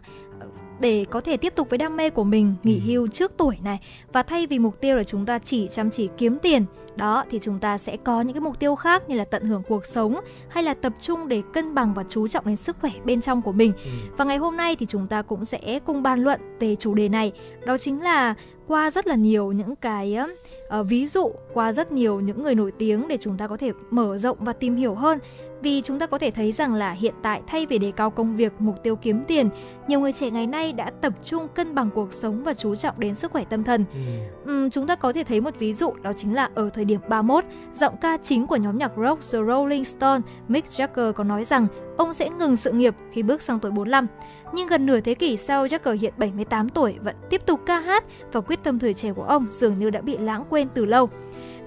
[0.80, 2.80] để có thể tiếp tục với đam mê của mình nghỉ ừ.
[2.86, 3.80] hưu trước tuổi này
[4.12, 6.64] và thay vì mục tiêu là chúng ta chỉ chăm chỉ kiếm tiền
[6.96, 9.62] đó thì chúng ta sẽ có những cái mục tiêu khác như là tận hưởng
[9.68, 12.90] cuộc sống hay là tập trung để cân bằng và chú trọng đến sức khỏe
[13.04, 13.90] bên trong của mình ừ.
[14.16, 17.08] và ngày hôm nay thì chúng ta cũng sẽ cùng bàn luận về chủ đề
[17.08, 17.32] này
[17.66, 18.34] đó chính là
[18.66, 20.18] qua rất là nhiều những cái
[20.80, 23.72] uh, ví dụ qua rất nhiều những người nổi tiếng để chúng ta có thể
[23.90, 25.18] mở rộng và tìm hiểu hơn
[25.62, 28.36] vì chúng ta có thể thấy rằng là hiện tại thay vì đề cao công
[28.36, 29.48] việc, mục tiêu kiếm tiền,
[29.88, 33.00] nhiều người trẻ ngày nay đã tập trung cân bằng cuộc sống và chú trọng
[33.00, 33.84] đến sức khỏe tâm thần.
[34.46, 34.52] Ừ.
[34.52, 37.00] Uhm, chúng ta có thể thấy một ví dụ đó chính là ở thời điểm
[37.08, 41.44] 31, giọng ca chính của nhóm nhạc rock The Rolling Stone, Mick Jagger có nói
[41.44, 41.66] rằng
[41.96, 44.06] ông sẽ ngừng sự nghiệp khi bước sang tuổi 45.
[44.52, 48.04] Nhưng gần nửa thế kỷ sau, Jagger hiện 78 tuổi vẫn tiếp tục ca hát
[48.32, 51.10] và quyết tâm thời trẻ của ông dường như đã bị lãng quên từ lâu.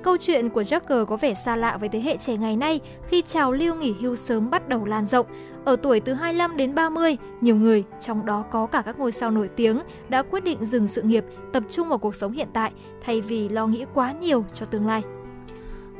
[0.03, 3.21] Câu chuyện của Jagger có vẻ xa lạ với thế hệ trẻ ngày nay khi
[3.21, 5.25] trào lưu nghỉ hưu sớm bắt đầu lan rộng.
[5.65, 9.31] Ở tuổi từ 25 đến 30, nhiều người, trong đó có cả các ngôi sao
[9.31, 12.71] nổi tiếng, đã quyết định dừng sự nghiệp, tập trung vào cuộc sống hiện tại
[13.01, 15.01] thay vì lo nghĩ quá nhiều cho tương lai.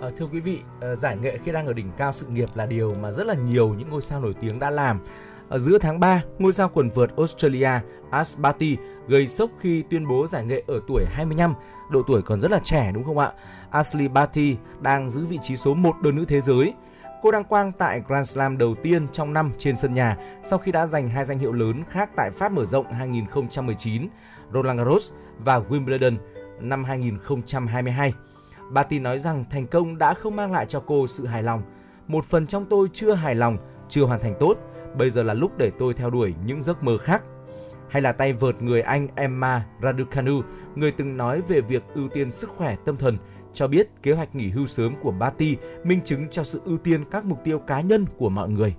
[0.02, 2.66] À, thưa quý vị, ờ, giải nghệ khi đang ở đỉnh cao sự nghiệp là
[2.66, 5.00] điều mà rất là nhiều những ngôi sao nổi tiếng đã làm.
[5.50, 7.70] Ở giữa tháng 3, ngôi sao quần vợt Australia
[8.14, 8.78] Ash Barty
[9.08, 11.54] gây sốc khi tuyên bố giải nghệ ở tuổi 25,
[11.92, 13.32] độ tuổi còn rất là trẻ đúng không ạ?
[13.72, 16.74] Ashley Barty đang giữ vị trí số 1 đơn nữ thế giới.
[17.22, 20.72] Cô đăng quang tại Grand Slam đầu tiên trong năm trên sân nhà sau khi
[20.72, 24.08] đã giành hai danh hiệu lớn khác tại Pháp mở rộng 2019,
[24.54, 26.18] Roland Garros và Wimbledon
[26.60, 28.14] năm 2022.
[28.72, 31.62] Barty nói rằng thành công đã không mang lại cho cô sự hài lòng.
[32.08, 33.58] Một phần trong tôi chưa hài lòng,
[33.90, 34.58] chưa hoàn thành tốt.
[34.98, 37.24] Bây giờ là lúc để tôi theo đuổi những giấc mơ khác.
[37.94, 40.42] Hay là tay vợt người Anh Emma Raducanu,
[40.76, 43.18] người từng nói về việc ưu tiên sức khỏe tâm thần
[43.54, 47.04] cho biết kế hoạch nghỉ hưu sớm của Bati minh chứng cho sự ưu tiên
[47.12, 48.76] các mục tiêu cá nhân của mọi người.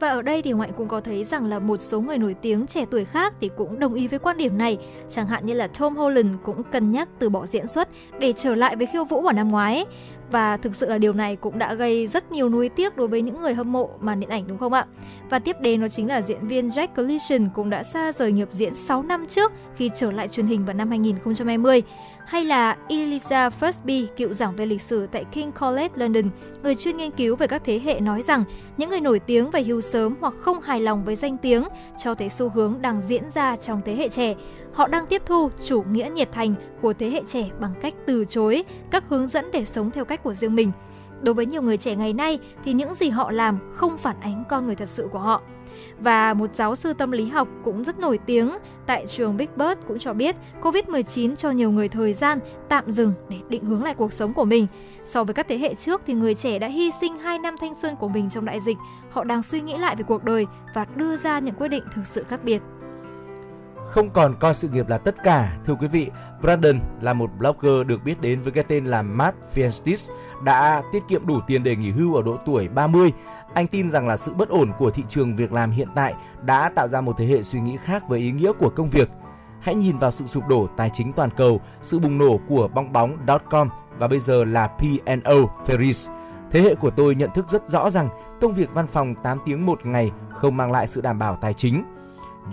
[0.00, 2.66] Và ở đây thì Ngoại cũng có thấy rằng là một số người nổi tiếng
[2.66, 4.78] trẻ tuổi khác thì cũng đồng ý với quan điểm này.
[5.08, 8.54] Chẳng hạn như là Tom Holland cũng cân nhắc từ bỏ diễn xuất để trở
[8.54, 9.84] lại với khiêu vũ vào năm ngoái.
[10.30, 13.22] Và thực sự là điều này cũng đã gây rất nhiều nuối tiếc đối với
[13.22, 14.86] những người hâm mộ màn điện ảnh đúng không ạ?
[15.30, 18.48] Và tiếp đến đó chính là diễn viên Jack Gleason cũng đã xa rời nghiệp
[18.50, 21.82] diễn 6 năm trước khi trở lại truyền hình vào năm 2020
[22.26, 26.24] hay là Eliza Frisby, cựu giảng viên lịch sử tại King College London,
[26.62, 28.44] người chuyên nghiên cứu về các thế hệ nói rằng
[28.76, 31.64] những người nổi tiếng về hưu sớm hoặc không hài lòng với danh tiếng
[31.98, 34.34] cho thấy xu hướng đang diễn ra trong thế hệ trẻ.
[34.76, 38.24] Họ đang tiếp thu chủ nghĩa nhiệt thành của thế hệ trẻ bằng cách từ
[38.24, 40.72] chối các hướng dẫn để sống theo cách của riêng mình.
[41.22, 44.44] Đối với nhiều người trẻ ngày nay thì những gì họ làm không phản ánh
[44.48, 45.42] con người thật sự của họ.
[45.98, 48.50] Và một giáo sư tâm lý học cũng rất nổi tiếng
[48.86, 52.38] tại trường Big Bird cũng cho biết Covid-19 cho nhiều người thời gian
[52.68, 54.66] tạm dừng để định hướng lại cuộc sống của mình.
[55.04, 57.74] So với các thế hệ trước thì người trẻ đã hy sinh 2 năm thanh
[57.74, 58.76] xuân của mình trong đại dịch.
[59.10, 62.06] Họ đang suy nghĩ lại về cuộc đời và đưa ra những quyết định thực
[62.06, 62.62] sự khác biệt
[63.96, 65.58] không còn coi sự nghiệp là tất cả.
[65.66, 66.10] Thưa quý vị,
[66.40, 70.12] Brandon là một blogger được biết đến với cái tên là Matt Fiestis,
[70.44, 73.12] đã tiết kiệm đủ tiền để nghỉ hưu ở độ tuổi 30
[73.54, 76.68] anh tin rằng là sự bất ổn của thị trường việc làm hiện tại đã
[76.68, 79.10] tạo ra một thế hệ suy nghĩ khác với ý nghĩa của công việc.
[79.60, 82.92] Hãy nhìn vào sự sụp đổ tài chính toàn cầu, sự bùng nổ của bong
[82.92, 83.68] bóng.com
[83.98, 85.34] và bây giờ là P&O
[85.66, 86.10] Ferris.
[86.50, 88.08] Thế hệ của tôi nhận thức rất rõ rằng
[88.40, 91.54] công việc văn phòng 8 tiếng một ngày không mang lại sự đảm bảo tài
[91.54, 91.95] chính.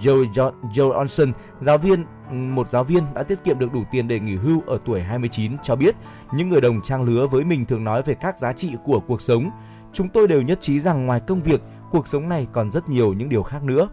[0.01, 4.07] Joe, Joe, Joe Onson, giáo viên một giáo viên đã tiết kiệm được đủ tiền
[4.07, 5.95] để nghỉ hưu ở tuổi 29 cho biết
[6.33, 9.21] những người đồng trang lứa với mình thường nói về các giá trị của cuộc
[9.21, 9.49] sống
[9.93, 11.61] Chúng tôi đều nhất trí rằng ngoài công việc,
[11.91, 13.89] cuộc sống này còn rất nhiều những điều khác nữa.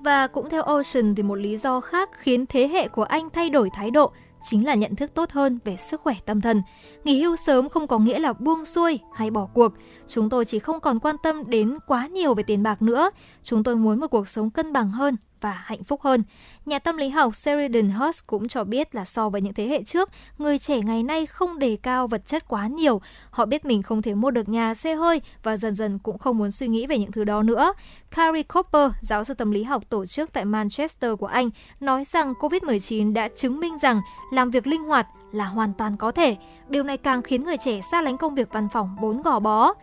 [0.00, 3.50] Và cũng theo Ocean thì một lý do khác khiến thế hệ của anh thay
[3.50, 4.12] đổi thái độ
[4.50, 6.62] chính là nhận thức tốt hơn về sức khỏe tâm thần.
[7.04, 9.72] Nghỉ hưu sớm không có nghĩa là buông xuôi hay bỏ cuộc.
[10.08, 13.10] Chúng tôi chỉ không còn quan tâm đến quá nhiều về tiền bạc nữa.
[13.42, 16.22] Chúng tôi muốn một cuộc sống cân bằng hơn, và hạnh phúc hơn.
[16.66, 19.82] Nhà tâm lý học Sheridan Hurst cũng cho biết là so với những thế hệ
[19.82, 23.00] trước, người trẻ ngày nay không đề cao vật chất quá nhiều.
[23.30, 26.38] Họ biết mình không thể mua được nhà, xe hơi và dần dần cũng không
[26.38, 27.72] muốn suy nghĩ về những thứ đó nữa.
[28.10, 31.50] Carrie Cooper, giáo sư tâm lý học tổ chức tại Manchester của Anh,
[31.80, 34.00] nói rằng COVID-19 đã chứng minh rằng
[34.32, 36.36] làm việc linh hoạt là hoàn toàn có thể.
[36.68, 39.74] Điều này càng khiến người trẻ xa lánh công việc văn phòng bốn gò bó.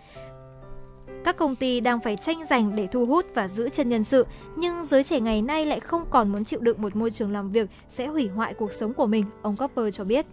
[1.23, 4.25] Các công ty đang phải tranh giành để thu hút và giữ chân nhân sự,
[4.55, 7.49] nhưng giới trẻ ngày nay lại không còn muốn chịu đựng một môi trường làm
[7.49, 10.25] việc sẽ hủy hoại cuộc sống của mình, ông Copper cho biết.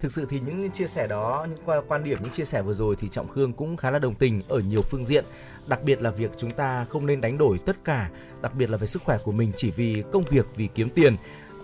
[0.00, 2.96] Thực sự thì những chia sẻ đó, những quan điểm, những chia sẻ vừa rồi
[2.98, 5.24] thì Trọng Khương cũng khá là đồng tình ở nhiều phương diện.
[5.66, 8.10] Đặc biệt là việc chúng ta không nên đánh đổi tất cả,
[8.42, 11.16] đặc biệt là về sức khỏe của mình chỉ vì công việc, vì kiếm tiền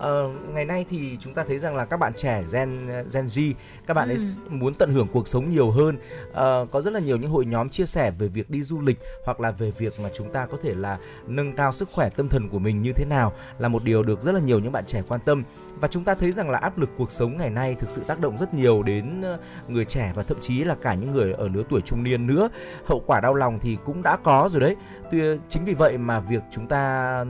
[0.05, 3.52] uh, ngày nay thì chúng ta thấy rằng là các bạn trẻ Gen Gen Z
[3.86, 4.14] các bạn ừ.
[4.14, 4.18] ấy
[4.48, 5.97] muốn tận hưởng cuộc sống nhiều hơn.
[6.31, 8.98] Uh, có rất là nhiều những hội nhóm chia sẻ về việc đi du lịch
[9.24, 12.28] hoặc là về việc mà chúng ta có thể là nâng cao sức khỏe tâm
[12.28, 14.85] thần của mình như thế nào là một điều được rất là nhiều những bạn
[14.86, 15.44] trẻ quan tâm.
[15.81, 18.20] Và chúng ta thấy rằng là áp lực cuộc sống ngày nay thực sự tác
[18.20, 21.48] động rất nhiều đến ờ, người trẻ và thậm chí là cả những người ở
[21.48, 22.48] lứa tuổi trung niên nữa.
[22.85, 24.76] Hậu quả đau lòng thì cũng đã có rồi đấy.
[25.10, 27.24] Tuy chính vì vậy mà việc chúng ta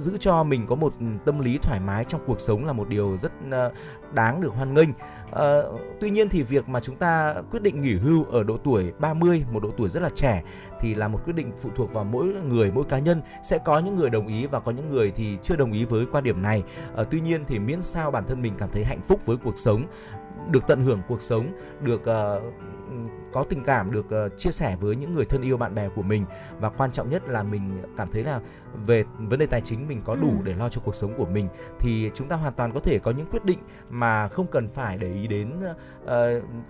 [0.00, 0.94] giữ cho mình có một
[1.24, 3.72] tâm lý thoải mái trong cuộc sống là một điều rất ờ,
[4.12, 4.88] đáng được hoan nghênh.
[5.32, 5.56] À,
[6.00, 9.44] tuy nhiên thì việc mà chúng ta quyết định nghỉ hưu ở độ tuổi 30,
[9.52, 10.42] một độ tuổi rất là trẻ
[10.80, 13.22] thì là một quyết định phụ thuộc vào mỗi người, mỗi cá nhân.
[13.42, 16.06] Sẽ có những người đồng ý và có những người thì chưa đồng ý với
[16.12, 16.62] quan điểm này.
[16.96, 19.58] À, tuy nhiên thì miễn sao bản thân mình cảm thấy hạnh phúc với cuộc
[19.58, 19.82] sống,
[20.50, 22.54] được tận hưởng cuộc sống, được uh,
[23.32, 26.02] có tình cảm được uh, chia sẻ với những người thân yêu bạn bè của
[26.02, 26.24] mình
[26.60, 28.40] và quan trọng nhất là mình cảm thấy là
[28.86, 30.44] về vấn đề tài chính mình có đủ ừ.
[30.44, 31.48] để lo cho cuộc sống của mình
[31.78, 33.58] thì chúng ta hoàn toàn có thể có những quyết định
[33.90, 35.52] mà không cần phải để ý đến
[36.04, 36.08] uh,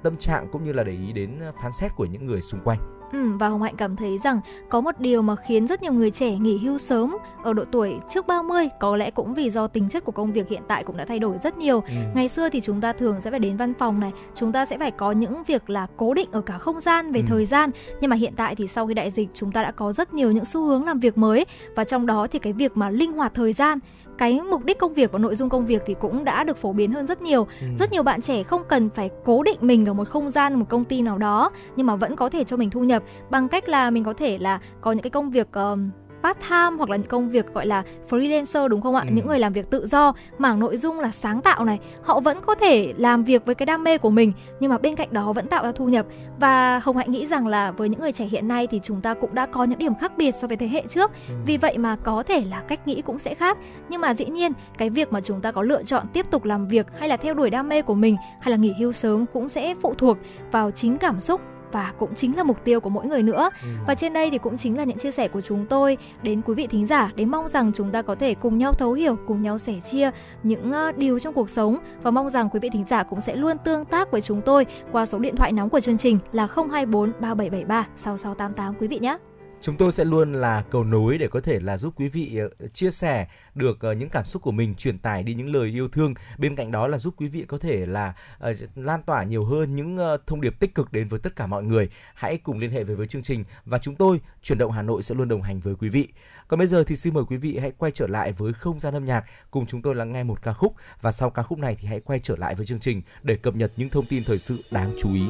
[0.03, 3.00] tâm trạng cũng như là để ý đến phán xét của những người xung quanh.
[3.13, 6.11] Ừ, và Hồng Hạnh cảm thấy rằng có một điều mà khiến rất nhiều người
[6.11, 9.89] trẻ nghỉ hưu sớm ở độ tuổi trước 30 có lẽ cũng vì do tính
[9.89, 11.81] chất của công việc hiện tại cũng đã thay đổi rất nhiều.
[11.81, 11.95] Ừ.
[12.15, 14.79] Ngày xưa thì chúng ta thường sẽ phải đến văn phòng này, chúng ta sẽ
[14.79, 17.27] phải có những việc là cố định ở cả không gian về ừ.
[17.29, 17.71] thời gian.
[18.01, 20.33] Nhưng mà hiện tại thì sau khi đại dịch chúng ta đã có rất nhiều
[20.33, 21.47] những xu hướng làm việc mới
[21.77, 23.79] và trong đó thì cái việc mà linh hoạt thời gian
[24.21, 26.73] cái mục đích công việc và nội dung công việc thì cũng đã được phổ
[26.73, 27.67] biến hơn rất nhiều ừ.
[27.79, 30.67] rất nhiều bạn trẻ không cần phải cố định mình ở một không gian một
[30.69, 33.69] công ty nào đó nhưng mà vẫn có thể cho mình thu nhập bằng cách
[33.69, 35.79] là mình có thể là có những cái công việc uh,
[36.23, 39.05] part time hoặc là những công việc gọi là freelancer đúng không ạ?
[39.09, 39.13] Ừ.
[39.15, 42.39] Những người làm việc tự do, mảng nội dung là sáng tạo này, họ vẫn
[42.47, 45.33] có thể làm việc với cái đam mê của mình nhưng mà bên cạnh đó
[45.33, 46.07] vẫn tạo ra thu nhập.
[46.41, 49.15] Và Hồng Hạnh nghĩ rằng là với những người trẻ hiện nay thì chúng ta
[49.15, 51.11] cũng đã có những điểm khác biệt so với thế hệ trước.
[51.29, 51.35] Ừ.
[51.47, 53.59] Vì vậy mà có thể là cách nghĩ cũng sẽ khác.
[53.89, 56.69] Nhưng mà dĩ nhiên cái việc mà chúng ta có lựa chọn tiếp tục làm
[56.69, 59.49] việc hay là theo đuổi đam mê của mình hay là nghỉ hưu sớm cũng
[59.49, 60.19] sẽ phụ thuộc
[60.53, 61.41] vào chính cảm xúc
[61.73, 63.51] và cũng chính là mục tiêu của mỗi người nữa.
[63.63, 63.69] Ừ.
[63.87, 66.55] Và trên đây thì cũng chính là những chia sẻ của chúng tôi đến quý
[66.55, 69.43] vị thính giả để mong rằng chúng ta có thể cùng nhau thấu hiểu, cùng
[69.43, 70.11] nhau sẻ chia
[70.43, 73.37] những uh, điều trong cuộc sống và mong rằng quý vị thính giả cũng sẽ
[73.37, 76.47] luôn tương tác với chúng tôi qua số điện thoại nóng của chương trình là
[76.47, 79.17] 024 3773 6688 quý vị nhé
[79.63, 82.67] chúng tôi sẽ luôn là cầu nối để có thể là giúp quý vị ờ,
[82.73, 85.89] chia sẻ được ờ, những cảm xúc của mình, truyền tải đi những lời yêu
[85.89, 86.15] thương.
[86.39, 89.77] Bên cạnh đó là giúp quý vị có thể là ờ, lan tỏa nhiều hơn
[89.77, 91.89] những thông điệp tích cực đến với tất cả mọi người.
[92.15, 95.03] Hãy cùng liên hệ về với chương trình và chúng tôi, chuyển động Hà Nội
[95.03, 96.09] sẽ luôn đồng hành với quý vị.
[96.49, 98.95] Còn bây giờ thì xin mời quý vị hãy quay trở lại với không gian
[98.95, 100.75] âm nhạc cùng chúng tôi lắng nghe một ca khúc.
[101.01, 103.57] Và sau ca khúc này thì hãy quay trở lại với chương trình để cập
[103.57, 105.23] nhật những thông tin thời sự đáng chú ý.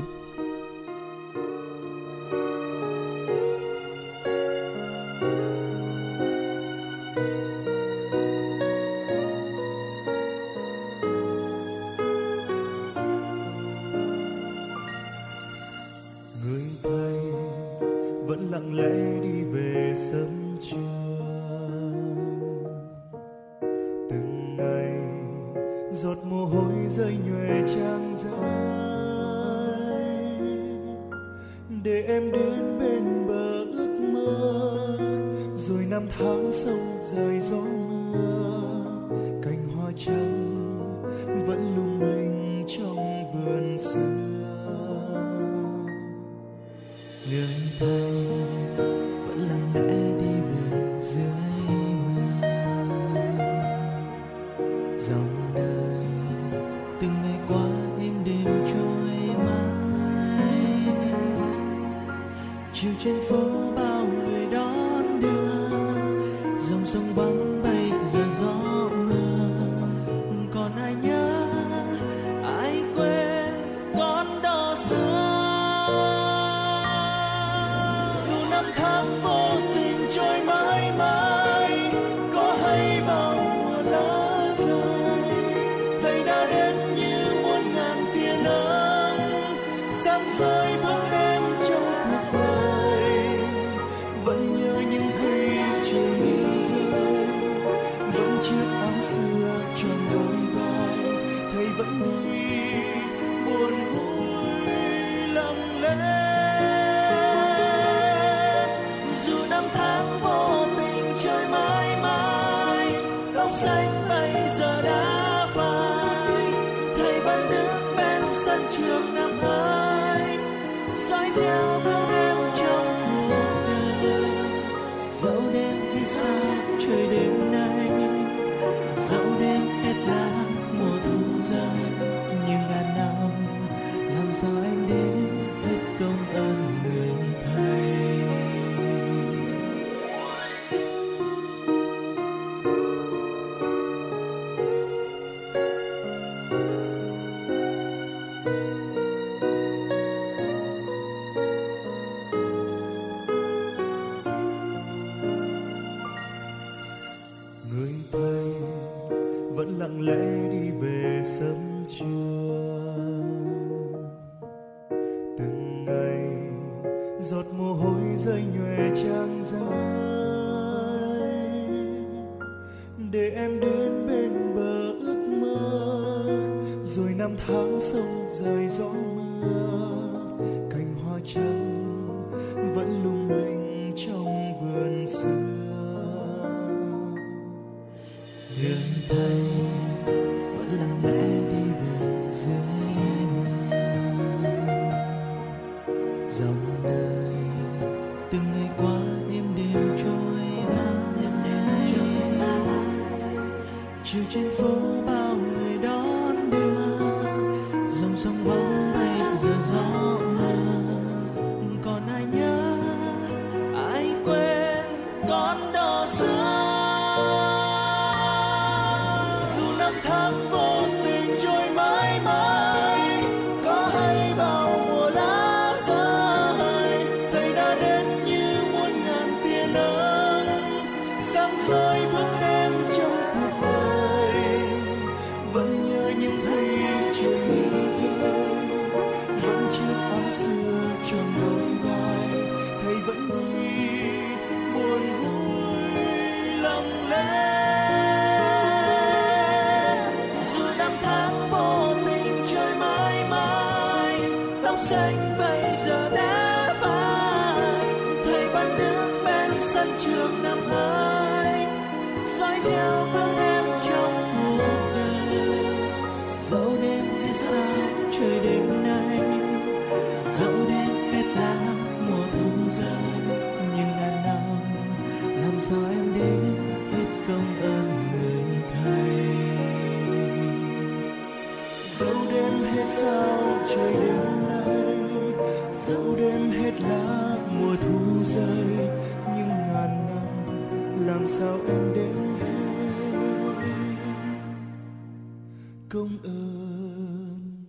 [295.91, 297.65] Công ơn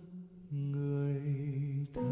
[0.50, 1.22] người
[1.94, 2.04] thầy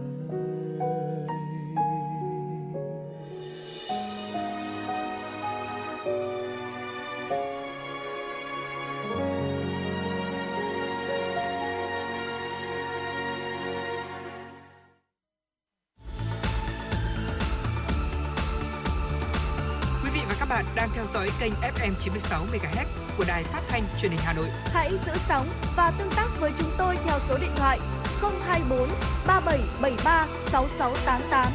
[20.04, 23.62] Quý vị và các bạn đang theo dõi kênh FM 96 MHz của đài phát
[23.68, 24.46] thanh truyền hình Hà Nội.
[24.64, 27.78] Hãy giữ sóng và tương tác với chúng tôi theo số điện thoại
[28.20, 28.88] 024
[29.26, 31.46] 3773 6688.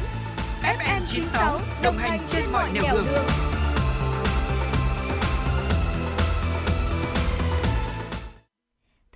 [0.62, 3.06] FM 96 đồng hành trên mọi nẻo đường.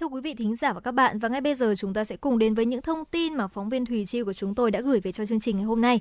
[0.01, 2.17] Thưa quý vị thính giả và các bạn, và ngay bây giờ chúng ta sẽ
[2.17, 4.81] cùng đến với những thông tin mà phóng viên Thùy Chi của chúng tôi đã
[4.81, 6.01] gửi về cho chương trình ngày hôm nay.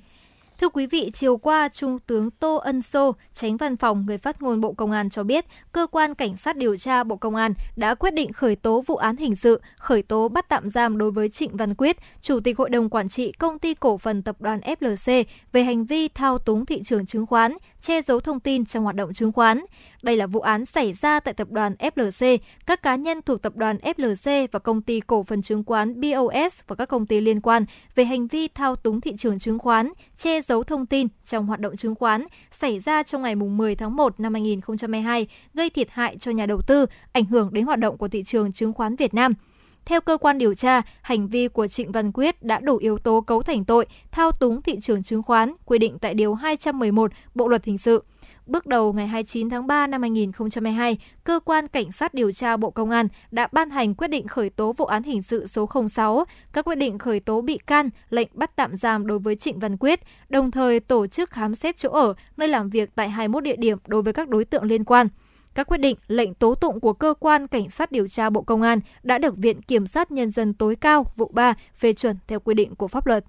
[0.59, 4.41] Thưa quý vị, chiều qua, Trung tướng Tô Ân Sô, tránh văn phòng người phát
[4.41, 7.53] ngôn Bộ Công an cho biết, cơ quan cảnh sát điều tra Bộ Công an
[7.75, 11.11] đã quyết định khởi tố vụ án hình sự, khởi tố bắt tạm giam đối
[11.11, 14.35] với Trịnh Văn Quyết, Chủ tịch Hội đồng Quản trị Công ty Cổ phần Tập
[14.39, 18.65] đoàn FLC về hành vi thao túng thị trường chứng khoán, che giấu thông tin
[18.65, 19.65] trong hoạt động chứng khoán.
[20.01, 23.55] Đây là vụ án xảy ra tại tập đoàn FLC, các cá nhân thuộc tập
[23.55, 27.41] đoàn FLC và công ty cổ phần chứng khoán BOS và các công ty liên
[27.41, 27.65] quan
[27.95, 31.59] về hành vi thao túng thị trường chứng khoán, che giấu thông tin trong hoạt
[31.59, 36.17] động chứng khoán xảy ra trong ngày 10 tháng 1 năm 2022, gây thiệt hại
[36.17, 39.13] cho nhà đầu tư, ảnh hưởng đến hoạt động của thị trường chứng khoán Việt
[39.13, 39.33] Nam.
[39.85, 43.21] Theo cơ quan điều tra, hành vi của Trịnh Văn Quyết đã đủ yếu tố
[43.21, 47.47] cấu thành tội thao túng thị trường chứng khoán quy định tại Điều 211 Bộ
[47.47, 48.03] Luật Hình sự.
[48.49, 52.69] Bước đầu ngày 29 tháng 3 năm 2022, Cơ quan Cảnh sát điều tra Bộ
[52.69, 56.25] Công an đã ban hành quyết định khởi tố vụ án hình sự số 06,
[56.53, 59.77] các quyết định khởi tố bị can, lệnh bắt tạm giam đối với Trịnh Văn
[59.77, 59.99] Quyết,
[60.29, 63.77] đồng thời tổ chức khám xét chỗ ở, nơi làm việc tại 21 địa điểm
[63.87, 65.07] đối với các đối tượng liên quan.
[65.55, 68.61] Các quyết định, lệnh tố tụng của cơ quan cảnh sát điều tra Bộ Công
[68.61, 72.39] an đã được Viện Kiểm sát Nhân dân tối cao vụ 3 phê chuẩn theo
[72.39, 73.25] quy định của pháp luật.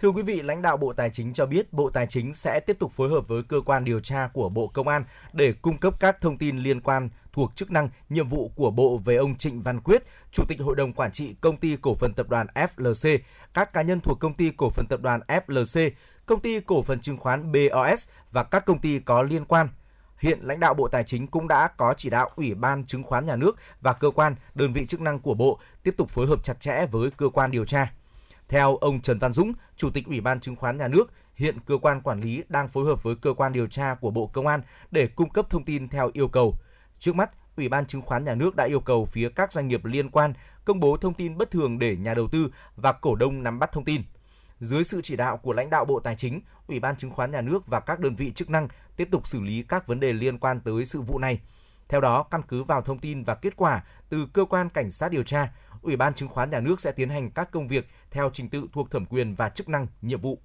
[0.00, 2.78] Thưa quý vị, lãnh đạo Bộ Tài chính cho biết Bộ Tài chính sẽ tiếp
[2.78, 5.94] tục phối hợp với cơ quan điều tra của Bộ Công an để cung cấp
[6.00, 9.62] các thông tin liên quan thuộc chức năng, nhiệm vụ của Bộ về ông Trịnh
[9.62, 10.02] Văn Quyết,
[10.32, 13.18] Chủ tịch Hội đồng Quản trị Công ty Cổ phần Tập đoàn FLC,
[13.54, 15.90] các cá nhân thuộc Công ty Cổ phần Tập đoàn FLC,
[16.26, 19.68] Công ty Cổ phần Chứng khoán BOS và các công ty có liên quan.
[20.18, 23.26] Hiện lãnh đạo Bộ Tài chính cũng đã có chỉ đạo Ủy ban Chứng khoán
[23.26, 26.44] Nhà nước và cơ quan, đơn vị chức năng của Bộ tiếp tục phối hợp
[26.44, 27.92] chặt chẽ với cơ quan điều tra.
[28.48, 31.78] Theo ông Trần Văn Dũng, Chủ tịch Ủy ban Chứng khoán Nhà nước, hiện cơ
[31.82, 34.62] quan quản lý đang phối hợp với cơ quan điều tra của Bộ Công an
[34.90, 36.54] để cung cấp thông tin theo yêu cầu.
[36.98, 39.84] Trước mắt, Ủy ban Chứng khoán Nhà nước đã yêu cầu phía các doanh nghiệp
[39.84, 40.32] liên quan
[40.64, 43.72] công bố thông tin bất thường để nhà đầu tư và cổ đông nắm bắt
[43.72, 44.02] thông tin.
[44.60, 47.40] Dưới sự chỉ đạo của lãnh đạo Bộ Tài chính, Ủy ban Chứng khoán Nhà
[47.40, 50.38] nước và các đơn vị chức năng tiếp tục xử lý các vấn đề liên
[50.38, 51.40] quan tới sự vụ này.
[51.88, 55.10] Theo đó, căn cứ vào thông tin và kết quả từ cơ quan cảnh sát
[55.10, 55.52] điều tra,
[55.82, 58.68] Ủy ban Chứng khoán Nhà nước sẽ tiến hành các công việc theo trình tự
[58.72, 60.38] thuộc thẩm quyền và chức năng, nhiệm vụ.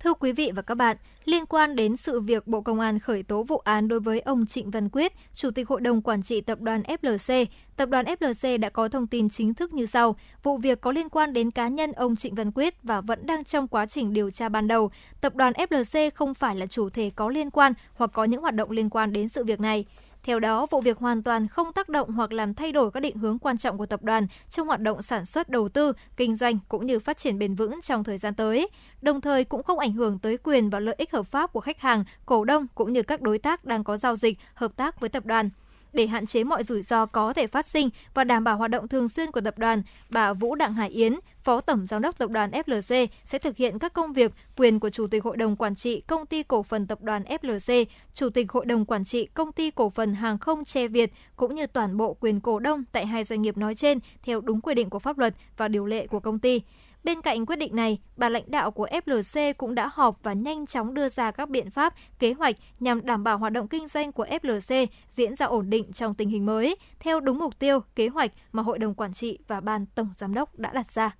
[0.00, 3.22] Thưa quý vị và các bạn, liên quan đến sự việc Bộ Công an khởi
[3.22, 6.40] tố vụ án đối với ông Trịnh Văn Quyết, Chủ tịch Hội đồng Quản trị
[6.40, 7.46] Tập đoàn FLC,
[7.76, 10.16] Tập đoàn FLC đã có thông tin chính thức như sau.
[10.42, 13.44] Vụ việc có liên quan đến cá nhân ông Trịnh Văn Quyết và vẫn đang
[13.44, 14.90] trong quá trình điều tra ban đầu.
[15.20, 18.54] Tập đoàn FLC không phải là chủ thể có liên quan hoặc có những hoạt
[18.54, 19.84] động liên quan đến sự việc này.
[20.26, 23.16] Theo đó, vụ việc hoàn toàn không tác động hoặc làm thay đổi các định
[23.16, 26.58] hướng quan trọng của tập đoàn trong hoạt động sản xuất đầu tư, kinh doanh
[26.68, 28.68] cũng như phát triển bền vững trong thời gian tới.
[29.02, 31.80] Đồng thời cũng không ảnh hưởng tới quyền và lợi ích hợp pháp của khách
[31.80, 35.08] hàng, cổ đông cũng như các đối tác đang có giao dịch, hợp tác với
[35.08, 35.50] tập đoàn
[35.96, 38.88] để hạn chế mọi rủi ro có thể phát sinh và đảm bảo hoạt động
[38.88, 42.30] thường xuyên của tập đoàn, bà Vũ Đặng Hải Yến, Phó Tổng Giám đốc Tập
[42.30, 45.74] đoàn FLC sẽ thực hiện các công việc quyền của Chủ tịch Hội đồng Quản
[45.74, 49.52] trị Công ty Cổ phần Tập đoàn FLC, Chủ tịch Hội đồng Quản trị Công
[49.52, 53.06] ty Cổ phần Hàng không Che Việt cũng như toàn bộ quyền cổ đông tại
[53.06, 56.06] hai doanh nghiệp nói trên theo đúng quy định của pháp luật và điều lệ
[56.06, 56.62] của công ty.
[57.06, 60.66] Bên cạnh quyết định này, bà lãnh đạo của FLC cũng đã họp và nhanh
[60.66, 64.12] chóng đưa ra các biện pháp, kế hoạch nhằm đảm bảo hoạt động kinh doanh
[64.12, 68.08] của FLC diễn ra ổn định trong tình hình mới, theo đúng mục tiêu, kế
[68.08, 71.10] hoạch mà Hội đồng Quản trị và Ban Tổng Giám đốc đã đặt ra.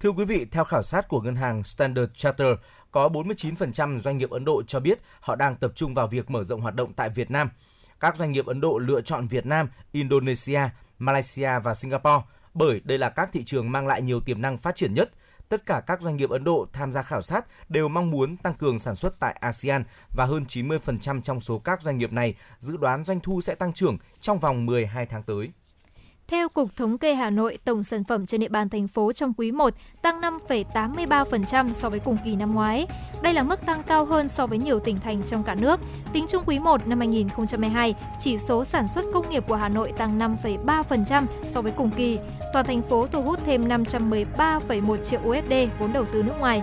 [0.00, 2.58] Thưa quý vị, theo khảo sát của ngân hàng Standard Chartered,
[2.90, 6.44] có 49% doanh nghiệp Ấn Độ cho biết họ đang tập trung vào việc mở
[6.44, 7.50] rộng hoạt động tại Việt Nam.
[8.00, 10.60] Các doanh nghiệp Ấn Độ lựa chọn Việt Nam, Indonesia,
[10.98, 12.22] Malaysia và Singapore
[12.54, 15.10] bởi đây là các thị trường mang lại nhiều tiềm năng phát triển nhất.
[15.48, 18.54] Tất cả các doanh nghiệp Ấn Độ tham gia khảo sát đều mong muốn tăng
[18.54, 19.84] cường sản xuất tại ASEAN
[20.16, 23.72] và hơn 90% trong số các doanh nghiệp này dự đoán doanh thu sẽ tăng
[23.72, 25.52] trưởng trong vòng 12 tháng tới.
[26.28, 29.32] Theo Cục Thống kê Hà Nội, tổng sản phẩm trên địa bàn thành phố trong
[29.36, 32.86] quý 1 tăng 5,83% so với cùng kỳ năm ngoái.
[33.22, 35.80] Đây là mức tăng cao hơn so với nhiều tỉnh thành trong cả nước.
[36.12, 39.92] Tính chung quý 1 năm 2022, chỉ số sản xuất công nghiệp của Hà Nội
[39.92, 42.18] tăng 5,3% so với cùng kỳ.
[42.52, 46.62] Toàn thành phố thu hút thêm 513,1 triệu USD vốn đầu tư nước ngoài.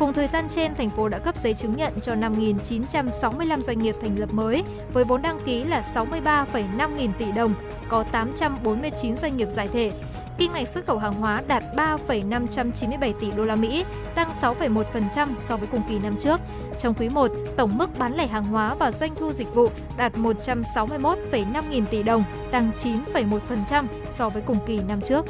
[0.00, 3.94] Cùng thời gian trên, thành phố đã cấp giấy chứng nhận cho 5.965 doanh nghiệp
[4.00, 4.62] thành lập mới
[4.92, 7.54] với vốn đăng ký là 63,5 nghìn tỷ đồng,
[7.88, 9.92] có 849 doanh nghiệp giải thể.
[10.38, 15.56] Kim ngạch xuất khẩu hàng hóa đạt 3,597 tỷ đô la Mỹ, tăng 6,1% so
[15.56, 16.40] với cùng kỳ năm trước.
[16.80, 20.14] Trong quý 1, tổng mức bán lẻ hàng hóa và doanh thu dịch vụ đạt
[20.14, 25.26] 161,5 nghìn tỷ đồng, tăng 9,1% so với cùng kỳ năm trước.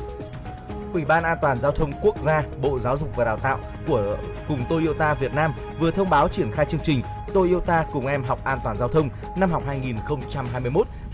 [0.93, 4.19] Ủy ban An toàn giao thông quốc gia, Bộ Giáo dục và Đào tạo của
[4.49, 7.03] cùng Toyota Việt Nam vừa thông báo triển khai chương trình
[7.35, 9.63] Toyota cùng em học an toàn giao thông năm học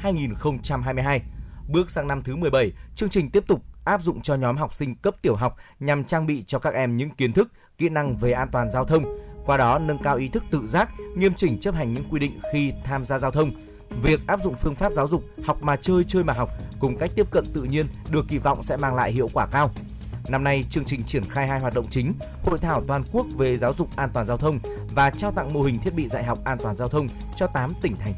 [0.03, 1.21] 2021-2022.
[1.69, 4.95] Bước sang năm thứ 17, chương trình tiếp tục áp dụng cho nhóm học sinh
[4.95, 8.33] cấp tiểu học nhằm trang bị cho các em những kiến thức, kỹ năng về
[8.33, 9.05] an toàn giao thông,
[9.47, 12.41] qua đó nâng cao ý thức tự giác, nghiêm chỉnh chấp hành những quy định
[12.53, 13.66] khi tham gia giao thông.
[14.03, 16.51] Việc áp dụng phương pháp giáo dục học mà chơi chơi mà học
[16.81, 19.71] cùng cách tiếp cận tự nhiên được kỳ vọng sẽ mang lại hiệu quả cao.
[20.29, 22.15] Năm nay, chương trình triển khai hai hoạt động chính,
[22.45, 24.59] hội thảo toàn quốc về giáo dục an toàn giao thông
[24.95, 27.73] và trao tặng mô hình thiết bị dạy học an toàn giao thông cho 8
[27.83, 28.15] tỉnh thành.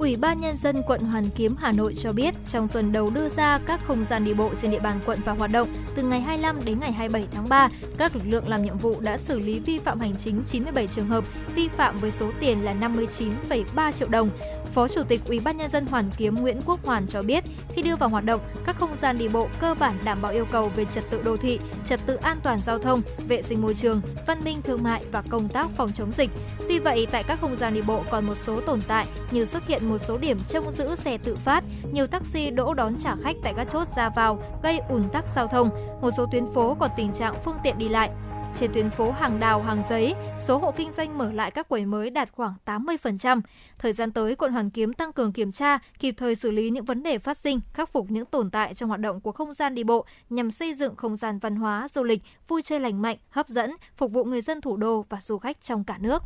[0.00, 3.28] Ủy ban Nhân dân quận Hoàn Kiếm Hà Nội cho biết trong tuần đầu đưa
[3.28, 6.20] ra các không gian đi bộ trên địa bàn quận vào hoạt động từ ngày
[6.20, 7.68] 25 đến ngày 27 tháng 3,
[7.98, 11.08] các lực lượng làm nhiệm vụ đã xử lý vi phạm hành chính 97 trường
[11.08, 11.24] hợp,
[11.54, 14.30] vi phạm với số tiền là 59,3 triệu đồng.
[14.74, 17.44] Phó Chủ tịch Ủy ban nhân dân Hoàn Kiếm Nguyễn Quốc Hoàn cho biết,
[17.74, 20.46] khi đưa vào hoạt động, các không gian đi bộ cơ bản đảm bảo yêu
[20.52, 23.74] cầu về trật tự đô thị, trật tự an toàn giao thông, vệ sinh môi
[23.74, 26.30] trường, văn minh thương mại và công tác phòng chống dịch.
[26.68, 29.66] Tuy vậy, tại các không gian đi bộ còn một số tồn tại như xuất
[29.66, 33.36] hiện một số điểm trông giữ xe tự phát, nhiều taxi đỗ đón trả khách
[33.42, 35.70] tại các chốt ra vào gây ùn tắc giao thông.
[36.02, 38.10] Một số tuyến phố còn tình trạng phương tiện đi lại
[38.56, 41.86] trên tuyến phố Hàng Đào, Hàng Giấy, số hộ kinh doanh mở lại các quầy
[41.86, 43.40] mới đạt khoảng 80%.
[43.78, 46.84] Thời gian tới, quận Hoàn Kiếm tăng cường kiểm tra, kịp thời xử lý những
[46.84, 49.74] vấn đề phát sinh, khắc phục những tồn tại trong hoạt động của không gian
[49.74, 53.16] đi bộ nhằm xây dựng không gian văn hóa, du lịch, vui chơi lành mạnh,
[53.30, 56.22] hấp dẫn, phục vụ người dân thủ đô và du khách trong cả nước.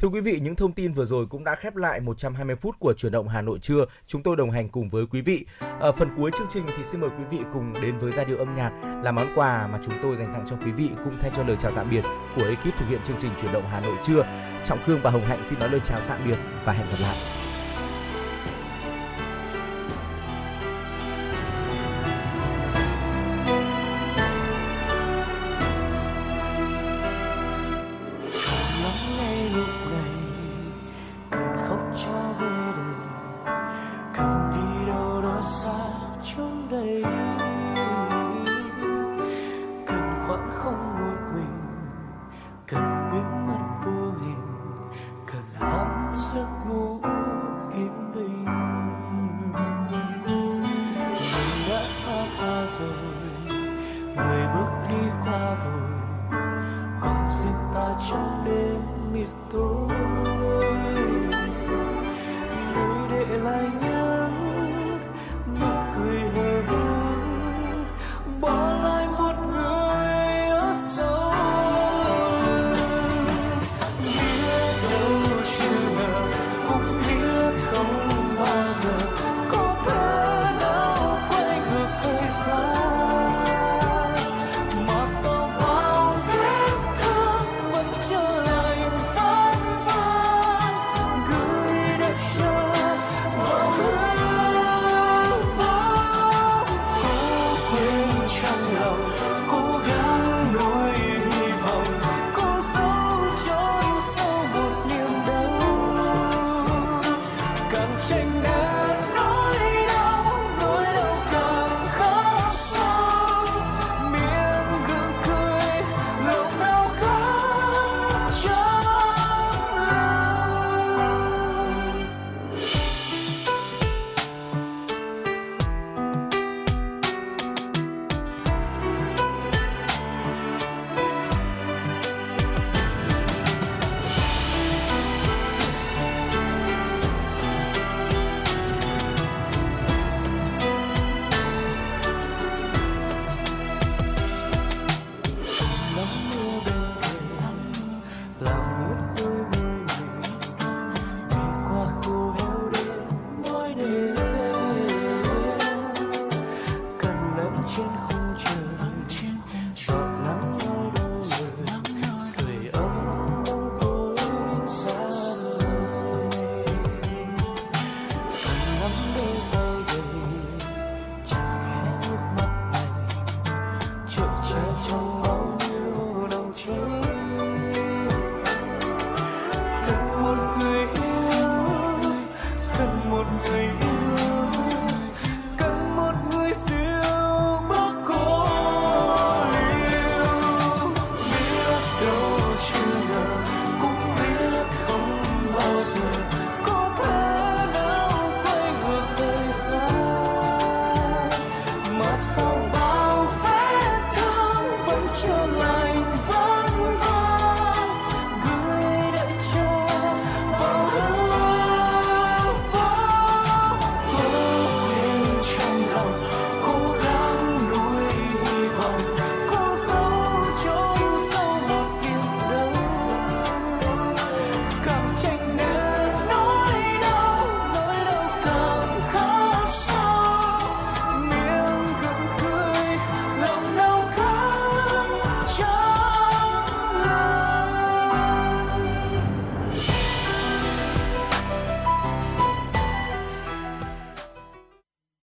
[0.00, 2.94] Thưa quý vị, những thông tin vừa rồi cũng đã khép lại 120 phút của
[2.96, 3.84] chuyển động Hà Nội trưa.
[4.06, 5.44] Chúng tôi đồng hành cùng với quý vị.
[5.80, 8.38] Ở phần cuối chương trình thì xin mời quý vị cùng đến với giai điệu
[8.38, 11.30] âm nhạc là món quà mà chúng tôi dành tặng cho quý vị cũng thay
[11.36, 12.02] cho lời chào tạm biệt
[12.36, 14.26] của ekip thực hiện chương trình chuyển động Hà Nội trưa.
[14.64, 17.39] Trọng Khương và Hồng Hạnh xin nói lời chào tạm biệt và hẹn gặp lại.